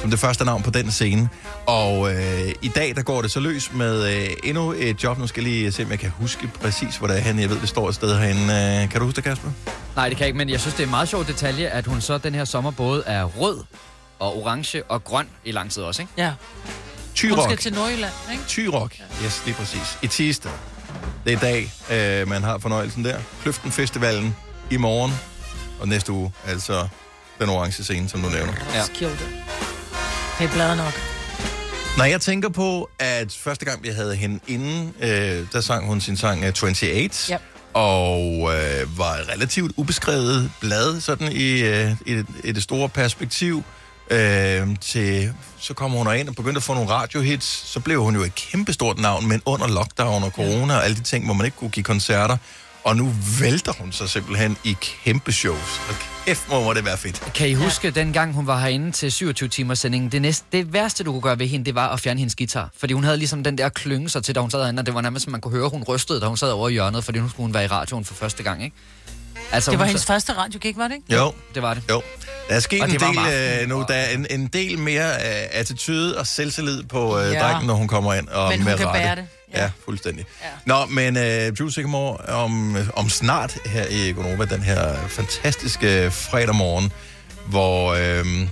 som 0.00 0.10
det 0.10 0.18
første 0.18 0.44
navn 0.44 0.62
på 0.62 0.70
den 0.70 0.90
scene. 0.90 1.28
Og 1.66 2.14
øh, 2.14 2.52
i 2.62 2.68
dag, 2.68 2.96
der 2.96 3.02
går 3.02 3.22
det 3.22 3.30
så 3.30 3.40
løs 3.40 3.72
med 3.72 4.14
øh, 4.14 4.28
endnu 4.44 4.74
et 4.76 5.04
job. 5.04 5.18
Nu 5.18 5.26
skal 5.26 5.42
jeg 5.42 5.52
lige 5.52 5.72
se, 5.72 5.84
om 5.84 5.90
jeg 5.90 5.98
kan 5.98 6.10
huske 6.10 6.50
præcis, 6.62 6.96
hvor 6.96 7.06
det 7.06 7.16
er 7.16 7.20
henne. 7.20 7.42
Jeg 7.42 7.50
ved, 7.50 7.60
det 7.60 7.68
står 7.68 7.88
et 7.88 7.94
sted 7.94 8.18
herinde. 8.18 8.42
Øh, 8.82 8.90
kan 8.90 9.00
du 9.00 9.04
huske 9.06 9.16
det, 9.16 9.24
Kasper? 9.24 9.50
Nej, 9.96 10.08
det 10.08 10.16
kan 10.16 10.22
jeg 10.24 10.28
ikke, 10.28 10.38
men 10.38 10.48
jeg 10.50 10.60
synes, 10.60 10.74
det 10.74 10.82
er 10.82 10.86
en 10.86 10.90
meget 10.90 11.08
sjov 11.08 11.26
detalje, 11.26 11.66
at 11.66 11.86
hun 11.86 12.00
så 12.00 12.18
den 12.18 12.34
her 12.34 12.44
sommer 12.44 12.70
både 12.70 13.02
er 13.06 13.24
rød 13.24 13.60
og 14.18 14.36
orange 14.42 14.82
og 14.88 15.04
grøn 15.04 15.26
i 15.44 15.52
lang 15.52 15.70
tid 15.70 15.82
også, 15.82 16.02
ikke? 16.02 16.12
Ja. 16.16 16.28
Hun 16.28 16.36
Tyrok. 17.14 17.44
skal 17.44 17.56
til 17.56 17.72
Nordjylland, 17.72 18.12
ikke? 18.32 18.44
Tyrok. 18.48 18.92
Yes, 19.24 19.42
lige 19.44 19.54
præcis. 19.54 19.98
I 20.02 20.06
tirsdag. 20.06 20.52
Det 21.24 21.32
er 21.32 21.36
i 21.36 21.40
dag, 21.40 22.20
øh, 22.20 22.28
man 22.28 22.42
har 22.42 22.58
fornøjelsen 22.58 23.04
der. 23.04 23.18
Kløften 23.42 23.72
Festivalen 23.72 24.36
i 24.70 24.76
morgen. 24.76 25.12
Og 25.80 25.88
næste 25.88 26.12
uge, 26.12 26.32
altså 26.46 26.88
den 27.40 27.48
orange 27.48 27.84
scene, 27.84 28.08
som 28.08 28.22
du 28.22 28.28
nævner. 28.28 28.52
Ja. 28.74 28.82
Det 30.38 30.44
er 30.44 30.52
bladet 30.52 30.76
nok. 30.76 30.92
Når 31.96 32.04
jeg 32.04 32.20
tænker 32.20 32.48
på, 32.48 32.90
at 32.98 33.32
første 33.40 33.64
gang, 33.64 33.82
vi 33.82 33.88
havde 33.88 34.16
hende 34.16 34.40
inde, 34.46 34.92
øh, 35.00 35.46
der 35.52 35.60
sang 35.60 35.86
hun 35.86 36.00
sin 36.00 36.16
sang 36.16 36.44
øh, 36.44 36.48
28. 36.48 37.10
Ja. 37.28 37.36
Og 37.74 38.22
øh, 38.54 38.98
var 38.98 39.32
relativt 39.34 39.72
ubeskrevet 39.76 40.50
blad, 40.60 41.00
sådan 41.00 41.32
i, 41.32 41.62
øh, 41.62 41.90
i, 42.06 42.14
det, 42.14 42.26
i 42.44 42.52
det 42.52 42.62
store 42.62 42.88
perspektiv. 42.88 43.64
Øh, 44.10 44.76
til, 44.80 45.34
så 45.58 45.74
kom 45.74 45.90
hun 45.90 46.16
ind 46.16 46.28
og 46.28 46.34
begyndte 46.34 46.58
at 46.58 46.62
få 46.62 46.74
nogle 46.74 46.90
radiohits. 46.90 47.46
Så 47.46 47.80
blev 47.80 48.02
hun 48.02 48.14
jo 48.16 48.22
et 48.22 48.34
kæmpestort 48.34 48.98
navn, 48.98 49.28
men 49.28 49.42
under 49.46 49.68
lockdown 49.68 50.24
og 50.24 50.30
corona 50.30 50.76
og 50.76 50.84
alle 50.84 50.96
de 50.96 51.02
ting, 51.02 51.24
hvor 51.24 51.34
man 51.34 51.44
ikke 51.44 51.56
kunne 51.56 51.70
give 51.70 51.84
koncerter. 51.84 52.36
Og 52.84 52.96
nu 52.96 53.14
vælter 53.40 53.72
hun 53.72 53.92
sig 53.92 54.08
simpelthen 54.08 54.56
i 54.64 54.76
kæmpe 55.04 55.32
shows. 55.32 55.80
Og 55.88 55.94
kæft, 56.26 56.46
hvor 56.48 56.64
må 56.64 56.72
det 56.74 56.84
være 56.84 56.96
fedt. 56.96 57.22
Kan 57.34 57.48
I 57.48 57.54
huske, 57.54 57.86
ja. 57.94 58.00
dengang 58.00 58.32
hun 58.34 58.46
var 58.46 58.58
herinde 58.60 58.92
til 58.92 59.12
27 59.12 59.48
timers 59.48 59.78
sendingen, 59.78 60.12
det, 60.12 60.22
næste, 60.22 60.44
det 60.52 60.72
værste, 60.72 61.04
du 61.04 61.12
kunne 61.12 61.22
gøre 61.22 61.38
ved 61.38 61.46
hende, 61.46 61.64
det 61.66 61.74
var 61.74 61.88
at 61.88 62.00
fjerne 62.00 62.18
hendes 62.20 62.36
guitar. 62.36 62.70
Fordi 62.78 62.92
hun 62.94 63.04
havde 63.04 63.16
ligesom 63.16 63.44
den 63.44 63.58
der 63.58 63.68
klynge 63.68 64.08
sig 64.08 64.24
til, 64.24 64.34
da 64.34 64.40
hun 64.40 64.50
sad 64.50 64.60
herinde, 64.62 64.80
og 64.80 64.86
det 64.86 64.94
var 64.94 65.00
nærmest, 65.00 65.24
som 65.24 65.30
man 65.32 65.40
kunne 65.40 65.52
høre, 65.58 65.68
hun 65.68 65.82
rystede, 65.82 66.20
da 66.20 66.26
hun 66.26 66.36
sad 66.36 66.50
over 66.50 66.68
i 66.68 66.72
hjørnet, 66.72 67.04
fordi 67.04 67.18
nu 67.20 67.28
skulle 67.28 67.44
hun 67.44 67.54
være 67.54 67.64
i 67.64 67.66
radioen 67.66 68.04
for 68.04 68.14
første 68.14 68.42
gang, 68.42 68.64
ikke? 68.64 68.76
Altså, 69.52 69.70
Det 69.70 69.78
var 69.78 69.84
hendes 69.84 70.02
sad- 70.02 70.06
første 70.06 70.32
radiogig, 70.32 70.76
var 70.76 70.88
det 70.88 70.94
ikke? 70.94 71.14
Jo. 71.14 71.32
Det 71.54 71.62
var 71.62 71.74
det. 71.74 71.82
Jo. 71.90 72.02
Der 72.48 72.54
er 72.54 72.60
sket 72.60 72.82
Og 72.82 72.88
en 72.90 73.00
del 73.00 73.62
øh, 73.62 73.68
nu. 73.68 73.84
Der 73.88 73.94
er 73.94 74.10
en, 74.10 74.26
en 74.30 74.46
del 74.46 74.78
mere 74.78 75.10
øh, 75.10 75.46
attitude 75.50 76.18
og 76.18 76.26
selvtillid 76.26 76.82
på 76.82 77.18
øh, 77.18 77.24
Ja. 77.26 77.32
ja. 77.32 77.40
drengen, 77.42 77.66
når 77.66 77.74
hun 77.74 77.88
kommer 77.88 78.14
ind. 78.14 78.28
Og 78.28 78.48
Men 78.48 78.58
hun 78.58 78.64
med 78.64 78.76
kan 78.78 78.86
rette. 78.86 79.00
bære 79.00 79.16
det. 79.16 79.26
Ja, 79.54 79.62
ja 79.62 79.70
fuldstændig. 79.84 80.26
Ja. 80.42 80.48
Nå, 80.66 80.86
men 80.86 81.16
øh, 81.16 81.56
Drew 81.56 81.68
Sigamore 81.68 82.16
om, 82.16 82.76
om 82.96 83.08
snart 83.08 83.58
her 83.66 83.86
i 83.86 84.12
Gonova, 84.12 84.44
den 84.44 84.62
her 84.62 85.08
fantastiske 85.08 86.10
fredag 86.10 86.54
morgen, 86.54 86.92
hvor... 87.46 87.92
Øh, 87.92 88.48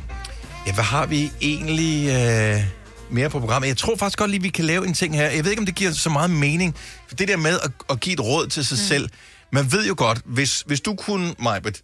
ja, 0.66 0.72
hvad 0.72 0.85
har 0.85 1.06
vi 1.06 1.32
egentlig 1.40 2.09
øh, 2.09 2.64
mere 3.11 3.30
på 3.30 3.40
programmet? 3.40 3.68
Jeg 3.68 3.76
tror 3.76 3.96
faktisk 3.96 4.18
godt 4.18 4.30
lige, 4.30 4.42
vi 4.42 4.48
kan 4.48 4.64
lave 4.64 4.87
en 4.87 4.94
ting 4.94 5.16
her. 5.16 5.30
Jeg 5.30 5.44
ved 5.44 5.50
ikke, 5.50 5.61
om 5.61 5.66
det 5.66 5.74
giver 5.74 5.92
så 5.92 6.11
meget 6.11 6.30
mening. 6.30 6.74
For 7.09 7.16
det 7.16 7.28
der 7.28 7.37
med 7.37 7.59
at, 7.64 7.70
at 7.90 8.00
give 8.00 8.12
et 8.12 8.20
råd 8.20 8.46
til 8.46 8.64
sig 8.64 8.74
mm. 8.74 8.88
selv. 8.88 9.09
Man 9.52 9.72
ved 9.72 9.87
jo 9.87 9.94
godt, 9.98 10.20
hvis, 10.24 10.61
hvis 10.66 10.80
du 10.80 10.94
kunne, 10.94 11.35
Majbet, 11.38 11.82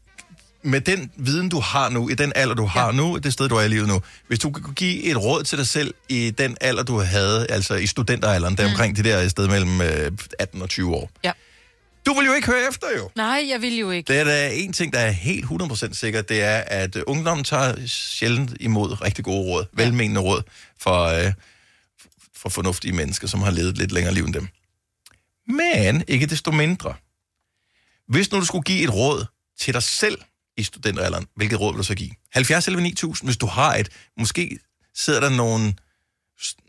med 0.64 0.80
den 0.80 1.10
viden, 1.16 1.48
du 1.48 1.60
har 1.60 1.88
nu, 1.88 2.08
i 2.08 2.14
den 2.14 2.32
alder, 2.34 2.54
du 2.54 2.64
har 2.64 2.86
ja. 2.86 2.92
nu, 2.92 3.16
det 3.16 3.32
sted, 3.32 3.48
du 3.48 3.56
er 3.56 3.62
i 3.62 3.68
livet 3.68 3.88
nu, 3.88 4.00
hvis 4.28 4.38
du 4.38 4.50
kunne 4.50 4.74
give 4.74 5.02
et 5.02 5.16
råd 5.16 5.44
til 5.44 5.58
dig 5.58 5.66
selv 5.66 5.94
i 6.08 6.30
den 6.30 6.56
alder, 6.60 6.82
du 6.82 6.98
havde, 6.98 7.46
altså 7.50 7.74
i 7.74 7.86
studenteralderen, 7.86 8.56
der 8.56 8.66
mm. 8.66 8.70
omkring 8.70 8.96
det 8.96 9.04
der 9.04 9.28
sted 9.28 9.48
mellem 9.48 9.80
øh, 9.80 10.12
18 10.38 10.62
og 10.62 10.68
20 10.68 10.94
år. 10.94 11.10
Ja. 11.24 11.32
Du 12.06 12.14
vil 12.14 12.26
jo 12.26 12.32
ikke 12.32 12.46
høre 12.46 12.68
efter, 12.68 12.86
jo. 12.98 13.10
Nej, 13.16 13.44
jeg 13.48 13.62
vil 13.62 13.78
jo 13.78 13.90
ikke. 13.90 14.12
Det 14.12 14.20
er 14.20 14.24
der 14.24 14.46
en 14.46 14.72
ting, 14.72 14.92
der 14.92 14.98
er 14.98 15.10
helt 15.10 15.44
100% 15.44 15.94
sikkert, 15.94 16.28
det 16.28 16.42
er, 16.42 16.56
at 16.56 16.96
øh, 16.96 17.02
ungdommen 17.06 17.44
tager 17.44 17.86
sjældent 17.86 18.52
imod 18.60 19.02
rigtig 19.02 19.24
gode 19.24 19.42
råd, 19.50 19.64
ja. 19.78 19.82
velmenende 19.82 20.20
råd 20.20 20.42
for, 20.80 21.04
øh, 21.04 21.32
for 22.36 22.48
fornuftige 22.48 22.92
mennesker, 22.92 23.26
som 23.26 23.42
har 23.42 23.50
levet 23.50 23.68
et 23.68 23.78
lidt 23.78 23.92
længere 23.92 24.14
liv 24.14 24.24
end 24.24 24.34
dem. 24.34 24.48
Men 25.48 26.04
ikke 26.08 26.26
desto 26.26 26.50
mindre. 26.50 26.94
Hvis 28.08 28.32
nu 28.32 28.40
du 28.40 28.44
skulle 28.44 28.62
give 28.62 28.84
et 28.84 28.94
råd 28.94 29.24
til 29.60 29.74
dig 29.74 29.82
selv 29.82 30.18
i 30.62 30.64
studenteralderen, 30.64 31.26
hvilket 31.36 31.60
råd 31.60 31.72
vil 31.72 31.78
du 31.78 31.84
så 31.84 31.94
give? 31.94 32.10
70 32.32 32.66
eller 32.66 32.80
9000, 32.80 33.28
hvis 33.28 33.36
du 33.36 33.46
har 33.46 33.74
et. 33.74 33.88
Måske 34.18 34.58
sidder 34.94 35.20
der 35.20 35.30
nogen... 35.30 35.78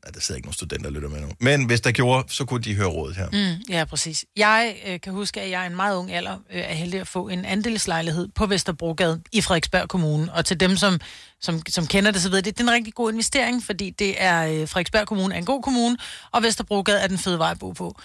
Nej, 0.03 0.11
der 0.13 0.19
sidder 0.19 0.37
ikke 0.37 0.47
nogen 0.47 0.53
studenter, 0.53 0.89
der 0.89 0.93
lytter 0.93 1.09
med 1.09 1.21
nu. 1.21 1.27
Men 1.39 1.65
hvis 1.65 1.81
der 1.81 1.91
gjorde, 1.91 2.33
så 2.33 2.45
kunne 2.45 2.61
de 2.61 2.75
høre 2.75 2.87
rådet 2.87 3.15
her. 3.15 3.29
Mm, 3.29 3.63
ja, 3.69 3.85
præcis. 3.85 4.25
Jeg 4.35 4.75
øh, 4.87 5.01
kan 5.01 5.13
huske, 5.13 5.41
at 5.41 5.49
jeg 5.49 5.61
er 5.61 5.67
en 5.67 5.75
meget 5.75 5.97
ung 5.97 6.11
alder 6.11 6.37
øh, 6.51 6.61
er 6.61 6.73
heldig 6.73 6.99
at 6.99 7.07
få 7.07 7.27
en 7.27 7.45
andelslejlighed 7.45 8.27
på 8.35 8.45
Vesterbrogade 8.45 9.21
i 9.31 9.41
Frederiksberg 9.41 9.89
Kommune. 9.89 10.33
Og 10.33 10.45
til 10.45 10.59
dem, 10.59 10.77
som, 10.77 10.99
som, 11.41 11.61
som 11.69 11.87
kender 11.87 12.11
det, 12.11 12.21
så 12.21 12.29
ved 12.29 12.41
det, 12.41 12.57
det 12.57 12.63
er 12.63 12.67
en 12.67 12.73
rigtig 12.73 12.93
god 12.93 13.11
investering, 13.11 13.63
fordi 13.63 13.89
det 13.89 14.15
er 14.17 14.43
øh, 14.47 14.67
Frederiksberg 14.67 15.07
Kommune 15.07 15.33
er 15.33 15.37
en 15.37 15.45
god 15.45 15.63
kommune, 15.63 15.97
og 16.31 16.43
Vesterbrogade 16.43 16.99
er 16.99 17.07
den 17.07 17.17
fede 17.17 17.39
vej 17.39 17.51
at 17.51 17.59
bo 17.59 17.71
på. 17.71 17.99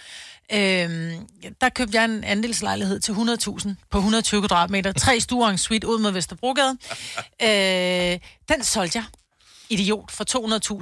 Øhm, 0.52 1.28
der 1.60 1.68
købte 1.68 1.96
jeg 1.96 2.04
en 2.04 2.24
andelslejlighed 2.24 3.00
til 3.00 3.12
100.000 3.12 3.68
på 3.90 3.98
120 3.98 4.40
kvadratmeter. 4.40 4.92
Tre 4.92 5.20
stuer 5.20 5.48
en 5.48 5.58
suite 5.58 5.86
ud 5.86 5.98
med 5.98 6.10
Vesterbrogade. 6.10 6.76
Øh, 7.42 8.18
den 8.48 8.64
solgte 8.64 8.98
jeg. 8.98 9.04
Idiot 9.70 10.10
for 10.10 10.24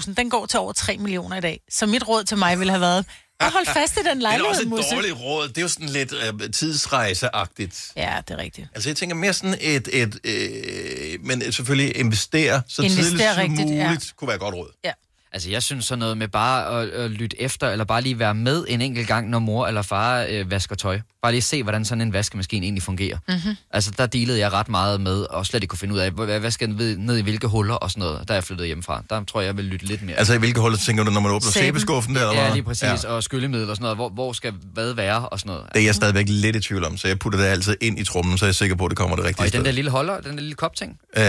200.000. 0.02 0.14
Den 0.14 0.30
går 0.30 0.46
til 0.46 0.58
over 0.58 0.72
3 0.72 0.96
millioner 0.96 1.36
i 1.36 1.40
dag. 1.40 1.60
Så 1.70 1.86
mit 1.86 2.08
råd 2.08 2.24
til 2.24 2.36
mig 2.36 2.58
ville 2.58 2.70
have 2.70 2.80
været, 2.80 3.04
at 3.40 3.52
hold 3.52 3.66
fast 3.66 3.96
i 3.96 3.98
den 3.98 4.04
Det 4.06 4.10
er 4.10 4.14
lejlighed, 4.14 4.48
også 4.48 4.62
et 4.62 4.92
dårligt 4.92 5.14
råd. 5.20 5.48
Det 5.48 5.58
er 5.58 5.62
jo 5.62 5.68
sådan 5.68 5.88
lidt 5.88 6.12
øh, 6.12 6.50
tidsrejseagtigt. 6.52 7.92
Ja, 7.96 8.18
det 8.28 8.34
er 8.34 8.38
rigtigt. 8.38 8.68
Altså, 8.74 8.88
jeg 8.88 8.96
tænker 8.96 9.16
mere 9.16 9.32
sådan 9.32 9.58
et... 9.60 9.88
et 9.92 10.20
øh, 10.24 11.24
men 11.24 11.52
selvfølgelig 11.52 11.96
investere 11.96 12.62
så 12.68 12.82
Investere 12.82 13.04
tidligt 13.04 13.34
som 13.34 13.42
rigtigt, 13.42 13.78
ja. 13.78 13.84
muligt 13.84 14.12
kunne 14.16 14.28
være 14.28 14.34
et 14.34 14.40
godt 14.40 14.54
råd. 14.54 14.70
Ja. 14.84 14.92
Altså, 15.36 15.50
jeg 15.50 15.62
synes 15.62 15.84
sådan 15.84 15.98
noget 15.98 16.18
med 16.18 16.28
bare 16.28 16.82
at, 16.82 16.88
at 16.88 17.10
lytte 17.10 17.40
efter, 17.42 17.68
eller 17.70 17.84
bare 17.84 18.02
lige 18.02 18.18
være 18.18 18.34
med 18.34 18.64
en 18.68 18.80
enkelt 18.80 19.08
gang, 19.08 19.28
når 19.30 19.38
mor 19.38 19.66
eller 19.66 19.82
far 19.82 20.26
øh, 20.30 20.50
vasker 20.50 20.74
tøj. 20.76 21.00
Bare 21.22 21.32
lige 21.32 21.42
se, 21.42 21.62
hvordan 21.62 21.84
sådan 21.84 22.00
en 22.02 22.12
vaskemaskine 22.12 22.66
egentlig 22.66 22.82
fungerer. 22.82 23.18
Mhm. 23.28 23.56
Altså, 23.70 23.90
der 23.98 24.06
dealede 24.06 24.38
jeg 24.38 24.52
ret 24.52 24.68
meget 24.68 25.00
med, 25.00 25.20
og 25.22 25.46
slet 25.46 25.62
ikke 25.62 25.70
kunne 25.70 25.78
finde 25.78 25.94
ud 25.94 25.98
af, 25.98 26.10
hvad, 26.10 26.38
hvad 26.40 26.50
skal 26.50 26.68
den 26.68 26.78
ved- 26.78 26.96
ned 26.96 27.16
i 27.16 27.20
hvilke 27.22 27.46
huller 27.46 27.74
og 27.74 27.90
sådan 27.90 28.00
noget, 28.00 28.28
da 28.28 28.34
jeg 28.34 28.44
flyttede 28.44 28.66
hjemmefra. 28.66 29.02
Der 29.10 29.24
tror 29.24 29.40
jeg, 29.40 29.46
jeg 29.46 29.56
vil 29.56 29.64
lytte 29.64 29.86
lidt 29.86 30.02
mere. 30.02 30.16
Altså, 30.16 30.34
i 30.34 30.38
hvilke 30.38 30.60
huller 30.60 30.78
tænker 30.78 31.04
du, 31.04 31.10
når 31.10 31.20
man 31.20 31.32
åbner 31.32 31.50
sæbeskuffen 31.50 32.14
der? 32.14 32.28
eller 32.30 32.42
Ja, 32.42 32.52
lige 32.52 32.62
præcis. 32.62 32.82
Ja. 33.04 33.08
Og 33.08 33.22
skyllemiddel 33.22 33.70
og 33.70 33.76
sådan 33.76 33.82
noget. 33.82 33.96
Hvor, 33.96 34.08
hvor 34.08 34.32
skal 34.32 34.52
hvad 34.72 34.92
være 34.94 35.28
og 35.28 35.40
sådan 35.40 35.50
noget. 35.50 35.66
Det 35.74 35.80
er 35.80 35.84
jeg 35.84 35.94
stadigvæk 35.94 36.26
lidt 36.28 36.56
i 36.56 36.60
tvivl 36.60 36.84
om, 36.84 36.96
så 36.96 37.08
jeg 37.08 37.18
putter 37.18 37.38
det 37.38 37.46
altid 37.46 37.76
ind 37.80 37.98
i 37.98 38.04
trummen, 38.04 38.38
så 38.38 38.44
er 38.44 38.48
jeg 38.48 38.54
sikker 38.54 38.76
på, 38.76 38.84
at 38.84 38.90
det 38.90 38.98
kommer 38.98 39.16
det 39.16 39.24
rigtige 39.24 39.42
Og 39.42 39.46
i 39.46 39.48
sted. 39.48 39.58
den 39.58 39.66
der 39.66 39.72
lille 39.72 39.90
holder, 39.90 40.20
den 40.20 40.32
der 40.32 40.40
lille 40.40 40.54
kopting. 40.54 40.98
Øh, 41.16 41.22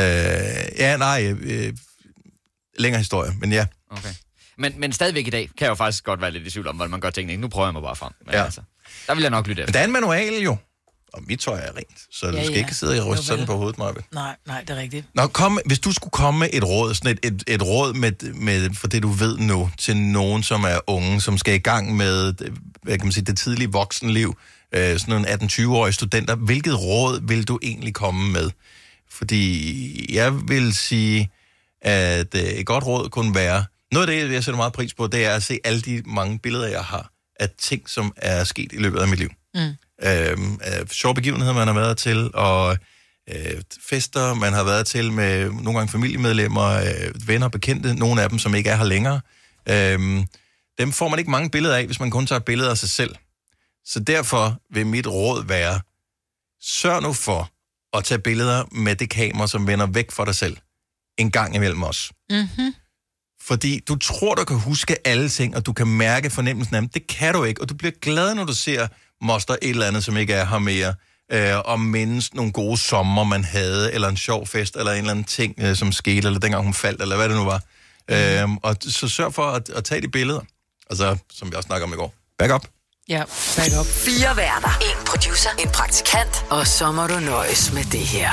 ja, 0.79 0.97
nej, 0.97 1.35
øh, 1.41 1.73
længere 2.79 2.99
historie, 2.99 3.31
men 3.39 3.51
ja. 3.51 3.65
Okay. 3.91 4.09
Men, 4.57 4.73
men 4.79 4.93
stadigvæk 4.93 5.27
i 5.27 5.29
dag 5.29 5.49
kan 5.57 5.65
jeg 5.65 5.69
jo 5.69 5.75
faktisk 5.75 6.03
godt 6.03 6.21
være 6.21 6.31
lidt 6.31 6.47
i 6.47 6.49
tvivl 6.51 6.67
om, 6.67 6.75
hvordan 6.75 6.91
man 6.91 6.99
gør 6.99 7.09
tingene. 7.09 7.41
Nu 7.41 7.47
prøver 7.47 7.67
jeg 7.67 7.73
mig 7.73 7.81
bare 7.81 7.95
frem. 7.95 8.11
Men 8.25 8.33
Ja. 8.35 8.43
altså, 8.43 8.61
der 9.07 9.15
vil 9.15 9.21
jeg 9.21 9.31
nok 9.31 9.47
lytte 9.47 9.59
Men 9.61 9.63
efter. 9.63 9.71
der 9.71 9.79
er 9.79 9.85
en 9.85 9.91
manual 9.91 10.33
jo, 10.43 10.57
og 11.13 11.23
mit 11.27 11.39
tøj 11.39 11.59
er 11.59 11.71
rent, 11.77 11.97
så 12.11 12.25
ja, 12.25 12.31
du 12.31 12.37
skal 12.37 12.51
ja. 12.51 12.57
ikke 12.57 12.75
sidde 12.75 13.01
og 13.01 13.07
ryste 13.07 13.25
sådan 13.25 13.45
på 13.45 13.55
hovedet, 13.57 13.77
Marve. 13.77 14.01
Nej, 14.13 14.35
nej, 14.47 14.61
det 14.61 14.69
er 14.69 14.75
rigtigt. 14.81 15.05
Nå, 15.13 15.27
kom, 15.27 15.59
hvis 15.65 15.79
du 15.79 15.91
skulle 15.91 16.11
komme 16.11 16.39
med 16.39 16.49
et 16.53 16.63
råd, 16.63 16.93
sådan 16.93 17.11
et, 17.23 17.25
et, 17.33 17.43
et 17.47 17.61
råd 17.61 17.93
med, 17.93 18.33
med, 18.33 18.73
for 18.73 18.87
det 18.87 19.03
du 19.03 19.07
ved 19.09 19.37
nu, 19.37 19.69
til 19.77 19.97
nogen, 19.97 20.43
som 20.43 20.63
er 20.63 20.79
unge, 20.87 21.21
som 21.21 21.37
skal 21.37 21.53
i 21.53 21.57
gang 21.57 21.95
med, 21.95 22.33
hvad 22.83 22.97
kan 22.97 23.05
man 23.05 23.11
sige, 23.11 23.25
det 23.25 23.37
tidlige 23.37 23.71
voksenliv, 23.71 24.37
øh, 24.71 24.99
sådan 24.99 25.13
nogle 25.13 25.27
18-20-årige 25.29 25.93
studenter, 25.93 26.35
hvilket 26.35 26.79
råd 26.79 27.27
vil 27.27 27.47
du 27.47 27.59
egentlig 27.63 27.93
komme 27.93 28.31
med? 28.31 28.51
Fordi 29.09 30.15
jeg 30.15 30.47
vil 30.49 30.73
sige, 30.73 31.29
at 31.81 32.35
øh, 32.35 32.41
et 32.41 32.65
godt 32.65 32.83
råd 32.85 33.09
kunne 33.09 33.35
være, 33.35 33.65
noget 33.91 34.09
af 34.09 34.27
det, 34.27 34.33
jeg 34.33 34.43
sætter 34.43 34.57
meget 34.57 34.73
pris 34.73 34.93
på, 34.93 35.07
det 35.07 35.25
er 35.25 35.35
at 35.35 35.43
se 35.43 35.59
alle 35.63 35.81
de 35.81 36.01
mange 36.05 36.39
billeder, 36.39 36.67
jeg 36.67 36.83
har 36.83 37.11
af 37.39 37.49
ting, 37.57 37.89
som 37.89 38.13
er 38.15 38.43
sket 38.43 38.73
i 38.73 38.77
løbet 38.77 38.99
af 38.99 39.07
mit 39.07 39.19
liv. 39.19 39.29
Mm. 39.53 39.61
Øhm, 40.03 40.59
af 40.61 40.87
sjove 40.89 41.15
begivenheder, 41.15 41.53
man 41.53 41.67
har 41.67 41.73
været 41.73 41.97
til, 41.97 42.31
og 42.33 42.77
øh, 43.29 43.61
fester, 43.89 44.33
man 44.33 44.53
har 44.53 44.63
været 44.63 44.87
til 44.87 45.11
med 45.11 45.51
nogle 45.51 45.73
gange 45.73 45.91
familiemedlemmer, 45.91 46.69
øh, 46.69 47.27
venner, 47.27 47.47
bekendte, 47.47 47.93
nogle 47.95 48.21
af 48.21 48.29
dem, 48.29 48.39
som 48.39 48.55
ikke 48.55 48.69
er 48.69 48.75
her 48.75 48.85
længere. 48.85 49.21
Øhm, 49.69 50.25
dem 50.77 50.91
får 50.91 51.07
man 51.07 51.19
ikke 51.19 51.31
mange 51.31 51.49
billeder 51.49 51.75
af, 51.75 51.85
hvis 51.85 51.99
man 51.99 52.11
kun 52.11 52.27
tager 52.27 52.39
billeder 52.39 52.69
af 52.69 52.77
sig 52.77 52.89
selv. 52.89 53.15
Så 53.85 53.99
derfor 53.99 54.61
vil 54.73 54.87
mit 54.87 55.07
råd 55.07 55.45
være, 55.45 55.79
sørg 56.61 57.01
nu 57.01 57.13
for 57.13 57.49
at 57.97 58.03
tage 58.03 58.19
billeder 58.19 58.65
med 58.71 58.95
det 58.95 59.09
kamera, 59.09 59.47
som 59.47 59.67
vender 59.67 59.85
væk 59.85 60.11
fra 60.11 60.25
dig 60.25 60.35
selv, 60.35 60.57
en 61.17 61.31
gang 61.31 61.55
imellem 61.55 61.83
os. 61.83 62.11
Mm-hmm. 62.29 62.73
Fordi 63.47 63.79
du 63.87 63.95
tror, 63.95 64.35
du 64.35 64.43
kan 64.43 64.59
huske 64.59 65.07
alle 65.07 65.29
ting, 65.29 65.55
og 65.55 65.65
du 65.65 65.73
kan 65.73 65.87
mærke 65.87 66.29
fornemmelsen 66.29 66.75
af 66.75 66.81
dem. 66.81 66.89
Det 66.89 67.07
kan 67.07 67.33
du 67.33 67.43
ikke, 67.43 67.61
og 67.61 67.69
du 67.69 67.73
bliver 67.73 67.91
glad, 68.01 68.35
når 68.35 68.43
du 68.43 68.53
ser 68.53 68.87
moster 69.21 69.55
et 69.61 69.69
eller 69.69 69.85
andet, 69.85 70.03
som 70.03 70.17
ikke 70.17 70.33
er 70.33 70.45
her 70.45 70.59
mere, 70.59 70.93
øh, 71.31 71.59
og 71.65 71.79
mindes 71.79 72.33
nogle 72.33 72.51
gode 72.51 72.77
sommer, 72.77 73.23
man 73.23 73.43
havde, 73.43 73.93
eller 73.93 74.07
en 74.07 74.17
sjov 74.17 74.47
fest, 74.47 74.75
eller 74.75 74.91
en 74.91 74.97
eller 74.97 75.11
anden 75.11 75.25
ting, 75.25 75.55
øh, 75.57 75.75
som 75.75 75.91
skete, 75.91 76.27
eller 76.27 76.39
dengang 76.39 76.63
hun 76.63 76.73
faldt, 76.73 77.01
eller 77.01 77.15
hvad 77.15 77.29
det 77.29 77.37
nu 77.37 77.43
var. 77.43 77.61
Mm. 78.09 78.15
Øh, 78.15 78.57
og 78.63 78.75
så 78.81 79.07
sørg 79.07 79.33
for 79.33 79.43
at, 79.43 79.69
at 79.69 79.83
tage 79.83 80.01
de 80.01 80.07
billeder. 80.07 80.41
Altså, 80.89 81.17
som 81.33 81.51
vi 81.51 81.55
også 81.55 81.67
snakker 81.67 81.87
om 81.87 81.93
i 81.93 81.95
går. 81.95 82.13
Back 82.39 82.53
up. 82.53 82.67
Ja, 83.09 83.23
back 83.57 83.71
up. 83.79 83.85
Fire 83.85 84.37
værter. 84.37 84.79
En 84.81 85.05
producer. 85.05 85.49
En 85.59 85.69
praktikant. 85.69 86.45
Og 86.49 86.67
så 86.67 86.91
må 86.91 87.07
du 87.07 87.19
nøjes 87.19 87.73
med 87.73 87.83
det 87.83 87.99
her. 87.99 88.29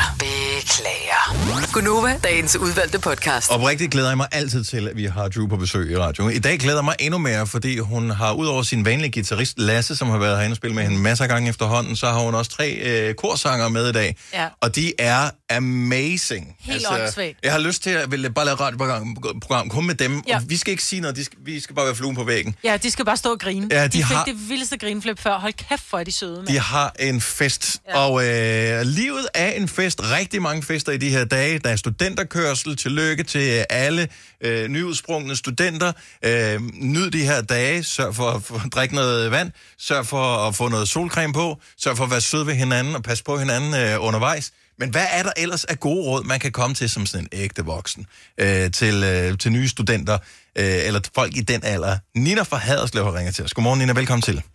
Beklager. 0.58 1.72
Gunova, 1.72 2.18
dagens 2.24 2.56
udvalgte 2.56 2.98
podcast. 2.98 3.50
Oprigtigt 3.50 3.90
glæder 3.92 4.08
jeg 4.08 4.16
mig 4.16 4.26
altid 4.32 4.64
til, 4.64 4.88
at 4.88 4.96
vi 4.96 5.04
har 5.04 5.28
Drew 5.28 5.46
på 5.48 5.56
besøg 5.56 5.90
i 5.90 5.96
radioen. 5.98 6.32
I 6.32 6.38
dag 6.38 6.58
glæder 6.58 6.78
jeg 6.78 6.84
mig 6.84 6.94
endnu 6.98 7.18
mere, 7.18 7.46
fordi 7.46 7.78
hun 7.78 8.10
har 8.10 8.32
udover 8.32 8.62
sin 8.62 8.84
vanlige 8.84 9.12
guitarist 9.12 9.58
Lasse, 9.58 9.96
som 9.96 10.08
har 10.08 10.18
været 10.18 10.36
herinde 10.38 10.52
og 10.52 10.56
spillet 10.56 10.74
med 10.76 10.84
hende 10.84 10.98
masser 10.98 11.24
af 11.24 11.28
gange 11.28 11.48
efterhånden, 11.48 11.96
så 11.96 12.06
har 12.06 12.18
hun 12.18 12.34
også 12.34 12.50
tre 12.50 12.70
øh, 12.72 13.14
korsanger 13.14 13.68
med 13.68 13.88
i 13.88 13.92
dag. 13.92 14.16
Ja. 14.34 14.46
Og 14.60 14.76
de 14.76 14.92
er 14.98 15.30
amazing. 15.50 16.56
Helt 16.60 16.86
åndssvagt. 16.90 17.38
Jeg 17.42 17.52
har 17.52 17.58
lyst 17.58 17.82
til 17.82 17.90
at 17.90 18.10
ville 18.10 18.30
bare 18.30 18.44
lave 18.44 18.54
et 18.54 18.60
radioprogram 18.60 19.16
program 19.42 19.68
kun 19.68 19.86
med 19.86 19.94
dem. 19.94 20.22
Ja. 20.28 20.36
Og 20.36 20.42
vi 20.48 20.56
skal 20.56 20.70
ikke 20.70 20.82
sige 20.84 21.00
noget, 21.00 21.16
de 21.16 21.24
skal, 21.24 21.38
vi 21.44 21.60
skal 21.60 21.76
bare 21.76 21.86
være 21.86 21.94
fluen 21.94 22.14
på 22.16 22.24
væggen. 22.24 22.54
Ja, 22.64 22.76
de 22.76 22.90
skal 22.90 23.04
bare 23.04 23.16
stå 23.16 23.30
og 23.32 23.38
grine. 23.40 23.68
Ja, 23.70 23.82
de 23.82 23.88
de 23.88 23.92
fik 23.98 24.16
har- 24.16 24.24
det 24.24 24.48
vildeste 24.48 24.76
grinflip 24.78 25.20
før. 25.20 25.38
Hold 25.38 25.52
kæft, 25.68 25.82
for 25.90 25.98
er 25.98 26.04
de 26.04 26.12
søde, 26.12 26.36
mand. 26.36 26.46
De 26.46 26.58
har 26.58 26.94
en 26.98 27.20
fest. 27.20 27.76
Ja. 27.88 27.98
og 27.98 28.26
øh, 28.26 28.80
livet 28.82 29.26
er 29.34 29.50
en 29.50 29.68
fest. 29.68 30.00
Rigtig 30.02 30.42
mange 30.44 30.62
fester 30.62 30.92
i 30.92 30.96
de 30.96 31.10
her 31.10 31.24
dage. 31.24 31.58
Der 31.58 31.70
er 31.70 31.76
studenterkørsel. 31.76 32.76
Tillykke 32.76 33.22
til 33.22 33.64
alle 33.70 34.08
øh, 34.40 34.68
nyudsprungne 34.68 35.36
studenter. 35.36 35.92
Øh, 36.24 36.60
nyd 36.74 37.10
de 37.10 37.22
her 37.22 37.42
dage. 37.42 37.84
Sørg 37.84 38.14
for 38.14 38.30
at 38.30 38.72
drikke 38.72 38.94
noget 38.94 39.30
vand. 39.30 39.50
Sørg 39.78 40.06
for 40.06 40.48
at 40.48 40.54
få 40.54 40.68
noget 40.68 40.88
solcreme 40.88 41.32
på. 41.32 41.60
Sørg 41.78 41.96
for 41.96 42.04
at 42.04 42.10
være 42.10 42.20
sød 42.20 42.44
ved 42.44 42.54
hinanden 42.54 42.94
og 42.94 43.02
passe 43.02 43.24
på 43.24 43.38
hinanden 43.38 43.74
øh, 43.74 44.04
undervejs. 44.06 44.52
Men 44.78 44.90
hvad 44.90 45.06
er 45.10 45.22
der 45.22 45.32
ellers 45.36 45.64
af 45.64 45.80
gode 45.80 46.04
råd, 46.04 46.24
man 46.24 46.40
kan 46.40 46.52
komme 46.52 46.74
til 46.74 46.90
som 46.90 47.06
sådan 47.06 47.28
en 47.32 47.38
ægte 47.40 47.64
voksen? 47.64 48.06
Øh, 48.38 48.70
til, 48.70 49.04
øh, 49.04 49.38
til 49.38 49.52
nye 49.52 49.68
studenter, 49.68 50.18
øh, 50.58 50.86
eller 50.86 51.00
folk 51.14 51.36
i 51.36 51.40
den 51.40 51.60
alder. 51.64 51.98
Nina 52.14 52.42
fra 52.42 52.56
Haderslev 52.56 53.04
har 53.04 53.14
ringet 53.14 53.34
til 53.34 53.44
os. 53.44 53.54
Godmorgen, 53.54 53.78
Nina. 53.78 53.92
Velkommen 53.92 54.22
til. 54.22 54.53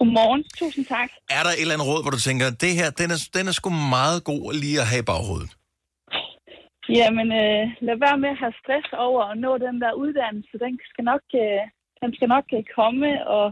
Godmorgen. 0.00 0.42
Tusind 0.62 0.84
tak. 0.94 1.10
Er 1.38 1.42
der 1.44 1.52
et 1.52 1.60
eller 1.62 1.74
andet 1.76 1.88
råd, 1.90 2.00
hvor 2.04 2.12
du 2.16 2.22
tænker, 2.28 2.46
det 2.64 2.72
her, 2.78 2.88
den 3.00 3.08
er, 3.14 3.18
den 3.36 3.44
er 3.50 3.54
sgu 3.58 3.68
meget 3.96 4.18
god 4.30 4.44
lige 4.62 4.78
at 4.82 4.88
have 4.90 5.02
i 5.04 5.08
baghovedet? 5.12 5.50
Jamen, 6.98 7.28
øh, 7.42 7.62
lad 7.86 7.96
være 8.06 8.18
med 8.24 8.30
at 8.34 8.40
have 8.42 8.54
stress 8.62 8.88
over 9.06 9.22
at 9.30 9.36
nå 9.44 9.52
den 9.66 9.76
der 9.82 9.92
uddannelse. 10.02 10.54
Den 10.64 10.74
skal 10.92 11.04
nok, 11.12 11.24
øh, 11.42 11.62
den 12.02 12.10
skal 12.16 12.28
nok 12.34 12.46
øh, 12.56 12.62
komme, 12.78 13.08
og 13.36 13.46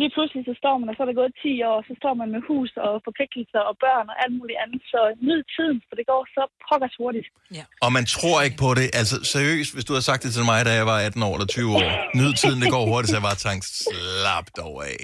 lige 0.00 0.12
pludselig 0.14 0.42
så 0.50 0.54
står 0.62 0.74
man, 0.78 0.88
og 0.90 0.94
så 0.94 1.00
er 1.02 1.08
der 1.10 1.20
gået 1.22 1.34
10 1.42 1.52
år, 1.70 1.78
så 1.88 1.94
står 2.00 2.14
man 2.20 2.28
med 2.34 2.42
hus 2.50 2.70
og 2.86 2.92
forpligtelser 3.08 3.62
og 3.70 3.74
børn 3.84 4.06
og 4.12 4.16
alt 4.22 4.34
muligt 4.40 4.58
andet. 4.64 4.80
Så 4.92 5.00
nyd 5.28 5.42
tiden, 5.54 5.78
for 5.88 5.94
det 5.98 6.06
går 6.12 6.22
så 6.36 6.42
pokkers 6.66 6.94
hurtigt. 7.00 7.28
Ja. 7.58 7.64
Og 7.84 7.90
man 7.96 8.04
tror 8.16 8.38
ikke 8.46 8.58
på 8.64 8.70
det. 8.78 8.86
Altså 9.00 9.16
seriøst, 9.34 9.72
hvis 9.74 9.86
du 9.86 9.92
havde 9.94 10.08
sagt 10.10 10.22
det 10.24 10.32
til 10.34 10.44
mig, 10.50 10.60
da 10.68 10.72
jeg 10.80 10.86
var 10.92 10.98
18 11.06 11.22
år 11.28 11.34
eller 11.36 11.50
20 11.58 11.76
år. 11.80 11.88
Nyd 12.20 12.32
tiden, 12.42 12.58
det 12.64 12.70
går 12.76 12.82
hurtigt, 12.90 13.10
så 13.10 13.16
jeg 13.18 13.28
bare 13.30 13.40
tænkte, 13.46 13.66
slap 13.84 14.46
dog 14.60 14.74
af. 14.92 15.02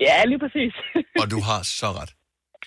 Ja, 0.00 0.24
lige 0.24 0.38
præcis. 0.38 0.72
Og 1.22 1.30
du 1.30 1.40
har 1.40 1.62
så 1.62 1.86
ret. 1.98 2.10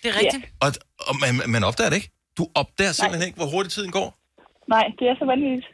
Det 0.04 0.10
er 0.12 0.20
rigtigt. 0.20 0.44
Og, 0.62 0.70
og 1.00 1.16
man, 1.24 1.50
man 1.56 1.64
opdager 1.64 1.90
det 1.90 1.96
ikke. 1.98 2.12
Du 2.38 2.48
opdager 2.56 2.92
simpelthen 2.92 3.28
ikke, 3.28 3.38
hvor 3.38 3.46
hurtigt 3.54 3.74
tiden 3.74 3.92
går. 3.92 4.08
Nej, 4.70 4.86
det 5.00 5.06
er 5.12 5.16
så 5.20 5.26
vanvittigt. 5.26 5.68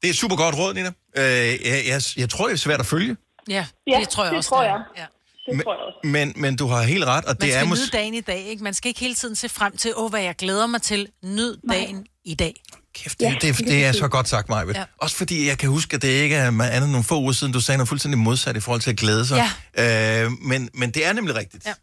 Det 0.00 0.06
er 0.08 0.12
et 0.12 0.16
super 0.16 0.36
godt 0.36 0.54
råd, 0.58 0.74
Nina. 0.74 0.88
Øh, 1.16 1.22
jeg, 1.70 1.78
jeg, 1.92 2.00
jeg 2.16 2.30
tror, 2.30 2.46
det 2.46 2.52
er 2.52 2.58
svært 2.58 2.80
at 2.80 2.86
følge. 2.86 3.16
Ja, 3.48 3.66
Ja, 3.86 3.96
det 4.00 4.08
tror 4.08 4.24
jeg 4.24 4.30
det 4.30 4.38
også. 4.38 4.50
tror 4.50 4.60
det 4.62 4.68
jeg. 4.68 4.82
Ja. 4.96 5.06
Det 5.46 5.56
Men- 5.56 5.64
tror 5.64 5.74
jeg 5.74 5.80
også. 5.82 5.98
Men, 6.04 6.32
men 6.36 6.56
du 6.56 6.66
har 6.66 6.82
helt 6.82 7.04
ret, 7.04 7.24
og 7.24 7.28
Man 7.28 7.36
det 7.40 7.48
er 7.54 7.58
skal 7.58 7.68
måske... 7.68 7.82
nyde 7.82 7.90
dagen 7.98 8.14
i 8.14 8.20
dag, 8.20 8.38
ikke? 8.44 8.62
Man 8.64 8.74
skal 8.74 8.88
ikke 8.88 9.00
hele 9.00 9.14
tiden 9.14 9.36
se 9.36 9.48
frem 9.48 9.76
til, 9.76 9.92
åh, 9.96 10.10
hvad 10.10 10.20
jeg 10.22 10.36
glæder 10.36 10.66
mig 10.66 10.82
til. 10.82 11.08
Nyd 11.22 11.56
dagen 11.70 12.06
i 12.24 12.34
dag. 12.34 12.54
Kæft, 12.94 13.20
det, 13.20 13.42
det, 13.42 13.58
det 13.58 13.84
er 13.84 13.92
så 13.92 14.08
godt 14.08 14.28
sagt, 14.28 14.48
Maja. 14.48 14.64
Ja. 14.66 14.78
Ja. 14.78 14.84
Også 14.98 15.16
fordi 15.16 15.48
jeg 15.48 15.58
kan 15.58 15.68
huske, 15.68 15.94
at 15.96 16.02
det 16.02 16.08
ikke 16.08 16.36
er 16.36 16.46
andet 16.48 16.82
end 16.82 16.90
nogle 16.90 17.04
få 17.04 17.20
uger 17.20 17.32
siden, 17.32 17.52
du 17.52 17.60
sagde 17.60 17.78
noget 17.78 17.88
fuldstændig 17.88 18.18
modsat 18.18 18.56
i 18.56 18.60
forhold 18.60 18.80
til 18.80 18.90
at 18.90 18.96
glæde 18.96 19.26
sig. 19.26 19.36
Ja. 19.78 20.24
Øh, 20.24 20.30
men, 20.30 20.70
men 20.74 20.90
det 20.90 21.06
er 21.06 21.12
nemlig 21.12 21.34
rigtigt. 21.34 21.66
Ja. 21.66 21.74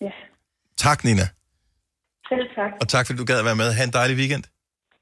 Ja. 0.00 0.10
Tak, 0.76 1.04
Nina. 1.04 1.28
Selv 2.28 2.46
tak. 2.56 2.70
Og 2.80 2.88
tak, 2.88 3.06
fordi 3.06 3.16
du 3.18 3.24
gad 3.24 3.38
at 3.38 3.44
være 3.44 3.56
med. 3.56 3.72
Ha' 3.72 3.84
en 3.84 3.90
dejlig 3.92 4.16
weekend. 4.16 4.44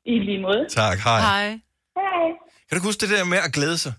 I 0.07 0.19
lige 0.19 0.41
måde. 0.43 0.67
Tak, 0.71 0.99
hej. 0.99 1.21
Hej. 1.21 1.49
Hej. 1.97 2.27
Kan 2.69 2.79
du 2.79 2.85
huske 2.85 3.01
det 3.01 3.11
der 3.11 3.25
med 3.25 3.39
at 3.39 3.53
glæde 3.53 3.79
sig? 3.79 3.93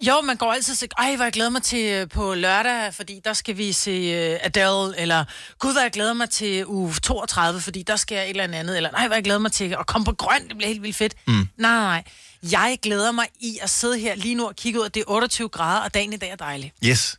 Jo, 0.00 0.20
man 0.20 0.36
går 0.36 0.52
altid 0.52 0.74
siger, 0.74 0.90
ej, 0.98 1.16
hvor 1.16 1.24
jeg 1.24 1.32
glæder 1.32 1.50
mig 1.50 1.62
til 1.62 1.84
øh, 1.84 2.08
på 2.08 2.34
lørdag, 2.34 2.94
fordi 2.94 3.20
der 3.24 3.32
skal 3.32 3.56
vi 3.56 3.72
se 3.72 3.90
uh, 4.34 4.38
Adele, 4.46 5.00
eller 5.00 5.24
gud, 5.58 5.72
hvor 5.72 5.80
jeg 5.80 5.90
glæder 5.90 6.12
mig 6.12 6.30
til 6.30 6.66
uge 6.66 6.94
32, 7.02 7.60
fordi 7.60 7.82
der 7.82 7.96
skal 7.96 8.14
jeg 8.14 8.24
et 8.24 8.30
eller 8.30 8.58
andet, 8.58 8.76
eller 8.76 8.90
nej, 8.90 9.06
hvor 9.06 9.16
jeg 9.16 9.24
glæder 9.24 9.38
mig 9.38 9.52
til 9.52 9.76
at 9.80 9.86
komme 9.86 10.04
på 10.04 10.12
grøn, 10.12 10.48
det 10.48 10.56
bliver 10.56 10.68
helt 10.68 10.82
vildt 10.82 10.96
fedt. 10.96 11.14
Mm. 11.26 11.32
Nej, 11.34 11.44
nej, 11.56 11.82
nej. 11.82 12.04
Jeg 12.52 12.78
glæder 12.82 13.12
mig 13.12 13.26
i 13.40 13.58
at 13.62 13.70
sidde 13.70 13.98
her 13.98 14.14
lige 14.14 14.34
nu 14.34 14.46
og 14.46 14.56
kigge 14.56 14.80
ud, 14.80 14.86
at 14.86 14.94
det 14.94 15.00
er 15.00 15.04
28 15.10 15.48
grader, 15.48 15.80
og 15.80 15.94
dagen 15.94 16.12
i 16.12 16.16
dag 16.16 16.30
er 16.30 16.36
dejlig. 16.36 16.72
Yes. 16.84 17.18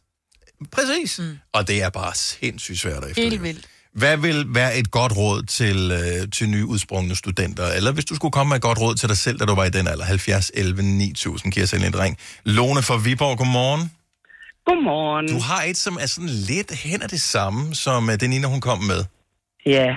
Præcis. 0.71 1.19
Mm. 1.19 1.39
Og 1.53 1.67
det 1.67 1.81
er 1.81 1.89
bare 1.89 2.15
sindssygt 2.15 2.79
svært 2.79 3.03
at 3.03 3.09
efterleve. 3.09 3.29
Helt 3.29 3.43
vildt. 3.43 3.65
Hvad 4.01 4.15
vil 4.25 4.39
være 4.59 4.71
et 4.79 4.91
godt 4.91 5.13
råd 5.21 5.39
til, 5.57 5.79
øh, 5.99 6.21
til 6.35 6.45
nyudsprungne 6.55 7.15
studenter? 7.23 7.67
Eller 7.77 7.91
hvis 7.95 8.05
du 8.09 8.15
skulle 8.15 8.35
komme 8.37 8.49
med 8.51 8.57
et 8.61 8.65
godt 8.69 8.79
råd 8.83 8.95
til 9.01 9.07
dig 9.11 9.19
selv, 9.25 9.37
da 9.39 9.45
du 9.49 9.55
var 9.61 9.67
i 9.71 9.73
den 9.77 9.85
alder, 9.91 10.05
70, 10.05 10.51
11, 10.63 10.81
9000, 10.81 11.53
giver 11.53 11.67
selv 11.73 11.83
en 11.91 11.99
ring. 12.03 12.13
Lone 12.57 12.81
fra 12.87 12.97
Viborg, 13.05 13.35
godmorgen. 13.41 13.83
Godmorgen. 14.67 15.27
Du 15.35 15.39
har 15.49 15.61
et, 15.71 15.79
som 15.85 15.93
er 16.03 16.09
sådan 16.15 16.33
lidt 16.51 16.71
hen 16.85 16.99
af 17.05 17.09
det 17.15 17.23
samme, 17.35 17.61
som 17.85 18.01
øh, 18.11 18.15
den 18.23 18.29
ene, 18.35 18.47
hun 18.53 18.61
kom 18.69 18.79
med. 18.91 19.01
Ja, 19.75 19.89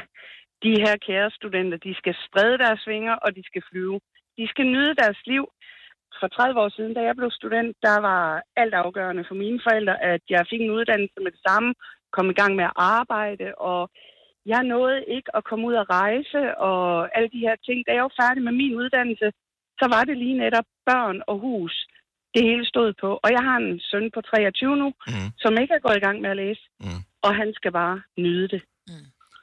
de 0.64 0.72
her 0.84 0.94
kære 1.06 1.30
studenter, 1.38 1.78
de 1.86 1.92
skal 2.00 2.14
sprede 2.26 2.56
deres 2.64 2.82
vinger, 2.92 3.14
og 3.24 3.28
de 3.36 3.42
skal 3.50 3.62
flyve. 3.70 3.96
De 4.38 4.44
skal 4.52 4.66
nyde 4.74 4.94
deres 5.02 5.20
liv. 5.32 5.44
For 6.20 6.28
30 6.28 6.60
år 6.64 6.70
siden, 6.76 6.92
da 6.94 7.00
jeg 7.08 7.14
blev 7.18 7.30
student, 7.40 7.72
der 7.86 7.96
var 8.08 8.22
alt 8.62 8.74
afgørende 8.84 9.24
for 9.28 9.36
mine 9.44 9.60
forældre, 9.66 9.94
at 10.12 10.22
jeg 10.34 10.42
fik 10.50 10.60
en 10.62 10.74
uddannelse 10.78 11.18
med 11.24 11.30
det 11.36 11.42
samme, 11.48 11.70
kom 12.16 12.26
i 12.30 12.38
gang 12.40 12.52
med 12.56 12.64
at 12.70 12.76
arbejde, 12.96 13.46
og 13.70 13.80
jeg 14.52 14.62
nåede 14.72 15.00
ikke 15.16 15.30
at 15.36 15.44
komme 15.48 15.64
ud 15.68 15.74
og 15.82 15.86
rejse 15.98 16.40
og 16.68 16.82
alle 17.16 17.30
de 17.34 17.44
her 17.46 17.56
ting. 17.66 17.78
Da 17.86 17.90
jeg 17.94 18.02
var 18.08 18.18
færdig 18.22 18.42
med 18.48 18.54
min 18.62 18.74
uddannelse, 18.82 19.28
så 19.80 19.86
var 19.94 20.02
det 20.08 20.16
lige 20.22 20.38
netop 20.44 20.68
børn 20.88 21.18
og 21.30 21.36
hus, 21.46 21.74
det 22.34 22.42
hele 22.48 22.64
stod 22.72 22.90
på. 23.02 23.08
Og 23.24 23.28
jeg 23.36 23.42
har 23.48 23.56
en 23.64 23.80
søn 23.90 24.06
på 24.14 24.20
23 24.20 24.76
nu, 24.82 24.88
mm. 25.08 25.28
som 25.42 25.52
ikke 25.62 25.74
er 25.78 25.84
gået 25.86 25.98
i 25.98 26.04
gang 26.06 26.16
med 26.24 26.30
at 26.34 26.40
læse, 26.42 26.62
mm. 26.84 27.00
og 27.26 27.30
han 27.40 27.48
skal 27.58 27.72
bare 27.80 27.96
nyde 28.24 28.48
det. 28.54 28.62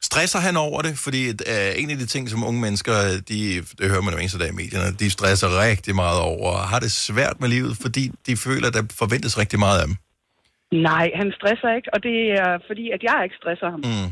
Stresser 0.02 0.40
han 0.40 0.58
over 0.58 0.82
det? 0.82 0.94
Fordi 1.06 1.22
uh, 1.30 1.72
en 1.82 1.90
af 1.90 1.98
de 1.98 2.06
ting, 2.06 2.30
som 2.30 2.44
unge 2.44 2.62
mennesker, 2.62 2.94
de, 3.30 3.40
det 3.80 3.86
hører 3.92 4.02
man 4.02 4.14
jo 4.14 4.20
eneste 4.20 4.40
dag 4.40 4.50
i 4.50 4.60
medierne, 4.62 4.98
de 5.04 5.10
stresser 5.10 5.50
rigtig 5.68 5.96
meget 5.96 6.20
over, 6.22 6.52
og 6.52 6.68
har 6.72 6.80
det 6.80 6.92
svært 6.92 7.40
med 7.42 7.50
livet, 7.50 7.78
fordi 7.78 8.12
de 8.28 8.38
føler, 8.38 8.68
at 8.68 8.74
der 8.74 8.84
forventes 9.02 9.38
rigtig 9.38 9.60
meget 9.60 9.80
af 9.82 9.88
dem. 9.88 9.96
Nej, 10.72 11.06
han 11.16 11.30
stresser 11.38 11.70
ikke, 11.78 11.90
og 11.94 12.04
det 12.04 12.18
er 12.32 12.60
fordi, 12.68 12.86
at 12.96 13.02
jeg 13.04 13.18
ikke 13.24 13.40
stresser 13.42 13.70
ham. 13.74 13.82
Mm. 13.90 14.10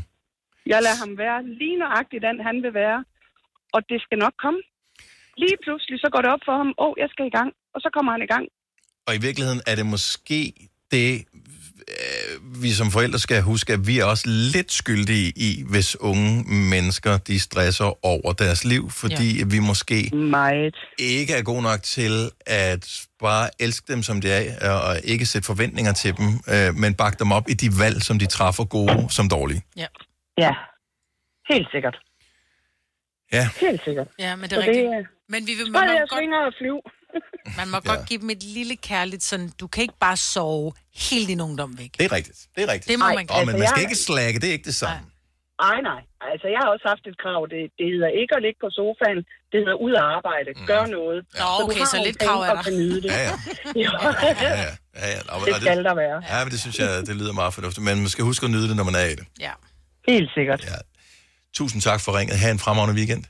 Jeg 0.72 0.78
lader 0.84 0.98
ham 1.04 1.18
være 1.18 1.38
lige 1.60 1.76
nøjagtigt 1.78 2.22
den, 2.28 2.36
han 2.48 2.56
vil 2.64 2.74
være, 2.74 3.04
og 3.74 3.80
det 3.90 3.98
skal 4.02 4.18
nok 4.18 4.34
komme. 4.44 4.60
Lige 5.36 5.58
pludselig, 5.64 6.00
så 6.00 6.08
går 6.12 6.20
det 6.22 6.30
op 6.34 6.44
for 6.48 6.56
ham, 6.60 6.70
åh, 6.78 6.88
oh, 6.88 6.94
jeg 7.02 7.08
skal 7.10 7.26
i 7.26 7.36
gang, 7.38 7.50
og 7.74 7.80
så 7.80 7.88
kommer 7.94 8.12
han 8.12 8.22
i 8.22 8.30
gang. 8.34 8.44
Og 9.06 9.12
i 9.18 9.20
virkeligheden 9.26 9.62
er 9.70 9.74
det 9.80 9.86
måske 9.86 10.40
det, 10.94 11.10
vi 12.42 12.70
som 12.72 12.90
forældre 12.90 13.18
skal 13.18 13.42
huske, 13.42 13.72
at 13.72 13.86
vi 13.86 13.98
er 13.98 14.04
også 14.04 14.24
lidt 14.28 14.72
skyldige 14.72 15.32
i, 15.36 15.64
hvis 15.70 15.96
unge 16.00 16.44
mennesker, 16.48 17.18
de 17.18 17.40
stresser 17.40 18.04
over 18.06 18.32
deres 18.32 18.64
liv, 18.64 18.90
fordi 18.90 19.38
ja. 19.38 19.44
vi 19.46 19.58
måske 19.58 20.10
Meget. 20.16 20.76
ikke 20.98 21.32
er 21.34 21.42
gode 21.42 21.62
nok 21.62 21.82
til 21.82 22.30
at 22.46 23.00
bare 23.20 23.50
elske 23.58 23.92
dem, 23.92 24.02
som 24.02 24.20
de 24.20 24.30
er, 24.32 24.72
og 24.72 24.96
ikke 25.04 25.26
sætte 25.26 25.46
forventninger 25.46 25.92
til 25.92 26.16
dem, 26.16 26.26
øh, 26.54 26.74
men 26.74 26.94
bakke 26.94 27.18
dem 27.18 27.32
op 27.32 27.48
i 27.48 27.54
de 27.54 27.68
valg, 27.78 28.02
som 28.02 28.18
de 28.18 28.26
træffer 28.26 28.64
gode 28.64 29.06
som 29.10 29.28
dårlige. 29.28 29.62
Ja. 29.76 29.86
Ja, 30.38 30.52
helt 31.50 31.68
sikkert. 31.72 31.96
Ja. 33.32 33.48
Helt 33.60 33.80
sikkert. 33.84 34.08
Ja, 34.18 34.36
men 34.36 34.42
det 34.42 34.50
Så 34.50 34.56
er 34.60 34.66
rigtigt. 34.66 34.86
er- 34.86 35.10
Men 35.32 35.40
vi 35.46 35.52
vil, 35.58 35.66
Så 35.66 35.72
man, 35.72 35.82
jeg 35.88 36.06
godt, 36.10 36.18
svinger 36.18 36.38
og 36.48 36.52
flyv. 36.60 36.78
Man 37.56 37.68
må 37.68 37.78
godt 37.90 38.08
give 38.08 38.20
dem 38.20 38.30
et 38.30 38.42
lille 38.42 38.76
kærligt 38.76 39.22
sådan, 39.22 39.48
du 39.60 39.66
kan 39.66 39.82
ikke 39.82 39.98
bare 40.00 40.16
sove 40.16 40.72
hele 41.08 41.26
din 41.26 41.40
ungdom 41.40 41.78
væk. 41.78 41.90
Det 41.98 42.04
er 42.04 42.12
rigtigt. 42.12 42.38
Det 42.56 42.62
er 42.64 42.68
rigtigt. 42.72 42.88
Det 42.90 42.98
må 42.98 43.04
Ej, 43.04 43.14
man 43.14 43.26
men 43.30 43.36
altså, 43.38 43.56
man 43.58 43.66
skal 43.68 43.80
jeg- 43.80 43.90
ikke 43.90 43.96
slække, 44.08 44.40
det 44.40 44.48
er 44.48 44.52
ikke 44.52 44.64
det 44.64 44.74
samme. 44.74 45.06
Nej, 45.68 45.78
nej. 45.90 46.00
Altså, 46.32 46.46
jeg 46.54 46.58
har 46.62 46.68
også 46.74 46.86
haft 46.92 47.04
et 47.12 47.16
krav. 47.24 47.40
Det, 47.54 47.60
det 47.78 47.86
hedder 47.94 48.10
ikke 48.20 48.32
at 48.38 48.42
ligge 48.46 48.58
på 48.64 48.68
sofaen. 48.78 49.18
Det 49.52 49.58
hedder 49.62 49.78
ud 49.86 49.92
at 50.00 50.04
arbejde. 50.18 50.48
Gør 50.72 50.84
noget. 50.98 51.18
Nå, 51.40 51.46
du 51.60 51.64
okay, 51.64 51.78
har 51.82 51.86
så 51.92 51.96
nogle 51.96 52.08
lidt 52.08 52.18
krav 52.26 52.38
er 52.46 52.50
og 52.52 52.56
der. 52.56 52.62
kan 52.66 52.72
nyde 52.82 52.98
det. 53.04 53.10
Ja, 53.16 53.20
ja. 53.28 53.34
Ja, 53.84 53.90
ja. 54.42 54.70
ja, 55.00 55.06
ja. 55.14 55.20
Nå, 55.28 55.32
men- 55.38 55.46
Det 55.46 55.54
og 55.54 55.60
skal 55.66 55.78
der 55.88 55.94
være. 56.04 56.16
Ja, 56.32 56.36
men 56.44 56.50
det 56.54 56.60
synes 56.64 56.76
jeg, 56.82 56.88
det 57.08 57.14
lyder 57.20 57.32
meget 57.42 57.52
fornuftigt. 57.58 57.84
Men 57.88 57.94
man 58.04 58.10
skal 58.14 58.24
huske 58.30 58.42
at 58.48 58.50
nyde 58.54 58.66
det, 58.70 58.76
når 58.80 58.86
man 58.90 58.96
er 59.02 59.06
i 59.14 59.16
det. 59.20 59.24
Ja. 59.46 59.52
Helt 60.12 60.28
sikkert. 60.36 60.60
Ja. 60.70 60.78
Tusind 61.58 61.80
tak 61.88 62.00
for 62.04 62.10
ringet. 62.18 62.34
Ha' 62.42 62.50
en 62.56 62.58
fremragende 62.64 62.94
weekend. 63.00 63.22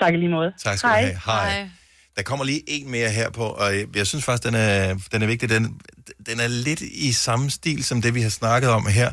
Tak 0.00 0.10
i 0.14 0.16
lige 0.22 0.32
måde. 0.38 0.50
Tak 0.64 0.74
skal 0.78 0.90
Hej. 0.90 1.00
du 1.00 1.06
have. 1.06 1.20
Hej. 1.26 1.70
Der 2.16 2.22
kommer 2.22 2.44
lige 2.44 2.62
en 2.66 2.90
mere 2.90 3.10
her 3.10 3.30
på, 3.30 3.44
og 3.60 3.76
jeg, 3.76 3.86
jeg 3.96 4.06
synes 4.06 4.24
faktisk, 4.24 4.44
den 4.48 4.54
er, 4.54 4.94
den 5.12 5.22
er 5.22 5.26
vigtig. 5.26 5.48
Den, 5.48 5.64
den 6.28 6.40
er 6.44 6.48
lidt 6.48 6.80
i 6.80 7.12
samme 7.12 7.50
stil 7.50 7.84
som 7.84 8.02
det, 8.02 8.14
vi 8.14 8.22
har 8.26 8.34
snakket 8.40 8.70
om 8.70 8.86
her. 8.98 9.10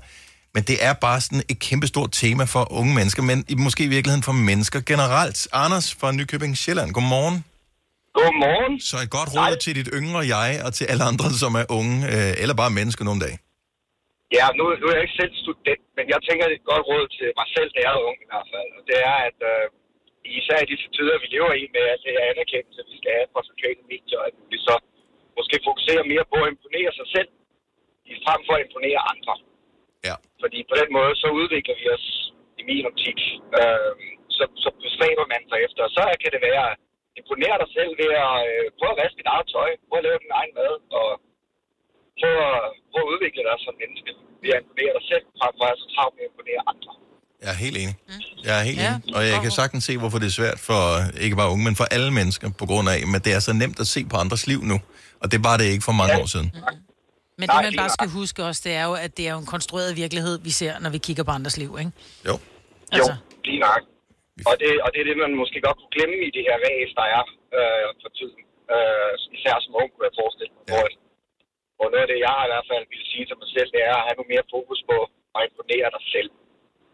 Men 0.56 0.64
det 0.70 0.78
er 0.88 0.94
bare 1.08 1.20
sådan 1.26 1.44
et 1.52 1.60
kæmpestort 1.68 2.12
tema 2.22 2.44
for 2.54 2.64
unge 2.80 2.94
mennesker, 3.00 3.22
men 3.30 3.38
måske 3.68 3.82
i 3.90 3.92
virkeligheden 3.96 4.26
for 4.30 4.36
mennesker 4.50 4.80
generelt. 4.92 5.40
Anders 5.64 5.88
fra 6.00 6.08
Nykøbing 6.18 6.54
Sjælland, 6.62 6.90
godmorgen. 6.98 7.38
Godmorgen. 8.20 8.74
Så 8.90 8.96
et 9.06 9.12
godt 9.18 9.30
råd 9.36 9.56
til 9.64 9.74
dit 9.80 9.90
yngre 10.00 10.22
jeg, 10.36 10.50
og 10.66 10.72
til 10.78 10.86
alle 10.92 11.04
andre, 11.12 11.28
som 11.44 11.52
er 11.62 11.66
unge, 11.80 11.96
øh, 12.14 12.42
eller 12.42 12.56
bare 12.62 12.72
mennesker 12.80 13.04
nogle 13.10 13.22
dage. 13.26 13.38
Ja, 14.38 14.46
nu, 14.58 14.64
nu 14.82 14.86
er 14.90 14.96
jeg 14.98 15.06
ikke 15.08 15.20
selv 15.22 15.34
student, 15.46 15.84
men 15.98 16.06
jeg 16.14 16.20
tænker, 16.28 16.44
det 16.50 16.56
er 16.58 16.62
et 16.64 16.72
godt 16.74 16.84
råd 16.92 17.06
til 17.18 17.28
mig 17.40 17.48
selv, 17.56 17.70
da 17.76 17.80
jeg 17.86 17.92
er 17.98 18.04
ung 18.10 18.18
i 18.26 18.28
hvert 18.32 18.48
fald. 18.54 18.70
Og 18.78 18.82
det 18.90 18.98
er, 19.12 19.16
at 19.30 19.40
øh, 19.52 19.64
især 20.42 20.58
i 20.62 20.70
disse 20.74 20.88
tider, 20.96 21.24
vi 21.24 21.28
lever 21.36 21.54
i 21.62 21.64
med 21.76 21.84
alt 21.92 22.04
det 22.06 22.16
her 22.16 22.26
anerkendelse, 22.34 22.82
vi 22.92 22.98
skal 23.00 23.12
have 23.18 23.32
fra 23.34 23.50
sociale 23.52 23.84
medier, 23.92 24.20
at 24.28 24.36
vi 24.52 24.58
så 24.68 24.76
måske 25.38 25.56
fokuserer 25.68 26.04
mere 26.14 26.26
på 26.32 26.38
at 26.44 26.52
imponere 26.54 26.92
sig 27.00 27.08
selv, 27.16 27.30
i 28.12 28.14
frem 28.26 28.42
for 28.48 28.54
at 28.56 28.64
imponere 28.66 29.02
andre. 29.14 29.34
Ja. 30.08 30.16
Fordi 30.42 30.60
på 30.70 30.76
den 30.82 30.90
måde, 30.98 31.14
så 31.24 31.28
udvikler 31.40 31.76
vi 31.82 31.86
os 31.96 32.08
i 32.60 32.64
min 32.70 32.86
optik. 32.90 33.20
Øh, 33.60 33.94
så, 34.38 34.44
så 34.64 34.70
bestræber 34.84 35.26
man 35.34 35.42
sig 35.50 35.60
efter. 35.66 35.84
Så 35.98 36.02
kan 36.22 36.32
det 36.36 36.42
være 36.50 36.66
at 36.72 36.78
imponere 37.20 37.58
dig 37.64 37.70
selv 37.78 37.92
ved 38.02 38.12
at 38.26 38.36
øh, 38.52 38.66
prøve 38.78 38.94
at 38.96 39.02
vaske 39.02 39.20
dit 39.20 39.32
eget 39.34 39.48
tøj, 39.56 39.70
prøve 39.88 40.02
at 40.02 40.08
lave 40.08 40.24
din 40.24 40.38
egen 40.40 40.54
mad, 40.60 40.74
og 41.00 41.10
prøve 42.20 42.40
at, 42.54 42.62
prøve 42.92 43.06
at 43.06 43.12
udvikle 43.14 43.44
dig 43.48 43.58
som 43.66 43.74
menneske 43.82 44.12
ved 44.42 44.52
at 44.56 44.62
imponere 44.62 44.94
dig 44.98 45.06
selv, 45.12 45.26
frem 45.40 45.54
for 45.58 45.66
at 45.72 45.80
så 45.82 45.88
travlt 45.96 46.16
med 46.16 46.24
at 46.26 46.32
imponere 46.32 46.62
andre. 46.74 46.92
Jeg 47.44 47.52
er 47.56 47.60
helt 47.66 47.78
enig. 47.82 47.96
Jeg 48.48 48.54
er 48.60 48.64
helt 48.70 48.80
ja, 48.80 48.92
enig. 48.96 49.16
Og 49.16 49.22
jeg 49.32 49.38
kan 49.46 49.52
sagtens 49.62 49.84
se, 49.90 49.94
hvorfor 50.02 50.20
det 50.22 50.28
er 50.32 50.36
svært 50.42 50.60
for 50.70 50.82
ikke 51.26 51.36
bare 51.42 51.50
unge, 51.54 51.64
men 51.68 51.76
for 51.82 51.88
alle 51.96 52.12
mennesker, 52.20 52.48
på 52.62 52.66
grund 52.72 52.86
af, 52.94 52.98
at 53.18 53.22
det 53.26 53.34
er 53.38 53.42
så 53.50 53.54
nemt 53.64 53.78
at 53.84 53.88
se 53.96 54.02
på 54.12 54.16
andres 54.24 54.44
liv 54.52 54.60
nu. 54.72 54.78
Og 55.22 55.28
det 55.32 55.40
var 55.48 55.56
det 55.60 55.66
ikke 55.74 55.84
for 55.90 55.96
mange 56.02 56.16
år 56.22 56.28
siden. 56.36 56.50
Men 57.40 57.46
det, 57.50 57.58
man 57.68 57.74
bare 57.84 57.94
skal 57.98 58.10
huske 58.22 58.40
også, 58.50 58.62
det 58.68 58.74
er 58.82 58.86
jo, 58.90 58.94
at 59.06 59.12
det 59.18 59.24
er 59.28 59.34
jo 59.36 59.40
en 59.46 59.50
konstrueret 59.56 59.92
virkelighed, 60.04 60.36
vi 60.48 60.52
ser, 60.60 60.74
når 60.84 60.92
vi 60.96 61.00
kigger 61.08 61.24
på 61.30 61.34
andres 61.38 61.58
liv, 61.64 61.72
ikke? 61.82 61.92
Jo. 62.30 62.36
Altså. 62.96 63.14
Jo, 63.14 63.42
lige 63.50 63.62
nok. 63.68 63.82
Og 64.50 64.56
det, 64.62 64.70
og 64.86 64.90
det 64.94 65.00
er 65.02 65.08
det, 65.10 65.18
man 65.26 65.34
måske 65.42 65.58
godt 65.68 65.78
kunne 65.80 65.96
glemme 65.98 66.18
i 66.28 66.32
det 66.38 66.44
her 66.48 66.58
ræs, 66.66 66.92
der 67.00 67.06
er 67.18 67.24
øh, 67.58 67.88
for 68.04 68.10
tiden. 68.20 68.42
Øh, 68.74 69.14
især 69.38 69.56
som 69.66 69.74
ung, 69.80 69.90
kunne 69.92 70.08
jeg 70.10 70.16
forestille 70.22 70.54
mig. 70.56 70.64
Ja. 70.68 70.74
Hvor, 70.74 70.86
hvor 71.78 71.88
noget 71.92 72.06
af 72.06 72.10
det, 72.14 72.20
jeg 72.28 72.36
i 72.46 72.52
hvert 72.52 72.68
fald 72.72 72.86
ville 72.94 73.08
sige 73.12 73.26
til 73.30 73.38
mig 73.42 73.50
selv, 73.56 73.70
det 73.76 73.82
er 73.92 73.96
at 74.00 74.06
have 74.08 74.18
noget 74.20 74.32
mere 74.34 74.46
fokus 74.56 74.80
på 74.90 74.98
at 75.38 75.42
imponere 75.48 75.90
dig 75.96 76.04
selv. 76.16 76.30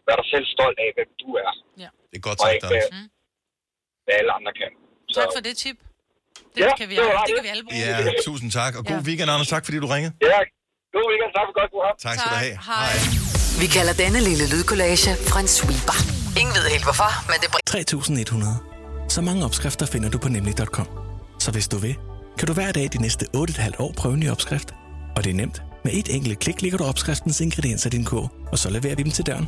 Vær 0.10 0.16
dig 0.22 0.28
selv 0.34 0.46
stolt 0.56 0.78
af, 0.86 0.90
hvem 0.98 1.10
du 1.24 1.28
er. 1.46 1.52
Ja. 1.84 1.90
Det 2.12 2.16
er 2.22 2.24
godt 2.30 2.38
sagt, 2.42 2.54
ikke, 2.56 2.66
Anders. 2.68 2.86
hvad, 2.94 3.04
hvad 4.06 4.16
alle 4.22 4.32
andre 4.38 4.52
kan. 4.62 4.72
Så, 5.14 5.18
Tak 5.22 5.30
for 5.36 5.42
det 5.48 5.54
tip. 5.64 5.78
Det, 6.56 6.62
Ja, 6.64 6.70
kan, 6.80 6.86
vi, 6.92 6.96
det 6.96 7.04
det 7.04 7.28
det. 7.28 7.36
kan 7.38 7.44
vi 7.48 7.52
alle 7.54 7.64
bruge. 7.68 7.80
Ja, 8.16 8.22
tusind 8.30 8.50
tak. 8.60 8.72
Og 8.80 8.84
god 8.92 9.00
Ja. 9.02 9.08
weekend, 9.10 9.28
Anders. 9.34 9.50
Tak, 9.56 9.64
fordi 9.68 9.78
du 9.84 9.88
ringede. 9.96 10.14
Ja, 10.32 10.40
god 10.96 11.06
weekend. 11.12 11.32
Tak 11.38 11.46
for 11.50 11.54
godt 11.60 11.70
program. 11.76 11.96
Tak 12.08 12.16
skal 12.22 12.30
du 12.36 12.40
have. 12.46 12.56
Hej. 12.72 12.94
Vi 13.62 13.68
kalder 13.78 13.94
denne 14.04 14.20
lille 14.30 14.46
lydkollage 14.54 15.10
Frans 15.32 15.52
sweeper. 15.60 15.98
Ingen 16.42 16.54
ved 16.58 16.66
helt 16.76 16.86
hvorfor, 16.88 17.12
men 17.30 17.38
det 17.42 17.48
bringer 17.54 17.68
3100. 17.74 18.56
Så 19.16 19.20
mange 19.28 19.42
opskrifter 19.48 19.86
finder 19.94 20.10
du 20.14 20.18
på 20.24 20.30
nemlig.com. 20.36 20.88
Så 21.44 21.50
hvis 21.56 21.68
du 21.74 21.78
vil, 21.86 21.96
kan 22.38 22.46
du 22.50 22.54
hver 22.60 22.72
dag 22.78 22.86
de 22.96 23.00
næste 23.06 23.24
8,5 23.36 23.84
år 23.84 23.92
prøve 24.00 24.14
en 24.14 24.20
ny 24.24 24.30
opskrift. 24.36 24.70
Og 25.16 25.20
det 25.24 25.30
er 25.30 25.38
nemt. 25.44 25.58
Med 25.86 25.94
et 26.00 26.16
enkelt 26.16 26.40
klik 26.40 26.62
ligger 26.62 26.78
du 26.78 26.84
opskriftens 26.92 27.42
ingredienser 27.46 27.88
i 27.90 27.94
din 27.98 28.06
kog, 28.06 28.26
og 28.52 28.58
så 28.62 28.68
leverer 28.70 28.96
vi 28.96 29.04
dem 29.04 29.12
til 29.12 29.26
døren. 29.26 29.48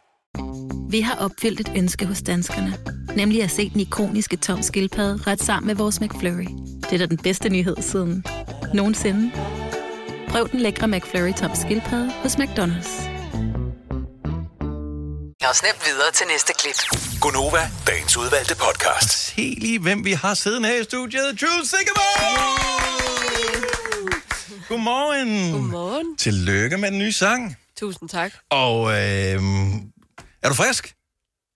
Vi 0.91 1.01
har 1.01 1.15
opfyldt 1.15 1.59
et 1.59 1.71
ønske 1.75 2.05
hos 2.05 2.21
danskerne. 2.21 2.77
Nemlig 3.15 3.43
at 3.43 3.51
se 3.51 3.69
den 3.69 3.79
ikoniske 3.79 4.37
tom 4.37 4.61
skildpadde 4.61 5.23
ret 5.27 5.43
sammen 5.43 5.67
med 5.67 5.75
vores 5.75 6.01
McFlurry. 6.01 6.47
Det 6.81 6.93
er 6.93 6.97
da 6.97 7.05
den 7.05 7.17
bedste 7.17 7.49
nyhed 7.49 7.75
siden 7.81 8.25
nogensinde. 8.73 9.31
Prøv 10.29 10.49
den 10.51 10.59
lækre 10.59 10.87
McFlurry 10.87 11.33
tom 11.33 11.51
skildpadde 11.55 12.11
hos 12.11 12.35
McDonald's. 12.35 13.07
Og 15.49 15.55
snap 15.55 15.85
videre 15.85 16.11
til 16.13 16.25
næste 16.27 16.53
klip. 16.59 16.75
Gunova, 17.21 17.59
dagens 17.87 18.17
udvalgte 18.17 18.55
podcast. 18.55 19.09
Se 19.11 19.55
lige, 19.57 19.79
hvem 19.79 20.05
vi 20.05 20.11
har 20.11 20.33
siddende 20.33 20.67
her 20.69 20.81
i 20.81 20.83
studiet. 20.83 21.41
Jules 21.41 21.69
Sikkerborg! 21.69 22.51
Godmorgen. 24.69 25.51
Godmorgen. 25.53 26.17
Tillykke 26.17 26.77
med 26.77 26.91
den 26.91 26.99
nye 26.99 27.11
sang. 27.11 27.55
Tusind 27.79 28.09
tak. 28.09 28.31
Og 28.49 28.91
øh, 28.91 29.41
er 30.43 30.49
du 30.49 30.55
frisk? 30.55 30.95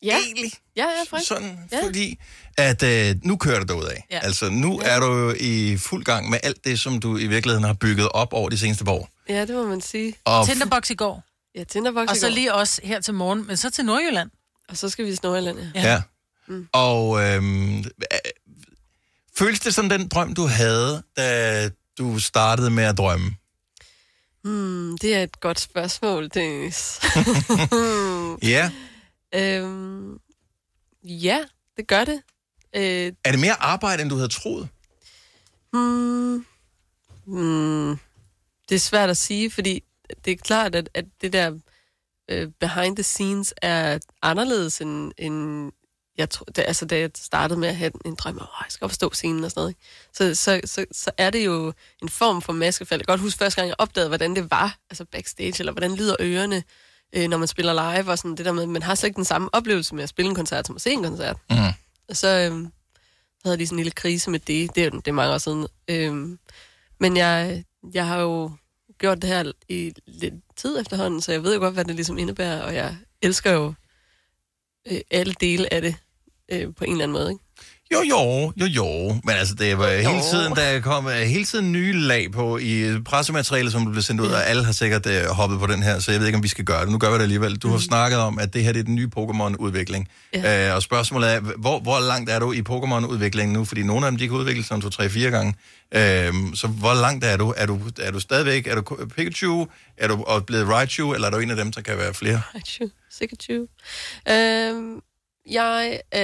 Ja. 0.03 0.17
Egentlig? 0.25 0.51
Ja, 0.75 0.81
jeg 0.85 1.01
er 1.05 1.09
frisk. 1.09 1.27
Sådan, 1.27 1.59
ja. 1.71 1.85
fordi 1.85 2.19
at 2.57 2.83
øh, 2.83 3.15
nu 3.23 3.37
kører 3.37 3.59
det 3.59 3.67
derudad. 3.69 3.97
Ja. 4.11 4.19
Altså, 4.19 4.49
nu 4.49 4.79
er 4.85 4.99
du 4.99 5.05
jo 5.05 5.35
i 5.39 5.77
fuld 5.77 6.03
gang 6.03 6.29
med 6.29 6.39
alt 6.43 6.65
det, 6.65 6.79
som 6.79 6.99
du 6.99 7.17
i 7.17 7.27
virkeligheden 7.27 7.63
har 7.63 7.73
bygget 7.73 8.09
op 8.09 8.33
over 8.33 8.49
de 8.49 8.57
seneste 8.57 8.85
par 8.85 8.91
år. 8.91 9.09
Ja, 9.29 9.41
det 9.41 9.55
må 9.55 9.67
man 9.67 9.81
sige. 9.81 10.15
Og- 10.25 10.45
Tinderbox 10.47 10.89
i 10.89 10.95
går. 10.95 11.23
Ja, 11.55 11.63
Tinderbox 11.63 12.09
Og 12.09 12.15
i 12.15 12.19
så 12.19 12.27
går. 12.27 12.33
lige 12.33 12.53
også 12.53 12.81
her 12.83 13.01
til 13.01 13.13
morgen, 13.13 13.47
men 13.47 13.57
så 13.57 13.69
til 13.69 13.85
Nordjylland. 13.85 14.29
Og 14.69 14.77
så 14.77 14.89
skal 14.89 15.05
vi 15.05 15.11
til 15.11 15.19
Nordjylland, 15.23 15.59
ja. 15.75 15.81
Ja. 15.81 16.01
Mm. 16.47 16.67
Og 16.73 17.21
øhm, 17.23 17.77
øh, 17.77 17.83
føles 19.37 19.59
det 19.59 19.73
som 19.73 19.89
den 19.89 20.07
drøm, 20.07 20.33
du 20.33 20.45
havde, 20.47 21.03
da 21.17 21.69
du 21.97 22.19
startede 22.19 22.69
med 22.69 22.83
at 22.83 22.97
drømme? 22.97 23.35
Hmm, 24.45 24.97
det 24.97 25.15
er 25.15 25.23
et 25.23 25.39
godt 25.39 25.59
spørgsmål, 25.59 26.29
Dennis. 26.33 26.99
Ja. 28.43 28.71
øhm, 29.35 30.19
ja, 31.03 31.39
det 31.77 31.87
gør 31.87 32.03
det. 32.05 32.21
Øh, 32.75 33.13
Er 33.23 33.31
det 33.31 33.39
mere 33.39 33.61
arbejde, 33.61 34.01
end 34.01 34.09
du 34.09 34.15
havde 34.15 34.27
troet? 34.29 34.69
hmm, 35.73 36.45
hmm, 37.25 37.97
det 38.69 38.75
er 38.75 38.79
svært 38.79 39.09
at 39.09 39.17
sige, 39.17 39.51
fordi 39.51 39.83
det 40.25 40.31
er 40.33 40.37
klart, 40.37 40.75
at, 40.75 40.89
at 40.93 41.05
det 41.21 41.33
der 41.33 41.57
øh, 42.29 42.47
behind 42.59 42.95
the 42.95 43.03
scenes 43.03 43.53
er 43.61 43.99
anderledes 44.21 44.81
end, 44.81 45.11
end 45.17 45.71
jeg 46.17 46.29
tror, 46.29 46.43
det, 46.45 46.63
altså 46.67 46.85
da 46.85 46.99
jeg 46.99 47.09
startede 47.15 47.59
med 47.59 47.67
at 47.69 47.75
have 47.75 47.91
en 48.05 48.15
drøm 48.15 48.37
om, 48.37 48.41
at 48.41 48.65
jeg 48.65 48.71
skal 48.71 48.85
op 48.85 48.89
og 48.91 48.95
stå 48.95 49.09
på 49.09 49.15
scenen 49.15 49.43
og 49.43 49.51
sådan 49.51 49.61
noget? 49.61 49.75
Så, 50.13 50.35
så, 50.35 50.61
så, 50.65 50.85
så 50.91 51.11
er 51.17 51.29
det 51.29 51.45
jo 51.45 51.73
en 52.01 52.09
form 52.09 52.41
for 52.41 52.53
maskefald. 52.53 52.99
Jeg 53.01 53.05
kan 53.07 53.11
godt 53.11 53.21
huske 53.21 53.37
første 53.37 53.61
gang, 53.61 53.67
jeg 53.67 53.75
opdagede, 53.77 54.07
hvordan 54.07 54.35
det 54.35 54.51
var, 54.51 54.77
altså 54.89 55.05
backstage, 55.05 55.55
eller 55.59 55.71
hvordan 55.71 55.95
lyder 55.95 56.15
ørerne, 56.21 56.63
øh, 57.15 57.27
når 57.29 57.37
man 57.37 57.47
spiller 57.47 57.73
live, 57.97 58.11
og 58.11 58.17
sådan 58.17 58.35
det 58.35 58.45
der 58.45 58.51
med, 58.51 58.65
man 58.65 58.81
har 58.83 58.95
slet 58.95 59.07
ikke 59.07 59.15
den 59.17 59.25
samme 59.25 59.49
oplevelse 59.53 59.95
med 59.95 60.03
at 60.03 60.09
spille 60.09 60.29
en 60.29 60.35
koncert, 60.35 60.67
som 60.67 60.75
at 60.75 60.81
se 60.81 60.91
en 60.91 61.03
koncert. 61.03 61.37
Mm. 61.49 61.57
Og 62.09 62.17
så 62.17 62.27
øh, 62.27 62.67
havde 63.45 63.57
de 63.57 63.67
sådan 63.67 63.75
en 63.75 63.83
lille 63.83 63.91
krise 63.91 64.29
med 64.29 64.39
det, 64.39 64.75
det 64.75 64.81
er, 64.81 64.85
jo- 64.85 64.99
det 64.99 65.07
er 65.07 65.11
mange 65.11 65.33
år 65.33 65.37
siden. 65.37 65.67
Øh, 65.87 66.37
men 66.99 67.17
jeg, 67.17 67.63
jeg 67.93 68.07
har 68.07 68.19
jo 68.19 68.51
gjort 68.97 69.21
det 69.21 69.29
her 69.29 69.51
i 69.69 69.93
lidt 70.05 70.33
tid 70.55 70.79
efterhånden, 70.79 71.21
så 71.21 71.31
jeg 71.31 71.43
ved 71.43 71.53
jo 71.53 71.59
godt, 71.59 71.73
hvad 71.73 71.85
det 71.85 71.95
ligesom 71.95 72.17
indebærer, 72.17 72.61
og 72.61 72.75
jeg 72.75 72.97
elsker 73.21 73.51
jo 73.51 73.73
øh, 74.91 75.01
alle 75.11 75.33
dele 75.39 75.73
af 75.73 75.81
det 75.81 75.95
øh, 76.51 76.67
på 76.77 76.83
en 76.83 76.91
eller 76.91 77.03
anden 77.03 77.17
måde, 77.17 77.29
ikke? 77.31 77.41
Jo, 77.93 78.01
jo, 78.09 78.53
jo, 78.57 78.65
jo. 78.65 79.19
Men 79.23 79.35
altså, 79.35 79.55
det 79.55 79.77
var 79.77 79.89
hele 79.89 80.21
tiden, 80.31 80.55
der 80.55 80.79
kom 80.79 81.05
uh, 81.05 81.11
hele 81.11 81.45
tiden 81.45 81.71
nye 81.71 81.93
lag 81.93 82.31
på 82.31 82.57
i 82.57 82.99
pressematerialet, 83.05 83.71
som 83.71 83.91
blev 83.91 84.01
sendt 84.01 84.21
ud, 84.21 84.27
og 84.27 84.45
alle 84.45 84.63
har 84.63 84.71
sikkert 84.71 85.05
uh, 85.05 85.35
hoppet 85.35 85.59
på 85.59 85.67
den 85.67 85.83
her, 85.83 85.99
så 85.99 86.11
jeg 86.11 86.19
ved 86.19 86.27
ikke, 86.27 86.37
om 86.37 86.43
vi 86.43 86.47
skal 86.47 86.65
gøre 86.65 86.81
det. 86.81 86.91
Nu 86.91 86.97
gør 86.97 87.09
vi 87.09 87.15
det 87.15 87.21
alligevel. 87.21 87.55
Du 87.55 87.69
har 87.69 87.77
snakket 87.77 88.19
om, 88.19 88.39
at 88.39 88.53
det 88.53 88.63
her 88.63 88.71
det 88.71 88.79
er 88.79 88.83
den 88.83 88.95
nye 88.95 89.09
Pokémon-udvikling. 89.17 90.07
Ja. 90.33 90.69
Uh, 90.69 90.75
og 90.75 90.81
spørgsmålet 90.81 91.33
er, 91.33 91.39
hvor, 91.39 91.79
hvor 91.79 91.99
langt 91.99 92.29
er 92.29 92.39
du 92.39 92.51
i 92.51 92.61
Pokémon-udviklingen 92.69 93.53
nu? 93.53 93.65
Fordi 93.65 93.83
nogle 93.83 94.05
af 94.05 94.11
dem, 94.11 94.17
de 94.17 94.27
kan 94.27 94.37
udvikle 94.37 94.63
sig 94.63 94.75
om 94.75 94.81
to, 94.81 94.89
tre, 94.89 95.09
fire 95.09 95.31
gange. 95.31 95.53
Uh, 95.95 96.53
så 96.53 96.67
hvor 96.67 97.01
langt 97.01 97.25
er 97.25 97.37
du? 97.37 97.53
Er 97.57 97.65
du, 97.65 97.79
er 97.99 98.11
du 98.11 98.19
stadigvæk, 98.19 98.67
er 98.67 98.75
du 98.75 98.81
Pikachu? 99.15 99.67
Er 99.97 100.07
du 100.07 100.39
blevet 100.47 100.67
Raichu, 100.67 101.13
eller 101.13 101.27
er 101.27 101.31
du 101.31 101.37
en 101.37 101.51
af 101.51 101.57
dem, 101.57 101.71
der 101.71 101.81
kan 101.81 101.97
være 101.97 102.13
flere? 102.13 102.41
Raichu, 102.55 102.89
Pikachu. 103.19 103.67
Øhm, 104.29 105.01
jeg, 105.49 106.01
øh, 106.15 106.21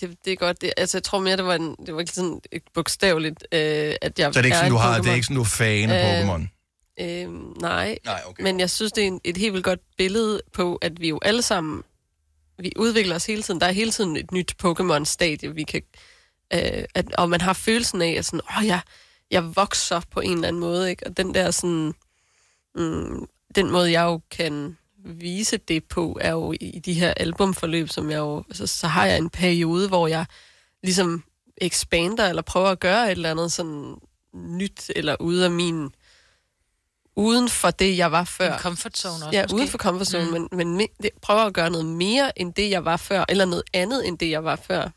det, 0.00 0.16
det 0.24 0.32
er 0.32 0.36
godt, 0.36 0.60
det, 0.60 0.72
altså 0.76 0.98
jeg 0.98 1.02
tror 1.02 1.18
mere, 1.18 1.36
det 1.36 1.44
var, 1.44 1.54
en, 1.54 1.76
det 1.86 1.94
var 1.94 2.04
sådan 2.06 2.40
et 2.52 2.62
bogstaveligt, 2.74 3.46
øh, 3.52 3.94
at 4.02 4.18
jeg 4.18 4.34
Så 4.34 4.42
det 4.42 4.44
er 4.44 4.44
ikke 4.44 4.56
sådan, 4.56 4.66
en 4.66 4.72
du 4.72 4.78
har, 4.78 5.00
det 5.00 5.10
er 5.10 5.14
ikke 5.14 5.26
sådan, 5.26 5.36
du 5.36 5.42
er 5.42 5.46
fan 5.46 5.90
af 5.90 6.22
Pokémon? 6.22 6.48
Øh, 7.00 7.60
nej, 7.60 7.98
nej 8.04 8.20
okay. 8.26 8.42
men 8.42 8.60
jeg 8.60 8.70
synes, 8.70 8.92
det 8.92 9.02
er 9.02 9.08
en, 9.08 9.20
et 9.24 9.36
helt 9.36 9.52
vildt 9.52 9.64
godt 9.64 9.80
billede 9.96 10.42
på, 10.52 10.76
at 10.76 11.00
vi 11.00 11.08
jo 11.08 11.18
alle 11.22 11.42
sammen, 11.42 11.82
vi 12.58 12.72
udvikler 12.76 13.14
os 13.14 13.26
hele 13.26 13.42
tiden. 13.42 13.60
Der 13.60 13.66
er 13.66 13.72
hele 13.72 13.90
tiden 13.90 14.16
et 14.16 14.32
nyt 14.32 14.54
Pokémon-stadie, 14.64 15.54
vi 15.54 15.62
kan, 15.62 15.82
øh, 16.54 16.84
at, 16.94 17.14
og 17.14 17.30
man 17.30 17.40
har 17.40 17.52
følelsen 17.52 18.02
af, 18.02 18.10
at 18.18 18.24
sådan, 18.24 18.40
åh, 18.58 18.66
jeg, 18.66 18.80
jeg 19.30 19.56
vokser 19.56 20.00
på 20.10 20.20
en 20.20 20.32
eller 20.32 20.48
anden 20.48 20.60
måde, 20.60 20.90
ikke? 20.90 21.06
Og 21.06 21.16
den 21.16 21.34
der 21.34 21.50
sådan, 21.50 21.94
mm, 22.74 23.26
den 23.54 23.70
måde, 23.70 23.92
jeg 23.92 24.02
jo 24.02 24.20
kan 24.30 24.76
vise 25.04 25.56
det 25.56 25.84
på, 25.84 26.18
er 26.20 26.30
jo 26.32 26.52
i 26.60 26.78
de 26.84 26.92
her 26.94 27.14
albumforløb, 27.16 27.88
som 27.88 28.10
jeg 28.10 28.18
jo, 28.18 28.44
altså, 28.48 28.66
så 28.66 28.86
har 28.86 29.06
jeg 29.06 29.18
en 29.18 29.30
periode, 29.30 29.88
hvor 29.88 30.06
jeg 30.06 30.26
ligesom 30.82 31.24
expander, 31.56 32.28
eller 32.28 32.42
prøver 32.42 32.68
at 32.68 32.80
gøre 32.80 33.04
et 33.06 33.10
eller 33.10 33.30
andet 33.30 33.52
sådan 33.52 33.94
nyt, 34.34 34.90
eller 34.96 35.16
ude 35.20 35.44
af 35.44 35.50
min, 35.50 35.88
uden 37.16 37.48
for 37.48 37.70
det, 37.70 37.96
jeg 37.96 38.12
var 38.12 38.24
før. 38.24 38.52
En 38.54 38.58
comfort 38.58 38.98
zone 38.98 39.14
også, 39.14 39.28
Ja, 39.32 39.42
måske. 39.42 39.54
uden 39.56 39.68
for 39.68 39.78
comfort 39.78 40.06
zone, 40.06 40.24
Mm. 40.24 40.48
men, 40.52 40.76
men 40.76 40.88
det, 41.02 41.10
prøver 41.22 41.40
at 41.40 41.54
gøre 41.54 41.70
noget 41.70 41.86
mere, 41.86 42.38
end 42.38 42.54
det, 42.54 42.70
jeg 42.70 42.84
var 42.84 42.96
før, 42.96 43.24
eller 43.28 43.44
noget 43.44 43.62
andet, 43.72 44.08
end 44.08 44.18
det, 44.18 44.30
jeg 44.30 44.44
var 44.44 44.56
før. 44.56 44.88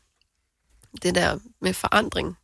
Det 1.02 1.14
der 1.14 1.38
med 1.60 1.74
forandring. 1.74 2.36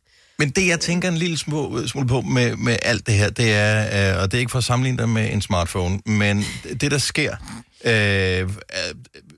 Men 0.43 0.49
det, 0.49 0.67
jeg 0.67 0.79
tænker 0.79 1.07
en 1.07 1.17
lille 1.17 1.37
smule, 1.37 1.87
smule 1.87 2.07
på 2.07 2.21
med, 2.21 2.55
med 2.55 2.77
alt 2.81 3.07
det 3.07 3.15
her, 3.15 3.29
det 3.29 3.53
er, 3.53 4.15
øh, 4.15 4.21
og 4.21 4.31
det 4.31 4.37
er 4.37 4.39
ikke 4.39 4.51
for 4.51 4.57
at 4.57 4.63
sammenligne 4.63 4.97
dig 4.97 5.09
med 5.09 5.33
en 5.33 5.41
smartphone, 5.41 5.99
men 6.05 6.45
det, 6.81 6.91
der 6.91 6.97
sker, 6.97 7.35
øh, 7.85 8.41
øh, 8.41 8.47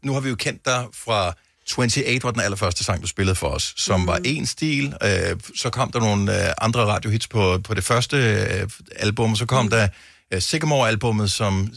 nu 0.03 0.13
har 0.13 0.19
vi 0.19 0.29
jo 0.29 0.35
kendt 0.35 0.65
dig 0.65 0.85
fra 1.05 1.33
28 1.77 2.23
var 2.23 2.31
den 2.31 2.41
allerførste 2.41 2.83
sang, 2.83 3.01
du 3.01 3.07
spillede 3.07 3.35
for 3.35 3.47
os, 3.47 3.73
som 3.77 3.99
mm. 3.99 4.07
var 4.07 4.19
en 4.23 4.45
stil. 4.45 4.93
Øh, 5.03 5.35
så 5.55 5.69
kom 5.69 5.91
der 5.91 5.99
nogle 5.99 6.47
øh, 6.47 6.53
andre 6.61 6.85
radiohits 6.85 7.27
på, 7.27 7.59
på 7.63 7.73
det 7.73 7.83
første 7.83 8.17
øh, 8.17 8.69
album, 8.95 9.31
og 9.31 9.37
så 9.37 9.45
kom 9.45 9.65
mm. 9.65 9.69
der 9.69 9.87
øh, 10.33 10.41
Sycamore-albummet, 10.41 11.31
som, 11.31 11.71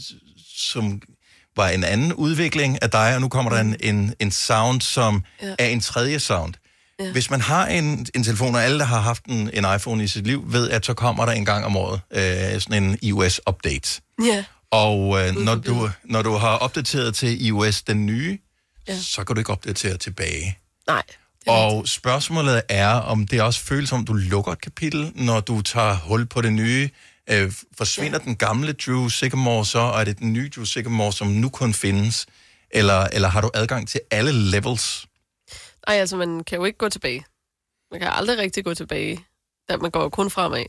som 0.57 1.01
var 1.55 1.69
en 1.69 1.83
anden 1.83 2.13
udvikling 2.13 2.83
af 2.83 2.91
dig, 2.91 3.15
og 3.15 3.21
nu 3.21 3.29
kommer 3.29 3.51
der 3.51 3.59
en, 3.59 3.75
en, 3.79 4.13
en 4.19 4.31
sound, 4.31 4.81
som 4.81 5.23
ja. 5.41 5.55
er 5.59 5.67
en 5.67 5.81
tredje 5.81 6.19
sound. 6.19 6.53
Ja. 6.99 7.11
Hvis 7.11 7.29
man 7.29 7.41
har 7.41 7.67
en, 7.67 8.07
en 8.15 8.23
telefon, 8.23 8.55
og 8.55 8.63
alle, 8.63 8.79
der 8.79 8.85
har 8.85 8.99
haft 8.99 9.25
en, 9.25 9.49
en 9.53 9.65
iPhone 9.75 10.03
i 10.03 10.07
sit 10.07 10.27
liv, 10.27 10.43
ved, 10.47 10.69
at 10.69 10.85
så 10.85 10.93
kommer 10.93 11.25
der 11.25 11.31
en 11.31 11.45
gang 11.45 11.65
om 11.65 11.77
året 11.77 12.01
øh, 12.11 12.61
sådan 12.61 12.83
en 12.83 12.99
iOS-update. 13.01 14.01
Ja. 14.25 14.43
Og 14.71 15.19
øh, 15.19 15.35
når, 15.35 15.55
du, 15.55 15.89
når 16.03 16.21
du 16.21 16.31
har 16.31 16.57
opdateret 16.57 17.15
til 17.15 17.45
iOS 17.45 17.81
den 17.81 18.05
nye, 18.05 18.39
ja. 18.87 18.99
så 19.01 19.23
kan 19.23 19.35
du 19.35 19.39
ikke 19.39 19.51
opdatere 19.51 19.97
tilbage. 19.97 20.57
Nej. 20.87 21.03
Og 21.47 21.87
spørgsmålet 21.87 22.61
er, 22.69 22.89
om 22.89 23.27
det 23.27 23.41
også 23.41 23.59
føles 23.59 23.89
som, 23.89 24.05
du 24.05 24.13
lukker 24.13 24.51
et 24.51 24.61
kapitel, 24.61 25.11
når 25.15 25.39
du 25.39 25.61
tager 25.61 25.95
hul 25.95 26.25
på 26.25 26.41
det 26.41 26.53
nye. 26.53 26.89
Øh, 27.29 27.51
forsvinder 27.77 28.19
ja. 28.21 28.25
den 28.25 28.35
gamle 28.35 28.73
Drew 28.73 29.07
Sycamore 29.07 29.65
så, 29.65 29.79
og 29.79 29.99
er 29.99 30.03
det 30.03 30.19
den 30.19 30.33
nye 30.33 30.49
Drew 30.55 30.63
Sycamore, 30.65 31.13
som 31.13 31.27
nu 31.27 31.49
kun 31.49 31.73
findes? 31.73 32.25
Eller, 32.71 33.07
eller 33.13 33.27
har 33.27 33.41
du 33.41 33.51
adgang 33.53 33.87
til 33.87 34.01
alle 34.11 34.31
levels? 34.31 35.05
Nej, 35.87 35.95
altså, 35.97 36.17
man 36.17 36.43
kan 36.43 36.57
jo 36.57 36.65
ikke 36.65 36.77
gå 36.77 36.89
tilbage. 36.89 37.25
Man 37.91 37.99
kan 37.99 38.09
aldrig 38.09 38.37
rigtig 38.37 38.63
gå 38.63 38.73
tilbage. 38.73 39.25
Der, 39.67 39.77
man 39.77 39.91
går 39.91 40.01
jo 40.01 40.09
kun 40.09 40.29
fremad. 40.29 40.65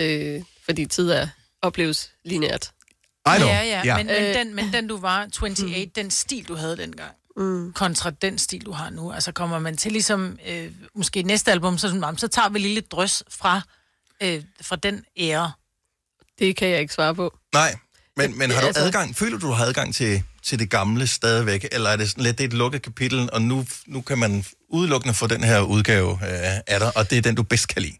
Øh, 0.00 0.42
fordi 0.64 0.86
tid 0.86 1.10
er 1.10 1.28
opleves 1.62 2.12
lineært. 2.24 2.72
I 3.26 3.36
know. 3.36 3.48
Ja, 3.48 3.62
ja, 3.62 3.82
Ja. 3.84 3.96
Men, 3.96 4.06
men, 4.06 4.16
Øh, 4.16 4.34
den, 4.34 4.54
men 4.54 4.72
den 4.72 4.86
du 4.88 4.96
var, 4.96 5.22
28, 5.42 5.86
den 5.86 6.10
stil 6.10 6.48
du 6.48 6.54
havde 6.54 6.76
dengang, 6.76 7.12
mm. 7.36 7.72
kontra 7.72 8.10
den 8.10 8.38
stil 8.38 8.66
du 8.66 8.72
har 8.72 8.90
nu, 8.90 9.12
altså 9.12 9.32
kommer 9.32 9.58
man 9.58 9.76
til 9.76 9.92
ligesom, 9.92 10.38
øh, 10.46 10.72
måske 10.94 11.22
næste 11.22 11.50
album, 11.50 11.78
så, 11.78 11.88
sådan, 11.88 12.00
"Nå, 12.00 12.06
men 12.10 12.18
så 12.18 12.28
tager 12.28 12.48
vi 12.48 12.58
lige 12.58 12.74
lidt 12.74 12.90
drøs 12.92 13.22
fra, 13.30 13.60
øh, 14.22 14.44
fra 14.62 14.76
den 14.76 15.04
ære. 15.18 15.52
Det 16.38 16.56
kan 16.56 16.68
jeg 16.68 16.80
ikke 16.80 16.94
svare 16.94 17.14
på. 17.14 17.38
Nej, 17.52 17.76
men, 18.16 18.38
men 18.38 18.50
har 18.50 18.60
du 18.60 18.66
Altså- 18.66 18.82
adgang, 18.82 19.16
føler 19.16 19.38
du, 19.38 19.46
du 19.46 19.52
har 19.52 19.64
adgang 19.64 19.94
til, 19.94 20.22
til 20.46 20.58
det 20.58 20.70
gamle 20.70 21.06
stadigvæk, 21.06 21.68
eller 21.72 21.90
er 21.90 21.96
det 21.96 22.10
sådan 22.10 22.24
lidt 22.24 22.38
det 22.38 22.44
er 22.44 22.48
et 22.48 22.54
lukket 22.54 22.82
kapitel, 22.82 23.30
og 23.32 23.42
nu, 23.42 23.66
nu 23.86 24.00
kan 24.00 24.18
man 24.18 24.44
udelukkende 24.68 25.14
få 25.14 25.26
den 25.26 25.44
her 25.44 25.60
udgave 25.60 26.10
øh, 26.10 26.58
af 26.66 26.80
dig, 26.80 26.96
og 26.96 27.10
det 27.10 27.18
er 27.18 27.22
den, 27.22 27.34
du 27.34 27.42
bedst 27.42 27.68
kan 27.68 27.82
lide? 27.82 27.96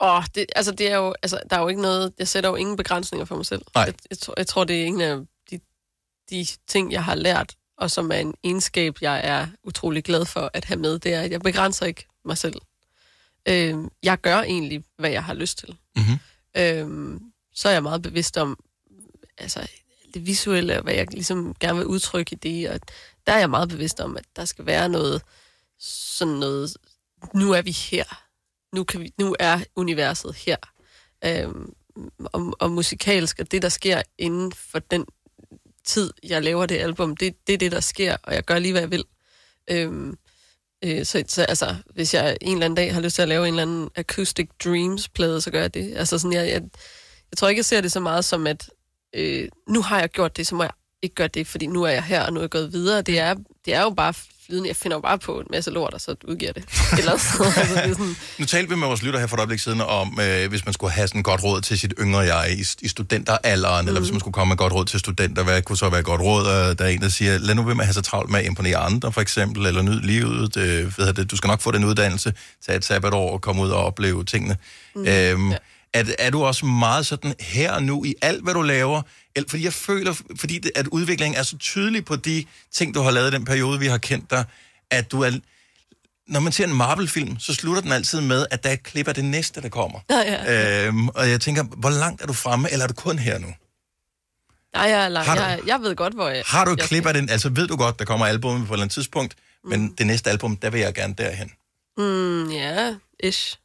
Åh, 0.00 0.24
det, 0.34 0.46
altså, 0.56 0.72
det 0.72 0.90
er 0.90 0.96
jo, 0.96 1.14
altså, 1.22 1.40
der 1.50 1.56
er 1.56 1.60
jo 1.60 1.68
ikke 1.68 1.82
noget, 1.82 2.12
jeg 2.18 2.28
sætter 2.28 2.50
jo 2.50 2.56
ingen 2.56 2.76
begrænsninger 2.76 3.24
for 3.24 3.36
mig 3.36 3.46
selv. 3.46 3.62
Nej. 3.74 3.84
Jeg, 3.84 3.94
jeg, 4.10 4.18
tror, 4.18 4.34
jeg 4.36 4.46
tror, 4.46 4.64
det 4.64 4.82
er 4.82 4.86
en 4.86 5.00
af 5.00 5.18
de, 5.50 5.60
de 6.30 6.46
ting, 6.68 6.92
jeg 6.92 7.04
har 7.04 7.14
lært, 7.14 7.54
og 7.78 7.90
som 7.90 8.10
er 8.10 8.16
en 8.16 8.34
egenskab, 8.44 8.94
jeg 9.00 9.20
er 9.24 9.46
utrolig 9.64 10.04
glad 10.04 10.24
for 10.24 10.50
at 10.54 10.64
have 10.64 10.80
med, 10.80 10.98
det 10.98 11.14
er, 11.14 11.20
at 11.20 11.30
jeg 11.30 11.40
begrænser 11.40 11.86
ikke 11.86 12.06
mig 12.24 12.38
selv. 12.38 12.54
Øh, 13.48 13.74
jeg 14.02 14.20
gør 14.20 14.40
egentlig, 14.42 14.84
hvad 14.98 15.10
jeg 15.10 15.24
har 15.24 15.34
lyst 15.34 15.58
til. 15.58 15.76
Mm-hmm. 15.96 16.18
Øh, 16.56 17.20
så 17.54 17.68
er 17.68 17.72
jeg 17.72 17.82
meget 17.82 18.02
bevidst 18.02 18.36
om, 18.36 18.58
altså, 19.38 19.66
det 20.14 20.26
visuelle, 20.26 20.76
og 20.76 20.82
hvad 20.82 20.94
jeg 20.94 21.06
ligesom 21.12 21.54
gerne 21.60 21.78
vil 21.78 21.86
udtrykke 21.86 22.32
i 22.32 22.38
det, 22.38 22.70
og 22.70 22.80
der 23.26 23.32
er 23.32 23.38
jeg 23.38 23.50
meget 23.50 23.68
bevidst 23.68 24.00
om, 24.00 24.16
at 24.16 24.24
der 24.36 24.44
skal 24.44 24.66
være 24.66 24.88
noget, 24.88 25.22
sådan 25.78 26.34
noget, 26.34 26.76
nu 27.34 27.52
er 27.52 27.62
vi 27.62 27.70
her. 27.70 28.04
Nu, 28.74 28.84
kan 28.84 29.00
vi, 29.00 29.12
nu 29.18 29.36
er 29.40 29.60
universet 29.76 30.34
her. 30.34 30.56
Øhm, 31.24 31.72
og, 32.24 32.56
og 32.60 32.70
musikalsk, 32.70 33.38
og 33.38 33.50
det, 33.50 33.62
der 33.62 33.68
sker 33.68 34.02
inden 34.18 34.52
for 34.52 34.78
den 34.78 35.06
tid, 35.84 36.12
jeg 36.22 36.42
laver 36.42 36.66
det 36.66 36.78
album, 36.78 37.16
det, 37.16 37.46
det 37.46 37.52
er 37.52 37.58
det, 37.58 37.72
der 37.72 37.80
sker, 37.80 38.16
og 38.22 38.34
jeg 38.34 38.44
gør 38.44 38.58
lige, 38.58 38.72
hvad 38.72 38.82
jeg 38.82 38.90
vil. 38.90 39.04
Øhm, 39.70 40.18
øh, 40.84 41.04
så, 41.04 41.24
så 41.28 41.42
altså, 41.42 41.76
hvis 41.94 42.14
jeg 42.14 42.36
en 42.40 42.52
eller 42.52 42.64
anden 42.64 42.76
dag 42.76 42.94
har 42.94 43.00
lyst 43.00 43.14
til 43.14 43.22
at 43.22 43.28
lave 43.28 43.48
en 43.48 43.54
eller 43.54 43.62
anden 43.62 43.90
Acoustic 43.96 44.48
Dreams-plade, 44.64 45.40
så 45.40 45.50
gør 45.50 45.60
jeg 45.60 45.74
det. 45.74 45.96
Altså 45.96 46.18
sådan, 46.18 46.32
jeg, 46.32 46.48
jeg, 46.48 46.62
jeg 47.30 47.36
tror 47.36 47.48
ikke, 47.48 47.58
jeg 47.58 47.64
ser 47.64 47.80
det 47.80 47.92
så 47.92 48.00
meget 48.00 48.24
som, 48.24 48.46
at 48.46 48.70
øh, 49.14 49.48
nu 49.68 49.82
har 49.82 50.00
jeg 50.00 50.08
gjort 50.08 50.36
det, 50.36 50.46
så 50.46 50.54
må 50.54 50.62
jeg 50.62 50.72
ikke 51.02 51.14
gøre 51.14 51.28
det, 51.28 51.46
fordi 51.46 51.66
nu 51.66 51.82
er 51.82 51.90
jeg 51.90 52.02
her, 52.02 52.22
og 52.22 52.32
nu 52.32 52.40
er 52.40 52.42
jeg 52.42 52.50
gået 52.50 52.72
videre. 52.72 53.02
Det 53.02 53.18
er, 53.18 53.34
det 53.64 53.74
er 53.74 53.82
jo 53.82 53.90
bare 53.90 54.14
flydende. 54.46 54.68
Jeg 54.68 54.76
finder 54.76 54.96
jo 54.96 55.00
bare 55.00 55.18
på 55.18 55.40
en 55.40 55.46
masse 55.50 55.70
lort, 55.70 55.94
og 55.94 56.00
så 56.00 56.16
udgiver 56.24 56.52
jeg 56.56 56.64
det. 56.64 56.98
Eller 56.98 57.12
altså, 57.18 57.44
det 57.86 57.96
sådan, 57.96 58.16
Nu 58.38 58.46
talte 58.46 58.68
vi 58.68 58.76
med 58.76 58.86
vores 58.86 59.02
lytter 59.02 59.20
her 59.20 59.26
for 59.26 59.36
et 59.36 59.40
øjeblik 59.40 59.58
siden 59.60 59.80
om, 59.80 60.18
øh, 60.22 60.48
hvis 60.48 60.64
man 60.64 60.72
skulle 60.72 60.92
have 60.92 61.08
sådan 61.08 61.18
et 61.18 61.24
godt 61.24 61.44
råd 61.44 61.60
til 61.60 61.78
sit 61.78 61.94
yngre 62.00 62.20
jeg 62.20 62.52
i, 62.58 62.64
i 62.82 62.88
studenteralderen, 62.88 63.84
mm. 63.84 63.88
eller 63.88 64.00
hvis 64.00 64.12
man 64.12 64.20
skulle 64.20 64.34
komme 64.34 64.48
med 64.48 64.54
et 64.54 64.58
godt 64.58 64.72
råd 64.72 64.84
til 64.84 65.00
studenter, 65.00 65.44
hvad 65.44 65.62
kunne 65.62 65.78
så 65.78 65.88
være 65.88 66.00
et 66.00 66.06
godt 66.06 66.20
råd? 66.20 66.46
Og 66.46 66.78
der 66.78 66.84
er 66.84 66.88
en, 66.88 67.00
der 67.00 67.08
siger, 67.08 67.38
lad 67.38 67.54
nu 67.54 67.62
være 67.62 67.74
med 67.74 67.82
at 67.82 67.86
have 67.86 67.94
så 67.94 68.02
travlt 68.02 68.30
med 68.30 68.40
at 68.40 68.46
imponere 68.46 68.76
andre, 68.76 69.12
for 69.12 69.20
eksempel, 69.20 69.66
eller 69.66 69.82
nyd 69.82 70.00
livet. 70.00 70.56
Øh, 70.56 70.92
hedder 70.96 71.12
det, 71.12 71.30
du 71.30 71.36
skal 71.36 71.48
nok 71.48 71.60
få 71.60 71.70
den 71.70 71.84
uddannelse, 71.84 72.32
tage 72.66 72.78
et 72.78 72.84
sabbatår 72.84 73.30
og 73.30 73.40
komme 73.40 73.62
ud 73.62 73.70
og 73.70 73.84
opleve 73.84 74.24
tingene. 74.24 74.56
Mm. 74.94 75.06
Øhm, 75.06 75.50
ja. 75.50 75.56
Er, 75.94 76.04
er 76.18 76.30
du 76.30 76.44
også 76.44 76.66
meget 76.66 77.06
sådan 77.06 77.34
her 77.40 77.72
og 77.72 77.82
nu 77.82 78.04
i 78.04 78.14
alt, 78.22 78.42
hvad 78.42 78.54
du 78.54 78.62
laver? 78.62 79.02
Eller, 79.36 79.48
fordi 79.50 79.64
jeg 79.64 79.72
føler, 79.72 80.14
fordi 80.36 80.58
det, 80.58 80.70
at 80.74 80.86
udviklingen 80.86 81.38
er 81.38 81.42
så 81.42 81.58
tydelig 81.58 82.04
på 82.04 82.16
de 82.16 82.44
ting, 82.72 82.94
du 82.94 83.00
har 83.00 83.10
lavet 83.10 83.32
i 83.32 83.34
den 83.36 83.44
periode, 83.44 83.78
vi 83.78 83.86
har 83.86 83.98
kendt 83.98 84.30
dig, 84.30 84.44
at 84.90 85.12
du 85.12 85.20
er 85.22 85.30
når 86.28 86.40
man 86.40 86.52
ser 86.52 86.64
en 86.66 86.74
Marvel-film, 86.74 87.38
så 87.38 87.54
slutter 87.54 87.82
den 87.82 87.92
altid 87.92 88.20
med, 88.20 88.46
at 88.50 88.62
der 88.62 88.68
er 88.68 88.72
et 88.72 88.82
klip 88.82 89.08
af 89.08 89.14
det 89.14 89.24
næste, 89.24 89.62
der 89.62 89.68
kommer. 89.68 90.00
Ja, 90.10 90.18
ja. 90.32 90.86
Øhm, 90.86 91.08
og 91.08 91.30
jeg 91.30 91.40
tænker, 91.40 91.62
hvor 91.62 91.90
langt 91.90 92.22
er 92.22 92.26
du 92.26 92.32
fremme, 92.32 92.70
eller 92.72 92.84
er 92.84 92.88
du 92.88 92.94
kun 92.94 93.18
her 93.18 93.38
nu? 93.38 93.46
Nej, 94.74 94.82
jeg, 94.90 95.10
lang. 95.10 95.26
Har 95.26 95.34
du- 95.34 95.40
Jeg, 95.42 95.60
jeg 95.66 95.80
ved 95.80 95.96
godt, 95.96 96.14
hvor 96.14 96.28
jeg... 96.28 96.42
Har 96.46 96.64
du 96.64 96.70
et 96.72 96.78
jeg 96.78 96.86
klip 96.86 97.06
af 97.06 97.14
den? 97.14 97.28
Altså 97.30 97.48
ved 97.48 97.66
du 97.68 97.76
godt, 97.76 97.98
der 97.98 98.04
kommer 98.04 98.26
album 98.26 98.66
på 98.66 98.72
et 98.72 98.76
eller 98.76 98.82
andet 98.82 98.94
tidspunkt, 98.94 99.34
men 99.64 99.94
det 99.98 100.06
næste 100.06 100.30
album, 100.30 100.56
der 100.56 100.70
vil 100.70 100.80
jeg 100.80 100.94
gerne 100.94 101.14
derhen. 101.18 101.50
Mm, 101.98 102.50
ja, 102.50 102.94
ish. 103.20 103.56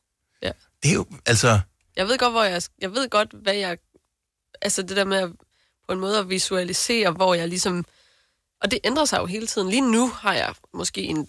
Ja. 0.43 0.51
Det 0.83 0.89
er 0.89 0.93
jo, 0.95 1.05
altså... 1.25 1.59
Jeg 1.99 2.07
ved 2.07 2.17
godt, 2.17 2.31
hvor 2.31 2.43
jeg... 2.43 2.61
Jeg 2.81 2.91
ved 2.91 3.09
godt, 3.09 3.29
hvad 3.33 3.53
jeg... 3.53 3.77
Altså 4.61 4.81
det 4.81 4.97
der 4.97 5.03
med 5.03 5.17
at, 5.17 5.29
på 5.87 5.93
en 5.93 5.99
måde 5.99 6.19
at 6.19 6.29
visualisere, 6.29 7.11
hvor 7.11 7.33
jeg 7.33 7.47
ligesom... 7.47 7.85
Og 8.61 8.71
det 8.71 8.79
ændrer 8.83 9.05
sig 9.05 9.19
jo 9.19 9.25
hele 9.25 9.47
tiden. 9.47 9.69
Lige 9.69 9.91
nu 9.91 10.09
har 10.09 10.33
jeg 10.33 10.53
måske 10.73 11.01
en 11.01 11.27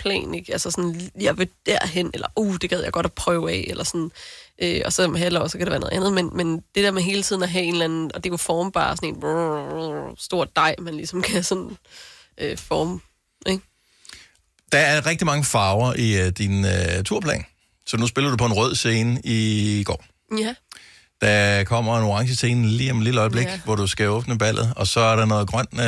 plan, 0.00 0.34
ikke? 0.34 0.52
Altså 0.52 0.70
sådan, 0.70 1.10
jeg 1.20 1.38
vil 1.38 1.48
derhen, 1.66 2.10
eller 2.14 2.28
uh, 2.36 2.56
det 2.60 2.70
gad 2.70 2.82
jeg 2.82 2.92
godt 2.92 3.06
at 3.06 3.12
prøve 3.12 3.52
af, 3.52 3.64
eller 3.68 3.84
sådan. 3.84 4.10
Øh, 4.62 4.80
og 4.84 4.92
så 4.92 5.04
om 5.04 5.14
halvår, 5.14 5.48
så 5.48 5.58
kan 5.58 5.66
det 5.66 5.70
være 5.70 5.80
noget 5.80 5.96
andet. 5.96 6.12
Men, 6.12 6.36
men 6.36 6.56
det 6.74 6.84
der 6.84 6.90
med 6.90 7.02
hele 7.02 7.22
tiden 7.22 7.42
at 7.42 7.48
have 7.48 7.64
en 7.64 7.72
eller 7.72 7.84
anden, 7.84 8.10
og 8.14 8.24
det 8.24 8.30
er 8.30 8.32
jo 8.32 8.36
formbar, 8.36 8.94
sådan 8.94 9.08
en 9.08 9.20
brrr, 9.20 10.14
stor 10.18 10.44
dej, 10.44 10.74
man 10.78 10.94
ligesom 10.94 11.22
kan 11.22 11.44
sådan 11.44 11.76
øh, 12.38 12.58
forme, 12.58 13.00
ikke? 13.46 13.64
Der 14.72 14.78
er 14.78 15.06
rigtig 15.06 15.26
mange 15.26 15.44
farver 15.44 15.94
i 15.94 16.20
øh, 16.20 16.30
din 16.30 16.64
øh, 16.64 17.04
turplan. 17.04 17.44
Så 17.94 17.98
nu 18.00 18.06
spiller 18.06 18.30
du 18.30 18.36
på 18.36 18.46
en 18.46 18.52
rød 18.52 18.74
scene 18.74 19.20
i 19.24 19.82
går. 19.86 20.04
Ja. 20.38 20.54
Der 21.20 21.64
kommer 21.64 21.98
en 21.98 22.04
orange 22.04 22.36
scene 22.36 22.68
lige 22.68 22.90
om 22.90 22.98
et 22.98 23.04
lille 23.04 23.20
øjeblik, 23.20 23.44
Ja. 23.46 23.50
ja. 23.52 23.60
hvor 23.64 23.76
du 23.76 23.86
skal 23.86 24.08
åbne 24.08 24.38
ballet, 24.38 24.72
og 24.76 24.86
så 24.86 25.00
er 25.00 25.16
der 25.16 25.24
noget 25.24 25.48
grønt 25.48 25.68
uh, 25.72 25.78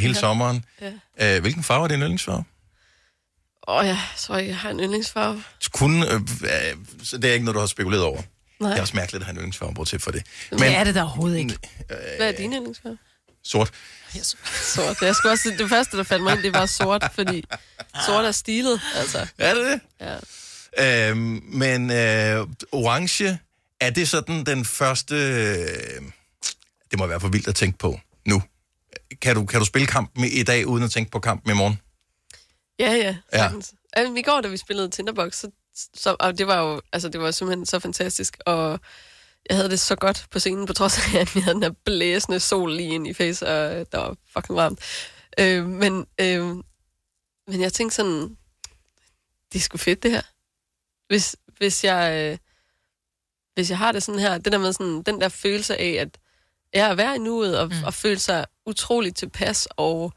hele 0.00 0.14
Ja. 0.14 0.20
sommeren. 0.20 0.64
Ja. 1.20 1.36
Uh, 1.36 1.40
hvilken 1.40 1.62
farve 1.64 1.84
er 1.84 1.88
din 1.88 2.00
yndlingsfarve? 2.00 2.44
Åh 3.68 3.86
ja, 3.86 3.98
så 4.16 4.34
jeg 4.36 4.56
har 4.56 4.70
en 4.70 4.80
yndlingsfarve. 4.80 5.42
Kun, 5.72 6.02
uh, 6.02 6.14
uh, 6.14 6.20
så 7.02 7.18
det 7.18 7.30
er 7.30 7.32
ikke 7.32 7.44
noget, 7.44 7.54
du 7.54 7.60
har 7.60 7.66
spekuleret 7.66 8.02
over. 8.04 8.22
Nej. 8.60 8.70
Det 8.70 8.76
er 8.78 8.82
også 8.82 8.96
mærkeligt 8.96 9.22
at 9.22 9.26
have 9.26 9.32
en 9.32 9.36
yndlingsfarve, 9.36 9.74
bortset 9.74 10.02
for 10.02 10.10
det. 10.10 10.22
Men, 10.50 10.60
det 10.60 10.76
er 10.76 10.84
det 10.84 10.94
da 10.94 11.00
overhovedet 11.02 11.38
ikke. 11.38 11.58
Hvad 12.16 12.28
er 12.28 12.36
din 12.36 12.52
yndlingsfarve? 12.52 12.98
Sort. 13.44 13.70
Sort. 14.62 15.02
Jeg 15.02 15.14
skulle 15.14 15.32
også, 15.32 15.54
det 15.58 15.68
første, 15.68 15.96
der 15.96 16.02
faldt 16.02 16.22
mig 16.24 16.32
ind, 16.34 16.42
det 16.42 16.52
var 16.54 16.66
sort, 16.66 17.04
fordi 17.14 17.44
sort 18.06 18.24
er 18.24 18.32
stilet, 18.32 18.80
altså. 18.96 19.26
Er 19.38 19.54
det 19.54 19.64
det? 19.66 19.80
Ja. 20.00 20.14
Øhm, 20.80 21.42
men 21.44 21.90
øh, 21.90 22.46
orange, 22.72 23.38
er 23.80 23.90
det 23.90 24.08
sådan 24.08 24.44
den 24.46 24.64
første... 24.64 25.14
Øh, 25.14 26.02
det 26.90 26.98
må 26.98 27.06
være 27.06 27.20
for 27.20 27.28
vildt 27.28 27.48
at 27.48 27.54
tænke 27.54 27.78
på 27.78 28.00
nu. 28.26 28.42
Kan 29.22 29.34
du, 29.34 29.46
kan 29.46 29.60
du 29.60 29.66
spille 29.66 29.86
kampen 29.86 30.24
i 30.24 30.42
dag, 30.42 30.66
uden 30.66 30.84
at 30.84 30.90
tænke 30.90 31.10
på 31.10 31.18
kampen 31.20 31.50
i 31.50 31.54
morgen? 31.54 31.80
Ja, 32.78 32.92
ja, 32.92 33.16
Ja. 33.32 33.38
sagtens. 33.38 33.74
Ja. 33.96 34.14
I 34.16 34.22
går, 34.22 34.40
da 34.40 34.48
vi 34.48 34.56
spillede 34.56 34.90
Tinderbox, 34.90 35.34
så, 35.34 35.50
så 35.94 36.16
og 36.20 36.38
det 36.38 36.46
var 36.46 36.58
jo 36.60 36.80
altså, 36.92 37.08
det 37.08 37.20
var 37.20 37.30
simpelthen 37.30 37.66
så 37.66 37.78
fantastisk, 37.78 38.36
og 38.46 38.80
jeg 39.48 39.56
havde 39.56 39.70
det 39.70 39.80
så 39.80 39.96
godt 39.96 40.26
på 40.30 40.38
scenen, 40.38 40.66
på 40.66 40.72
trods 40.72 40.98
af, 40.98 41.18
at 41.20 41.34
vi 41.34 41.40
havde 41.40 41.54
den 41.54 41.62
her 41.62 41.72
blæsende 41.84 42.40
sol 42.40 42.76
lige 42.76 42.94
ind 42.94 43.06
i 43.08 43.14
face, 43.14 43.46
og 43.46 43.92
der 43.92 43.98
var 43.98 44.16
fucking 44.36 44.56
varmt. 44.56 44.80
Øh, 45.40 45.66
men, 45.66 46.06
øh, 46.20 46.46
men 47.48 47.60
jeg 47.60 47.72
tænkte 47.72 47.96
sådan, 47.96 48.36
det 49.52 49.58
er 49.58 49.62
sgu 49.62 49.78
fedt, 49.78 50.02
det 50.02 50.10
her. 50.10 50.22
Hvis, 51.08 51.36
hvis 51.58 51.84
jeg... 51.84 52.30
Øh, 52.32 52.38
hvis 53.54 53.70
jeg 53.70 53.78
har 53.78 53.92
det 53.92 54.02
sådan 54.02 54.20
her, 54.20 54.38
det 54.38 54.52
der 54.52 54.58
med 54.58 54.72
sådan, 54.72 55.02
den 55.02 55.20
der 55.20 55.28
følelse 55.28 55.76
af, 55.76 55.90
at 56.00 56.18
jeg 56.74 56.90
er 56.90 56.94
hver 56.94 57.14
i 57.14 57.18
nuet, 57.18 57.58
og, 57.58 57.66
mm. 57.66 57.84
og 57.84 57.94
føle 57.94 58.18
sig 58.18 58.46
utroligt 58.66 59.16
tilpas 59.16 59.68
og 59.70 60.12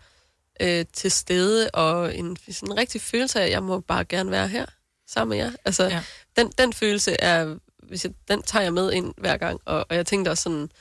øh, 0.61 0.85
til 0.93 1.11
stede, 1.11 1.69
og 1.73 2.15
en 2.15 2.37
sådan 2.51 2.71
en 2.71 2.77
rigtig 2.77 3.01
følelse 3.01 3.39
af, 3.39 3.45
at 3.45 3.51
jeg 3.51 3.63
må 3.63 3.79
bare 3.79 4.05
gerne 4.05 4.31
være 4.31 4.47
her 4.47 4.65
sammen 5.07 5.37
med 5.37 5.45
jer. 5.45 5.51
Altså, 5.65 5.83
ja. 5.83 6.03
den, 6.35 6.51
den 6.57 6.73
følelse 6.73 7.21
er, 7.21 7.55
hvis 7.83 8.05
jeg, 8.05 8.13
den 8.27 8.43
tager 8.43 8.63
jeg 8.63 8.73
med 8.73 8.91
ind 8.91 9.13
hver 9.17 9.37
gang, 9.37 9.61
og, 9.65 9.85
og 9.89 9.95
jeg 9.95 10.05
tænkte 10.05 10.29
også 10.29 10.43
sådan, 10.43 10.71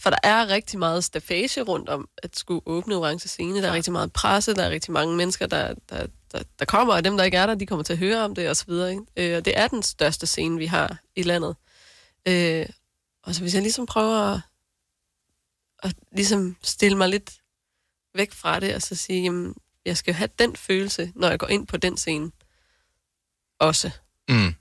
for 0.00 0.10
der 0.10 0.18
er 0.22 0.48
rigtig 0.48 0.78
meget 0.78 1.04
stafage 1.04 1.62
rundt 1.62 1.88
om 1.88 2.08
at 2.22 2.38
skulle 2.38 2.62
åbne 2.66 2.96
orange 2.96 3.28
scene. 3.28 3.62
Der 3.62 3.68
er 3.68 3.72
rigtig 3.72 3.92
meget 3.92 4.12
presse, 4.12 4.54
der 4.54 4.62
er 4.62 4.70
rigtig 4.70 4.92
mange 4.92 5.16
mennesker, 5.16 5.46
der, 5.46 5.74
der, 5.88 6.06
der, 6.32 6.42
der 6.58 6.64
kommer, 6.64 6.94
og 6.94 7.04
dem, 7.04 7.16
der 7.16 7.24
ikke 7.24 7.36
er 7.36 7.46
der, 7.46 7.54
de 7.54 7.66
kommer 7.66 7.82
til 7.82 7.92
at 7.92 7.98
høre 7.98 8.24
om 8.24 8.34
det, 8.34 8.48
og 8.48 8.56
så 8.56 8.64
videre. 8.66 8.90
Ikke? 8.90 9.02
Øh, 9.16 9.36
og 9.36 9.44
det 9.44 9.58
er 9.58 9.68
den 9.68 9.82
største 9.82 10.26
scene, 10.26 10.58
vi 10.58 10.66
har 10.66 10.98
i 11.16 11.22
landet. 11.22 11.56
Øh, 12.28 12.66
og 13.22 13.34
så 13.34 13.40
hvis 13.40 13.54
jeg 13.54 13.62
ligesom 13.62 13.86
prøver 13.86 14.34
at, 14.34 14.40
at 15.82 15.94
ligesom 16.12 16.56
stille 16.62 16.98
mig 16.98 17.08
lidt 17.08 17.40
væk 18.14 18.32
fra 18.32 18.60
det, 18.60 18.74
og 18.74 18.82
så 18.82 18.94
sige, 18.94 19.22
jamen, 19.22 19.54
jeg 19.84 19.96
skal 19.96 20.12
jo 20.12 20.16
have 20.16 20.30
den 20.38 20.56
følelse, 20.56 21.12
når 21.14 21.28
jeg 21.28 21.38
går 21.38 21.48
ind 21.48 21.66
på 21.66 21.76
den 21.76 21.96
scene. 21.96 22.30
Også. 23.58 23.90
Mm. 24.28 24.54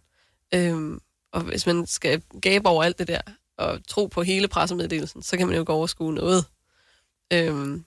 Øhm, 0.54 1.02
og 1.32 1.42
hvis 1.42 1.66
man 1.66 1.88
skal 1.88 2.22
gabe 2.42 2.70
over 2.70 2.84
alt 2.84 3.00
det 3.00 3.08
der, 3.08 3.22
og 3.58 3.88
tro 3.88 4.05
på 4.05 4.24
hele 4.24 4.47
pressemeddelelsen, 4.47 5.24
så 5.24 5.38
kan 5.38 5.47
man 5.47 5.55
jo 5.55 5.64
gå 5.68 5.74
overskue 5.74 6.14
noget. 6.14 6.45
Øhm, 7.34 7.86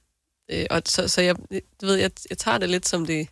øh, 0.51 0.67
og 0.71 0.83
så, 0.87 1.09
så 1.09 1.21
jeg, 1.21 1.37
du 1.81 1.87
ved, 1.87 1.95
jeg, 1.95 2.11
jeg 2.31 2.39
tager 2.39 2.59
det 2.59 2.71
lidt, 2.71 2.89
som 2.89 3.07
det 3.07 3.29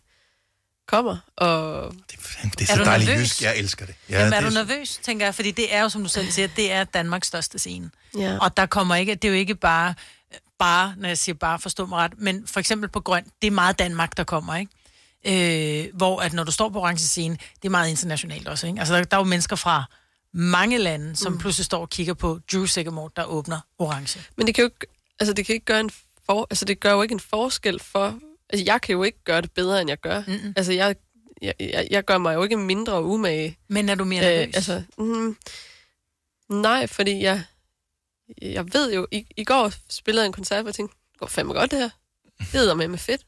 kommer. 0.87 1.17
Og... 1.35 1.93
Det 2.11 2.61
er 2.61 2.65
så 2.65 2.75
du 2.75 2.83
dejligt 2.83 3.09
nervøs? 3.09 3.21
jysk. 3.21 3.41
Jeg 3.41 3.57
elsker 3.57 3.85
det. 3.85 3.95
Ja, 4.09 4.19
Jamen, 4.19 4.33
er 4.33 4.41
det 4.41 4.49
du 4.49 4.53
nervøs, 4.53 4.99
tænker 5.03 5.25
jeg? 5.25 5.35
Fordi 5.35 5.51
det 5.51 5.75
er 5.75 5.81
jo, 5.81 5.89
som 5.89 6.03
du 6.03 6.09
selv 6.09 6.31
siger, 6.31 6.47
det 6.47 6.71
er 6.71 6.83
Danmarks 6.83 7.27
største 7.27 7.59
scene. 7.59 7.89
Ja. 8.17 8.37
Og 8.41 8.57
der 8.57 8.65
kommer 8.65 8.95
ikke, 8.95 9.15
det 9.15 9.27
er 9.27 9.29
jo 9.29 9.35
ikke 9.35 9.55
bare, 9.55 9.93
bare, 10.59 10.93
når 10.97 11.07
jeg 11.07 11.17
siger 11.17 11.35
bare, 11.35 11.59
forstå 11.59 11.85
mig 11.85 11.97
ret, 11.97 12.13
men 12.17 12.47
for 12.47 12.59
eksempel 12.59 12.89
på 12.89 12.99
grøn, 12.99 13.25
det 13.41 13.47
er 13.47 13.51
meget 13.51 13.79
Danmark, 13.79 14.17
der 14.17 14.23
kommer, 14.23 14.55
ikke? 14.55 14.71
Øh, 15.25 15.87
hvor 15.93 16.21
at 16.21 16.33
når 16.33 16.43
du 16.43 16.51
står 16.51 16.69
på 16.69 16.79
orange 16.79 16.99
scene, 16.99 17.37
det 17.55 17.65
er 17.65 17.69
meget 17.69 17.89
internationalt 17.89 18.47
også, 18.47 18.67
ikke? 18.67 18.79
Altså, 18.79 18.95
der, 18.95 19.03
der 19.03 19.17
er 19.17 19.21
jo 19.21 19.25
mennesker 19.25 19.55
fra 19.55 19.83
mange 20.33 20.77
lande, 20.77 21.15
som 21.15 21.33
mm. 21.33 21.39
pludselig 21.39 21.65
står 21.65 21.81
og 21.81 21.89
kigger 21.89 22.13
på 22.13 22.39
Drew 22.53 22.65
Sigamore, 22.65 23.09
der 23.15 23.25
åbner 23.25 23.59
orange. 23.77 24.19
Men 24.37 24.47
det 24.47 24.55
kan 24.55 24.61
jo 24.61 24.67
ikke, 24.67 24.87
altså 25.19 25.33
det 25.33 25.45
kan 25.45 25.53
ikke 25.53 25.65
gøre 25.65 25.79
en 25.79 25.91
for, 26.25 26.47
altså 26.49 26.65
det 26.65 26.79
gør 26.79 26.91
jo 26.91 27.01
ikke 27.01 27.13
en 27.13 27.19
forskel 27.19 27.79
for, 27.79 28.19
altså 28.49 28.65
jeg 28.65 28.81
kan 28.81 28.93
jo 28.93 29.03
ikke 29.03 29.23
gøre 29.23 29.41
det 29.41 29.51
bedre, 29.51 29.81
end 29.81 29.89
jeg 29.89 29.99
gør. 29.99 30.23
Mm-mm. 30.27 30.53
Altså 30.55 30.73
jeg, 30.73 30.95
jeg, 31.41 31.53
jeg, 31.59 31.87
jeg 31.91 32.05
gør 32.05 32.17
mig 32.17 32.35
jo 32.35 32.43
ikke 32.43 32.57
mindre 32.57 33.03
umage. 33.03 33.57
Men 33.67 33.89
er 33.89 33.95
du 33.95 34.03
mere 34.03 34.21
nervøs? 34.21 34.55
altså, 34.55 34.83
mm, 34.97 35.37
nej, 36.49 36.87
fordi 36.87 37.23
jeg, 37.23 37.43
jeg 38.41 38.73
ved 38.73 38.93
jo, 38.93 39.07
i, 39.11 39.25
i 39.37 39.43
går 39.43 39.71
spillede 39.89 40.23
jeg 40.23 40.27
en 40.27 40.33
koncert, 40.33 40.59
og 40.59 40.65
jeg 40.65 40.75
tænkte, 40.75 40.97
det 41.11 41.19
går 41.19 41.27
fandme 41.27 41.53
godt 41.53 41.71
det 41.71 41.79
her. 41.79 41.89
Det 42.51 42.69
er 42.69 42.73
med 42.73 42.87
med 42.87 42.97
fedt. 42.97 43.25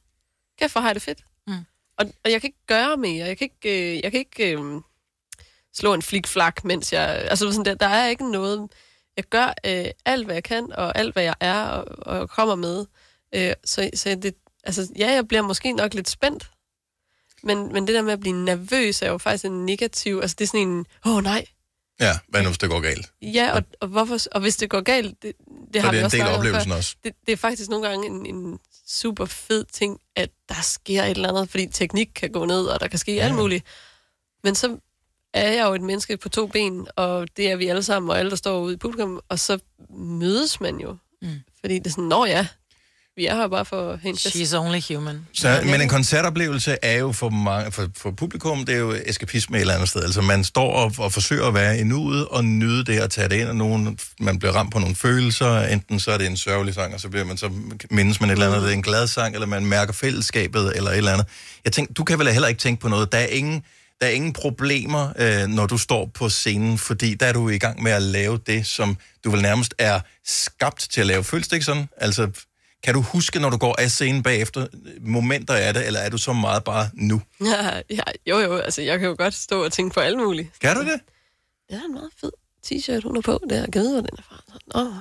Kæft, 0.60 0.74
hvor 0.74 0.82
har 0.82 0.88
jeg 0.88 0.96
det 0.96 1.04
fedt. 1.04 1.24
Mm. 1.48 1.54
Og, 1.98 2.14
og 2.24 2.32
jeg 2.32 2.42
kan 2.42 2.48
ikke 2.48 2.66
gøre 2.68 2.98
mere. 2.98 3.28
Jeg 3.28 3.38
kan 3.38 3.46
ikke, 3.46 3.94
øh, 3.96 4.04
jeg 4.04 4.12
kan 4.12 4.20
ikke 4.20 4.52
øh, 4.52 4.82
slå 5.74 5.94
en 5.94 6.02
flikflak, 6.02 6.64
mens 6.64 6.94
jeg... 6.94 7.10
Altså 7.10 7.52
sådan 7.52 7.66
der, 7.66 7.76
der 7.76 7.88
er 7.88 8.08
ikke 8.08 8.32
noget... 8.32 8.72
Jeg 9.18 9.24
gør 9.24 9.54
øh, 9.66 9.86
alt, 10.06 10.26
hvad 10.26 10.36
jeg 10.36 10.44
kan, 10.44 10.72
og 10.74 10.98
alt, 10.98 11.14
hvad 11.14 11.24
jeg 11.24 11.36
er, 11.40 11.64
og, 11.64 11.86
og 12.22 12.30
kommer 12.30 12.56
med. 12.56 12.86
Øh, 13.36 13.54
så, 13.66 13.90
så 13.94 14.16
det, 14.16 14.36
altså, 14.64 14.88
ja, 14.98 15.12
jeg 15.12 15.28
bliver 15.28 15.42
måske 15.42 15.74
nok 15.74 15.94
lidt 15.94 16.10
spændt. 16.10 16.52
Men, 17.44 17.74
men 17.74 17.88
det 17.88 17.96
der 17.96 18.02
med 18.02 18.14
at 18.14 18.20
blive 18.20 18.46
nervøs 18.46 19.02
er 19.02 19.10
jo 19.10 19.18
faktisk 19.18 19.46
en 19.46 19.66
negativ... 19.66 20.20
Altså, 20.22 20.36
det 20.40 20.46
er 20.46 20.48
sådan 20.48 20.68
en, 20.68 20.86
åh 21.06 21.16
oh, 21.16 21.24
nej, 21.24 21.46
Ja, 22.02 22.20
hvad 22.28 22.42
nu, 22.42 22.50
hvis 22.50 22.58
det 22.58 22.70
går 22.70 22.80
galt? 22.80 23.12
Ja, 23.22 23.52
og, 23.56 23.64
og, 23.82 23.88
hvorfor, 23.88 24.18
og 24.32 24.42
hvis 24.42 24.58
det 24.58 24.70
går 24.70 24.82
galt, 24.82 25.24
det, 25.24 25.34
det 25.74 25.76
Så 25.76 25.82
har 25.82 25.82
det 25.82 25.88
er 25.88 25.92
vi 25.92 25.98
en 25.98 26.06
også 26.06 26.18
del 26.18 26.26
af 26.26 26.38
oplevelsen 26.38 26.72
før. 26.72 26.78
også. 26.78 26.96
Det, 27.04 27.14
det 27.26 27.32
er 27.32 27.38
faktisk 27.38 27.70
nogle 27.70 27.90
gange 27.90 28.08
en, 28.08 28.26
en 28.36 28.60
super 28.88 29.26
fed 29.26 29.66
ting, 29.74 30.00
at 30.16 30.30
der 30.50 30.62
sker 30.62 31.04
et 31.04 31.10
eller 31.10 31.30
andet, 31.30 31.50
fordi 31.50 31.68
teknik 31.68 32.10
kan 32.16 32.32
gå 32.32 32.46
ned, 32.46 32.66
og 32.66 32.80
der 32.80 32.88
kan 32.88 33.00
ske 33.00 33.16
ja. 33.16 33.24
alt 33.24 33.36
muligt. 33.36 33.66
Men 34.44 34.56
så 34.56 34.78
er 35.34 35.52
jeg 35.52 35.66
jo 35.66 35.74
et 35.74 35.82
menneske 35.82 36.18
på 36.18 36.30
to 36.30 36.48
ben, 36.48 36.88
og 36.96 37.28
det 37.38 37.52
er 37.52 37.56
vi 37.56 37.68
alle 37.68 37.84
sammen, 37.84 38.10
og 38.10 38.20
alle, 38.20 38.30
der 38.30 38.36
står 38.36 38.60
ude 38.60 38.74
i 38.74 38.78
publikum, 38.78 39.20
og 39.30 39.40
så 39.40 39.58
mødes 39.98 40.62
man 40.62 40.80
jo. 40.80 40.98
Mm. 41.22 41.28
Fordi 41.60 41.80
det 41.80 41.88
er 41.88 41.90
sådan, 41.90 42.04
nå 42.04 42.26
ja, 42.26 42.48
vi 43.16 43.26
er 43.26 43.36
her 43.36 43.48
bare 43.48 43.66
for 43.66 44.00
fest. 44.04 44.28
She's 44.28 44.58
only 44.58 44.82
human. 44.90 45.28
Så, 45.34 45.62
men 45.66 45.82
en 45.82 45.90
koncertoplevelse 45.90 46.78
er 46.82 46.98
jo 46.98 47.12
for, 47.12 47.30
mange, 47.30 47.72
for, 47.72 47.88
for 47.98 48.12
publikum, 48.12 48.66
det 48.66 48.76
er 48.76 48.80
jo 48.80 48.96
eskapisme 49.06 49.58
et 49.58 49.62
eller 49.62 49.74
andet 49.74 49.90
sted. 49.90 50.04
Altså 50.04 50.22
man 50.22 50.44
står 50.44 50.72
og, 50.72 50.94
og 50.98 51.14
forsøger 51.14 51.48
at 51.48 51.54
være 51.54 51.80
i 51.80 51.84
nuet 51.84 52.28
og 52.28 52.46
nyde 52.46 52.86
det 52.86 53.02
og 53.02 53.10
tage 53.10 53.30
det 53.30 53.36
ind, 53.36 53.48
og 53.48 53.56
nogen, 53.56 54.00
man 54.20 54.40
bliver 54.40 54.52
ramt 54.52 54.74
på 54.74 54.80
nogle 54.80 54.96
følelser. 54.96 55.62
Enten 55.62 56.00
så 56.00 56.12
er 56.12 56.18
det 56.18 56.28
en 56.28 56.38
sørgelig 56.38 56.74
sang, 56.74 56.94
og 56.94 57.00
så 57.00 57.10
bliver 57.10 57.26
man 57.26 57.38
så 57.38 57.50
mindes 57.92 58.22
man 58.22 58.30
et 58.30 58.34
eller 58.34 58.48
andet, 58.48 58.62
det 58.62 58.70
er 58.70 58.74
en 58.74 58.82
glad 58.82 59.08
sang, 59.08 59.34
eller 59.34 59.48
man 59.48 59.66
mærker 59.66 59.94
fællesskabet, 59.94 60.74
eller 60.76 60.92
et 60.92 60.98
eller 60.98 61.12
andet. 61.12 61.28
Jeg 61.66 61.74
tænker, 61.74 61.94
du 61.94 62.04
kan 62.04 62.20
vel 62.20 62.28
heller 62.28 62.48
ikke 62.48 62.60
tænke 62.60 62.82
på 62.82 62.88
noget. 62.88 63.12
Der 63.12 63.18
er 63.18 63.28
ingen, 63.28 63.64
der 64.02 64.08
er 64.08 64.12
ingen 64.12 64.34
problemer, 64.34 65.14
øh, 65.20 65.48
når 65.48 65.66
du 65.66 65.78
står 65.78 66.06
på 66.14 66.30
scenen, 66.30 66.78
fordi 66.78 67.14
der 67.14 67.26
er 67.26 67.34
du 67.34 67.50
i 67.50 67.58
gang 67.58 67.84
med 67.84 67.92
at 67.92 68.02
lave 68.02 68.38
det, 68.38 68.66
som 68.66 68.98
du 69.24 69.32
vel 69.32 69.42
nærmest 69.42 69.76
er 69.78 70.00
skabt 70.26 70.88
til 70.92 71.02
at 71.02 71.08
lave. 71.08 71.24
Føles 71.24 71.48
det 71.48 71.56
ikke 71.56 71.66
sådan? 71.66 71.90
Altså, 71.98 72.30
kan 72.84 72.94
du 72.94 73.02
huske, 73.02 73.40
når 73.40 73.50
du 73.50 73.58
går 73.58 73.76
af 73.82 73.92
scenen 73.92 74.24
bagefter, 74.24 74.68
momenter 75.02 75.54
af 75.54 75.74
det, 75.74 75.88
eller 75.88 76.00
er 76.00 76.10
du 76.10 76.18
så 76.18 76.34
meget 76.34 76.64
bare 76.64 76.90
nu? 76.94 77.22
Ja, 77.46 77.82
ja, 77.90 78.04
jo 78.28 78.40
jo, 78.40 78.58
altså 78.58 78.82
jeg 78.82 79.00
kan 79.00 79.08
jo 79.08 79.16
godt 79.18 79.34
stå 79.34 79.64
og 79.64 79.72
tænke 79.72 79.94
på 79.94 80.00
alt 80.00 80.18
muligt. 80.18 80.60
Kan 80.60 80.76
du 80.76 80.82
det? 80.82 81.00
Det 81.70 81.76
er 81.78 81.86
en 81.86 81.94
meget 81.94 82.10
fed 82.22 82.32
t-shirt, 82.66 83.04
hun 83.04 83.18
er 83.18 83.22
på 83.22 83.40
der. 83.50 83.56
Jeg 83.56 83.82
ved, 83.82 83.92
hvor 83.92 84.02
den 84.02 84.18
er 84.18 84.22
fra. 84.22 84.42
Åh, 84.76 84.98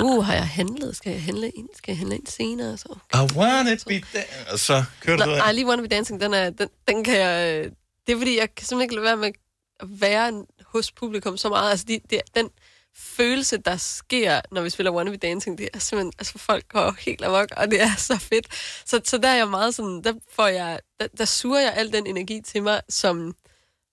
uh, 0.00 0.24
har 0.24 0.34
jeg 0.34 0.48
handlet? 0.48 0.96
Skal 0.96 1.12
jeg 1.12 1.22
handle 1.22 1.50
ind? 1.50 1.68
Skal 1.76 1.92
jeg 1.92 1.98
handle 1.98 2.14
ind 2.14 2.26
senere? 2.26 2.76
Så? 2.76 2.98
I 3.14 3.36
want 3.36 3.68
it 3.68 3.84
be 3.86 4.18
there. 4.18 4.52
Og 4.52 4.58
så 4.58 4.84
kører 5.00 5.16
du 5.16 5.24
Nej, 5.24 5.50
I 5.50 5.54
lige 5.54 5.66
Wanna 5.66 5.82
Be 5.82 5.88
Dancing, 5.88 6.20
den, 6.20 6.34
er, 6.34 6.50
den, 6.50 6.68
den 6.88 7.04
kan 7.04 7.16
jeg... 7.16 7.70
Det 8.06 8.12
er 8.12 8.16
fordi, 8.16 8.38
jeg 8.38 8.54
kan 8.54 8.66
simpelthen 8.66 8.82
ikke 8.82 8.94
lade 8.94 9.04
være 9.04 9.16
med 9.16 9.32
at 9.80 10.00
være 10.00 10.46
hos 10.66 10.92
publikum 10.92 11.36
så 11.36 11.48
meget. 11.48 11.70
Altså, 11.70 11.86
de, 11.88 12.00
de, 12.10 12.20
den 12.34 12.50
følelse, 12.96 13.56
der 13.56 13.76
sker, 13.76 14.40
når 14.50 14.62
vi 14.62 14.70
spiller 14.70 14.90
One 14.90 14.96
Wannabe 14.96 15.16
Dancing, 15.16 15.58
det 15.58 15.68
er 15.74 15.78
simpelthen, 15.78 16.12
altså 16.18 16.38
folk 16.38 16.68
går 16.68 16.94
helt 16.98 17.24
amok, 17.24 17.48
og 17.56 17.70
det 17.70 17.80
er 17.80 17.96
så 18.08 18.18
fedt. 18.18 18.46
Så, 18.86 19.00
så 19.04 19.18
der 19.18 19.28
er 19.28 19.36
jeg 19.36 19.48
meget 19.48 19.74
sådan, 19.74 20.04
der 20.04 20.14
får 20.30 20.46
jeg, 20.46 20.80
der, 21.00 21.06
der 21.18 21.24
suger 21.24 21.60
jeg 21.60 21.74
al 21.74 21.92
den 21.92 22.06
energi 22.06 22.40
til 22.40 22.62
mig, 22.62 22.80
som, 22.88 23.34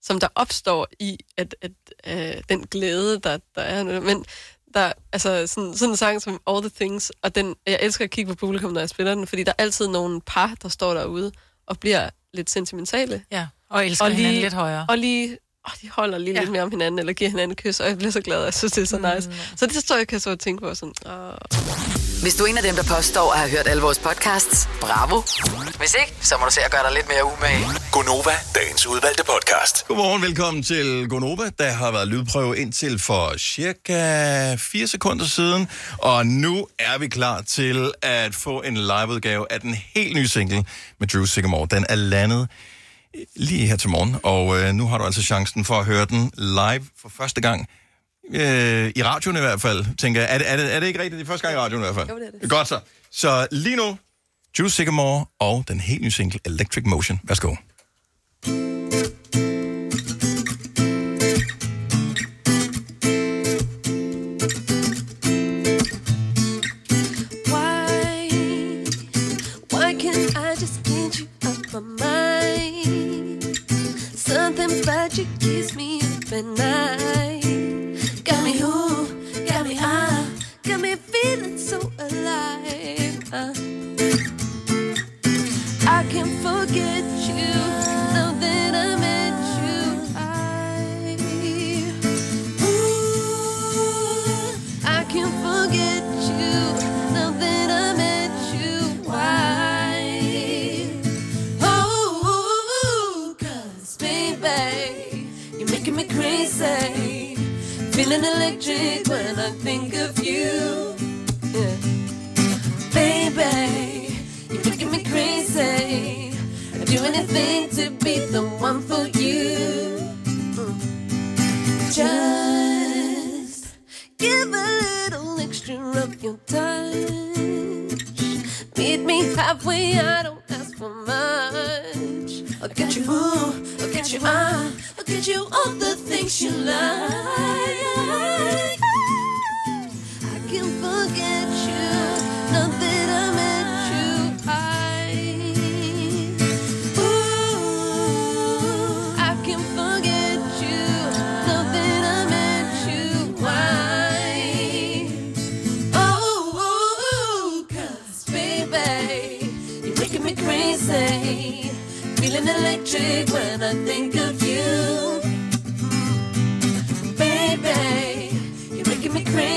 som 0.02 0.20
der 0.20 0.28
opstår 0.36 0.88
i 1.00 1.18
at, 1.38 1.56
at 1.62 1.72
øh, 2.08 2.44
den 2.50 2.68
glæde, 2.68 3.20
der, 3.20 3.38
der 3.56 3.62
er. 3.62 4.00
Men 4.00 4.26
der, 4.74 4.94
altså 5.12 5.48
sådan, 5.48 5.74
sådan 5.74 5.90
en 5.92 5.98
sang 5.98 6.22
som 6.22 6.42
All 6.48 6.62
the 6.62 6.72
Things, 6.76 7.12
og 7.22 7.36
den, 7.36 7.56
jeg 7.68 7.80
elsker 7.82 8.06
at 8.06 8.12
kigge 8.12 8.32
på 8.32 8.36
publikum, 8.36 8.72
når 8.72 8.82
jeg 8.82 8.90
spiller 8.90 9.16
den, 9.16 9.28
fordi 9.28 9.44
der 9.44 9.52
er 9.58 9.64
altid 9.64 9.88
nogle 9.88 10.22
par, 10.22 10.56
der 10.62 10.70
står 10.70 10.94
derude 10.94 11.32
og 11.72 11.80
bliver 11.80 12.10
lidt 12.34 12.50
sentimentale. 12.50 13.24
Ja, 13.32 13.48
og 13.70 13.86
elsker 13.86 14.06
hinanden 14.06 14.42
lidt 14.42 14.54
højere. 14.54 14.86
Og 14.90 14.98
lige, 14.98 15.38
åh, 15.68 15.74
de 15.82 15.90
holder 15.90 16.18
lige 16.18 16.34
ja. 16.34 16.40
lidt 16.40 16.52
mere 16.52 16.62
om 16.62 16.72
hinanden, 16.72 17.00
eller 17.00 17.14
giver 17.14 17.30
hinanden 17.30 17.56
kys, 17.56 17.80
og 17.80 17.88
jeg 17.88 17.98
bliver 17.98 18.12
så 18.12 18.22
glad, 18.22 18.38
og 18.38 18.46
jeg 18.46 18.54
synes, 18.54 18.74
det 18.74 18.82
er 18.82 18.86
så 18.86 19.16
nice. 19.16 19.30
Mm. 19.30 19.36
Så 19.58 19.66
det 19.66 19.76
står 19.76 19.96
jeg 19.96 20.08
kan 20.08 20.20
så 20.20 20.36
tænke 20.36 20.62
på 20.62 20.76
sådan, 20.76 20.94
åh. 21.06 22.11
Hvis 22.22 22.36
du 22.36 22.44
er 22.44 22.48
en 22.48 22.58
af 22.58 22.64
dem, 22.64 22.76
der 22.76 22.84
påstår 22.84 23.34
at 23.34 23.40
have 23.40 23.52
hørt 23.52 23.68
alle 23.68 23.82
vores 23.82 24.00
podcasts, 24.00 24.70
bravo. 24.82 25.22
Hvis 25.78 25.96
ikke, 26.02 26.14
så 26.22 26.38
må 26.40 26.46
du 26.46 26.52
se 26.52 26.62
at 26.62 26.72
gøre 26.72 26.84
dig 26.84 26.94
lidt 26.94 27.08
mere 27.08 27.26
umage. 27.26 27.66
Gonova, 27.92 28.32
dagens 28.56 28.88
udvalgte 28.88 29.24
podcast. 29.24 29.88
Godmorgen, 29.88 30.22
velkommen 30.22 30.64
til 30.64 31.08
Gonova. 31.10 31.44
Der 31.60 31.72
har 31.72 31.92
været 31.92 32.08
lydprøve 32.08 32.58
indtil 32.58 33.00
for 33.00 33.38
cirka 33.38 34.56
4 34.56 34.88
sekunder 34.88 35.26
siden, 35.26 35.68
og 35.98 36.26
nu 36.26 36.68
er 36.80 36.98
vi 36.98 37.08
klar 37.08 37.42
til 37.42 37.92
at 38.02 38.36
få 38.36 38.62
en 38.62 38.78
liveudgave 38.78 39.52
af 39.52 39.62
den 39.62 39.76
helt 39.96 40.16
nye 40.16 40.28
single 40.28 40.66
med 41.00 41.08
Drew 41.08 41.26
Sigamore. 41.26 41.68
Den 41.72 41.86
er 41.90 41.96
landet 41.96 42.50
lige 43.36 43.68
her 43.68 43.76
til 43.76 43.90
morgen, 43.90 44.16
og 44.24 44.60
øh, 44.60 44.74
nu 44.74 44.88
har 44.88 44.98
du 44.98 45.04
altså 45.04 45.24
chancen 45.24 45.66
for 45.66 45.80
at 45.80 45.86
høre 45.86 46.06
den 46.06 46.32
live 46.38 46.86
for 47.02 47.10
første 47.10 47.42
gang. 47.42 47.68
Øh, 48.34 48.92
I 48.96 49.04
radioen 49.04 49.38
i 49.38 49.40
hvert 49.40 49.62
fald, 49.62 49.86
tænker 49.98 50.22
jeg. 50.22 50.30
Er 50.34 50.38
det, 50.38 50.52
er 50.52 50.58
det, 50.58 50.76
er 50.76 50.80
det 50.80 50.88
ikke 50.88 51.00
rigtigt? 51.00 51.20
Det 51.20 51.26
er 51.26 51.32
første 51.32 51.48
gang 51.48 51.58
i 51.58 51.62
radioen 51.62 51.84
i 51.84 51.86
hvert 51.86 51.96
fald. 51.96 52.10
Jo, 52.10 52.16
det 52.16 52.28
er 52.34 52.40
det. 52.42 52.50
Godt 52.50 52.68
så. 52.68 52.80
Så 53.12 53.48
lige 53.52 53.76
nu, 53.76 53.98
Drew 54.58 54.68
Sigamore 54.68 55.26
og 55.40 55.64
den 55.68 55.80
helt 55.80 56.02
nye 56.02 56.12
single 56.12 56.40
Electric 56.46 56.84
Motion. 56.86 57.20
Værsgo. 57.24 57.56
Why? 58.48 58.81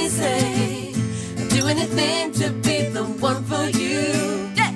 Crazy. 0.05 0.95
I'd 1.39 1.49
do 1.49 1.67
anything 1.67 2.33
to 2.33 2.51
be 2.51 2.83
the 2.89 3.05
one 3.21 3.43
for 3.45 3.65
you. 3.79 4.51
Yeah. 4.55 4.73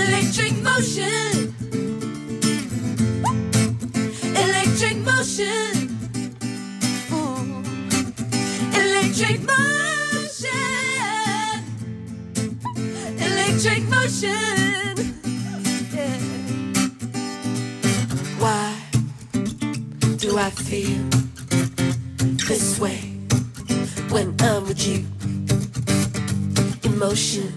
Electric 0.00 0.62
motion. 0.62 1.54
Electric 4.44 4.96
motion. 4.98 5.72
Ooh. 7.12 7.62
Electric 8.80 9.40
motion. 9.52 10.54
Electric 13.18 13.82
motion. 13.88 14.94
Yeah. 15.94 16.18
Why 18.38 18.76
do 20.18 20.38
I 20.38 20.50
feel 20.50 21.19
with 24.70 24.86
you? 24.86 25.04
Emotion 26.88 27.48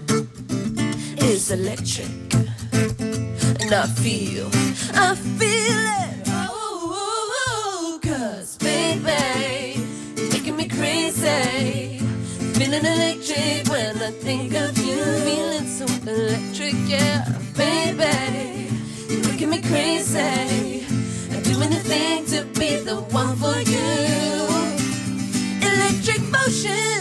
is 1.18 1.52
electric, 1.52 2.08
and 3.60 3.72
I 3.72 3.86
feel, 4.02 4.48
I 4.92 5.14
feel 5.38 5.80
it. 6.02 6.22
Oh, 6.26 8.00
cause 8.02 8.56
baby, 8.56 9.80
you're 10.16 10.32
making 10.32 10.56
me 10.56 10.66
crazy. 10.66 12.00
Feeling 12.58 12.84
electric 12.84 13.68
when 13.68 13.96
I 14.02 14.10
think 14.26 14.54
of 14.54 14.76
you. 14.78 15.04
Feeling 15.28 15.68
so 15.68 15.86
electric, 16.10 16.74
yeah, 16.88 17.28
baby. 17.56 18.74
You're 19.08 19.24
making 19.30 19.50
me 19.50 19.62
crazy. 19.62 20.84
I'd 21.30 21.44
do 21.44 21.62
anything 21.62 22.24
to 22.32 22.44
be 22.58 22.78
the 22.78 22.96
one 23.12 23.36
for 23.36 23.56
you. 23.60 23.84
Electric 25.74 26.22
motion, 26.30 26.93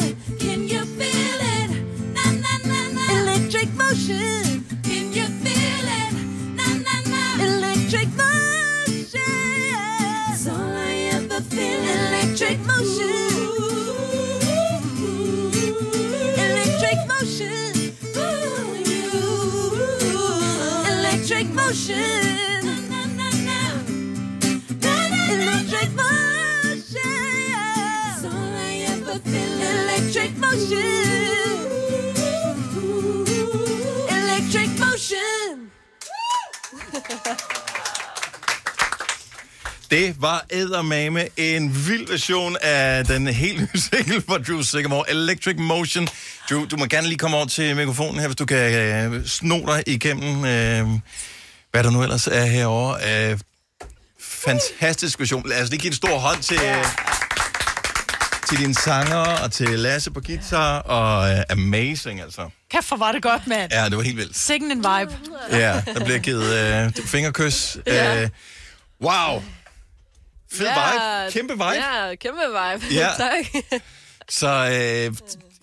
Det 39.90 40.16
var 40.22 40.46
eddermame 40.50 41.28
en 41.38 41.88
vild 41.88 42.08
version 42.08 42.58
af 42.62 43.06
den 43.06 43.28
helt 43.28 43.60
nye 43.60 43.82
single 43.92 44.22
fra 44.22 44.38
Drew 44.38 44.62
Sigamore, 44.62 45.10
Electric 45.10 45.56
Motion. 45.58 46.08
Drew, 46.50 46.66
du 46.66 46.78
må 46.78 46.86
gerne 46.86 47.08
lige 47.08 47.18
komme 47.18 47.38
over 47.38 47.46
til 47.46 47.76
mikrofonen 47.76 48.20
her, 48.20 48.28
hvis 48.28 48.36
du 48.36 48.46
kan 48.46 48.74
øh, 49.14 49.26
sno 49.26 49.66
dig 49.66 49.84
igennem, 49.88 50.46
øh, 50.46 50.88
hvad 51.74 51.84
der 51.84 51.92
nu 51.92 52.04
ellers 52.04 52.28
er 52.28 52.46
herovre. 52.46 53.32
Øh, 53.32 53.40
fantastisk 54.20 55.20
version. 55.20 55.50
Lad 55.50 55.64
os 55.64 55.70
lige 55.70 55.80
give 55.80 55.90
en 55.90 55.96
stor 55.96 56.18
hånd 56.18 56.42
til, 56.42 56.60
øh, 56.64 56.86
til 58.50 58.58
dine 58.58 58.76
sanger, 58.76 59.18
og 59.44 59.52
til 59.52 59.70
Lasse 59.80 60.12
på 60.12 60.22
guitar, 60.22 60.80
og 60.80 61.34
uh, 61.34 61.40
amazing, 61.50 62.22
altså. 62.22 62.50
Kæft, 62.72 62.88
hvor 62.88 62.98
var 62.98 63.12
det 63.12 63.24
godt, 63.24 63.48
mand. 63.48 63.72
Ja, 63.72 63.86
det 63.90 63.98
var 63.98 64.04
helt 64.04 64.18
vildt. 64.18 64.38
Sikken 64.38 64.72
en 64.72 64.78
vibe. 64.78 65.18
Ja, 65.52 65.82
der 65.86 66.06
bliver 66.06 66.20
givet 66.20 66.88
uh, 67.00 67.06
fingerkys. 67.06 67.78
Ja. 67.88 68.24
Uh, 68.24 68.30
wow. 69.02 69.44
Fed 70.54 70.68
vibe. 70.68 71.32
Kæmpe 71.32 71.54
vibe. 71.54 71.64
Ja, 71.64 72.16
kæmpe 72.16 72.42
vibe. 72.42 72.94
Ja. 72.94 73.10
tak. 73.26 73.64
Så, 74.30 74.48
øh, 74.48 75.18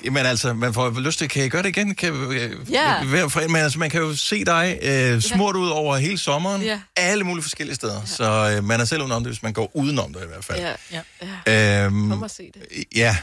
men 0.05 0.26
altså, 0.26 0.55
man 0.55 0.74
får 0.74 1.01
lyst 1.01 1.18
til, 1.18 1.28
kan 1.28 1.44
I 1.44 1.48
gøre 1.48 1.62
det 1.62 1.68
igen? 1.68 1.94
Kan, 1.94 2.12
øh, 2.14 2.72
Ja. 2.72 3.05
være 3.05 3.30
for- 3.30 3.40
Men 3.48 3.57
altså, 3.57 3.78
man 3.78 3.90
kan 3.90 4.01
jo 4.01 4.16
se 4.16 4.44
dig 4.44 4.78
øh, 4.82 5.20
smurt 5.22 5.57
ud 5.57 5.68
over 5.68 5.96
hele 5.96 6.18
sommeren, 6.18 6.62
Ja. 6.62 6.80
alle 6.96 7.24
mulige 7.24 7.42
forskellige 7.42 7.74
steder. 7.76 8.05
Så 8.05 8.55
øh, 8.57 8.64
man 8.64 8.80
er 8.80 8.84
selv 8.84 9.01
udenom 9.03 9.22
det, 9.24 9.32
hvis 9.32 9.42
man 9.42 9.53
går 9.53 9.70
udenom 9.76 10.12
det 10.14 10.24
i 10.24 10.26
hvert 10.26 10.44
fald. 10.44 10.59
Ja, 10.92 11.03
ja. 11.46 11.84
Øhm, 11.86 12.09
Kom 12.11 12.22
og 12.22 12.30
se 12.30 12.51
det. 12.55 12.84
Ja. 12.96 13.16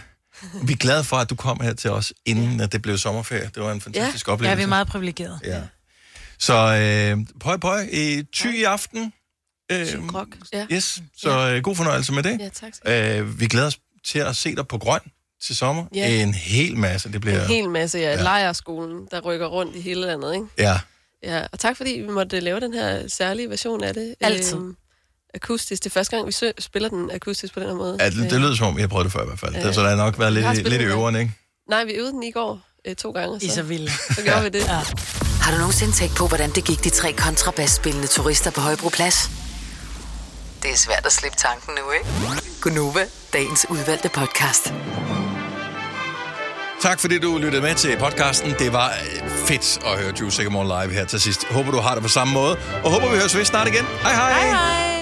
Vi 0.64 0.74
er 0.74 0.78
glade 0.78 1.04
for, 1.04 1.18
at 1.18 1.30
du 1.30 1.36
kom 1.36 1.60
her 1.62 1.74
til 1.74 1.90
os, 1.92 2.14
inden 2.26 2.60
at 2.62 2.72
det 2.72 2.82
blev 2.82 2.98
sommerferie. 2.98 3.50
Det 3.56 3.64
var 3.64 3.72
en 3.72 3.82
fantastisk 3.82 4.28
Ja, 4.28 4.34
oplevelse. 4.34 4.58
vi 4.58 4.64
er 4.64 4.68
meget 4.68 4.88
privilegerede. 4.88 5.40
Ja. 5.46 5.62
Så 6.40 6.54
øh, 6.54 7.18
pøj 7.40 7.58
pøj 7.58 7.88
i 7.92 8.24
ty 8.34 8.48
i 8.48 8.64
aften. 8.64 9.14
Øh, 9.72 9.88
Ja. 10.54 10.66
yes, 10.72 11.02
så 11.18 11.50
øh, 11.52 11.64
god 11.64 11.76
fornøjelse 11.76 12.14
med 12.14 12.24
det. 12.24 12.40
Ja, 12.40 12.50
tak. 12.50 12.74
Øh, 13.20 13.40
vi 13.40 13.48
glæder 13.48 13.68
os 13.68 13.80
til 14.06 14.20
at 14.20 14.36
se 14.36 14.56
dig 14.56 14.68
på 14.68 14.78
Grøn 14.78 15.00
til 15.44 15.56
sommer. 15.56 15.86
Ja. 15.96 16.22
En 16.24 16.34
hel 16.34 16.78
masse. 16.78 17.12
Det 17.12 17.22
bliver... 17.22 17.42
En 17.42 17.48
hel 17.48 17.70
masse, 17.70 17.98
ja. 18.00 18.12
Ja. 18.12 18.22
Lejerskolen, 18.24 19.08
der 19.12 19.22
rykker 19.22 19.46
rundt 19.48 19.76
i 19.76 19.82
hele 19.82 20.02
landet, 20.02 20.34
ikke? 20.34 20.46
Ja. 20.58 20.80
Ja, 21.24 21.44
og 21.52 21.60
tak 21.60 21.78
fordi 21.78 21.92
vi 21.92 22.08
måtte 22.12 22.40
lave 22.40 22.60
den 22.60 22.74
her 22.74 23.08
særlige 23.08 23.50
version 23.50 23.84
af 23.84 23.94
det. 23.94 24.16
Altid. 24.22 24.56
Øhm, 24.58 24.76
akustisk. 25.34 25.84
Det 25.84 25.90
er 25.90 25.94
første 25.94 26.16
gang, 26.16 26.28
vi 26.28 26.32
sø- 26.32 26.52
spiller 26.60 26.90
den 26.90 27.12
akustisk 27.12 27.54
på 27.54 27.60
den 27.60 27.68
her 27.68 27.76
måde. 27.76 27.98
Ja, 28.00 28.10
det, 28.10 28.32
det 28.32 28.42
lyder 28.42 28.56
som 28.56 28.68
om, 28.68 28.76
jeg 28.76 28.84
har 28.84 28.88
prøvet 28.88 29.06
det 29.06 29.14
før 29.14 29.24
i 29.24 29.26
hvert 29.26 29.40
fald. 29.40 29.56
Ja. 29.56 29.66
Ja. 29.68 29.74
Så 29.74 29.82
der 29.82 29.90
har 29.90 29.96
nok 29.96 30.20
været 30.20 30.34
lidt, 30.34 30.54
lidt 30.56 30.68
i 30.82 30.86
ja. 30.86 30.92
øveren, 30.92 31.16
ikke? 31.16 31.32
Nej, 31.70 31.84
vi 31.84 31.92
øvede 31.92 32.12
den 32.12 32.24
i 32.24 32.32
går 32.32 32.60
øh, 32.88 32.96
to 32.96 33.12
gange. 33.12 33.40
I 33.42 33.48
er 33.48 33.52
så 33.52 33.62
vilde. 33.64 33.92
Så 33.92 34.22
gjorde 34.24 34.44
vi 34.44 34.50
det. 34.50 34.66
Ja. 34.66 34.82
Har 35.42 35.52
du 35.52 35.58
nogensinde 35.58 35.94
tænkt 35.94 36.16
på, 36.16 36.28
hvordan 36.28 36.50
det 36.52 36.66
gik 36.66 36.84
de 36.84 36.90
tre 36.90 37.14
kontrabasspillende 37.14 38.08
turister 38.08 38.52
på 38.52 38.62
Højbroplads? 38.62 39.30
Det 40.64 40.72
er 40.72 40.76
svært 40.78 41.06
at 41.06 41.12
slippe 41.12 41.38
tanken 41.38 41.74
nu, 41.76 41.92
ikke? 41.92 42.06
Gunova, 42.62 43.06
dagens 43.34 43.66
udvalgte 43.70 44.10
podcast. 44.10 44.74
Tak 46.82 47.00
fordi 47.00 47.20
du 47.20 47.38
lyttede 47.38 47.62
med 47.62 47.76
til 47.76 47.98
podcasten. 47.98 48.56
Det 48.60 48.74
var 48.74 48.88
øh, 48.90 49.30
fedt 49.30 49.80
at 49.86 50.00
høre 50.00 50.14
Juice 50.22 50.38
Sigamore 50.38 50.66
live 50.66 50.94
her 50.94 51.06
til 51.06 51.22
sidst. 51.22 51.46
Håber 51.52 51.72
du 51.72 51.78
har 51.80 51.94
det 51.94 52.04
på 52.04 52.10
samme 52.10 52.34
måde. 52.34 52.58
Og 52.84 52.92
håber 52.92 53.12
vi 53.12 53.18
høres 53.18 53.36
ved 53.36 53.46
snart 53.46 53.68
igen. 53.68 53.86
Hej 54.02 54.14
hej! 54.14 54.32
Hej 54.34 54.48
hej! 54.50 54.97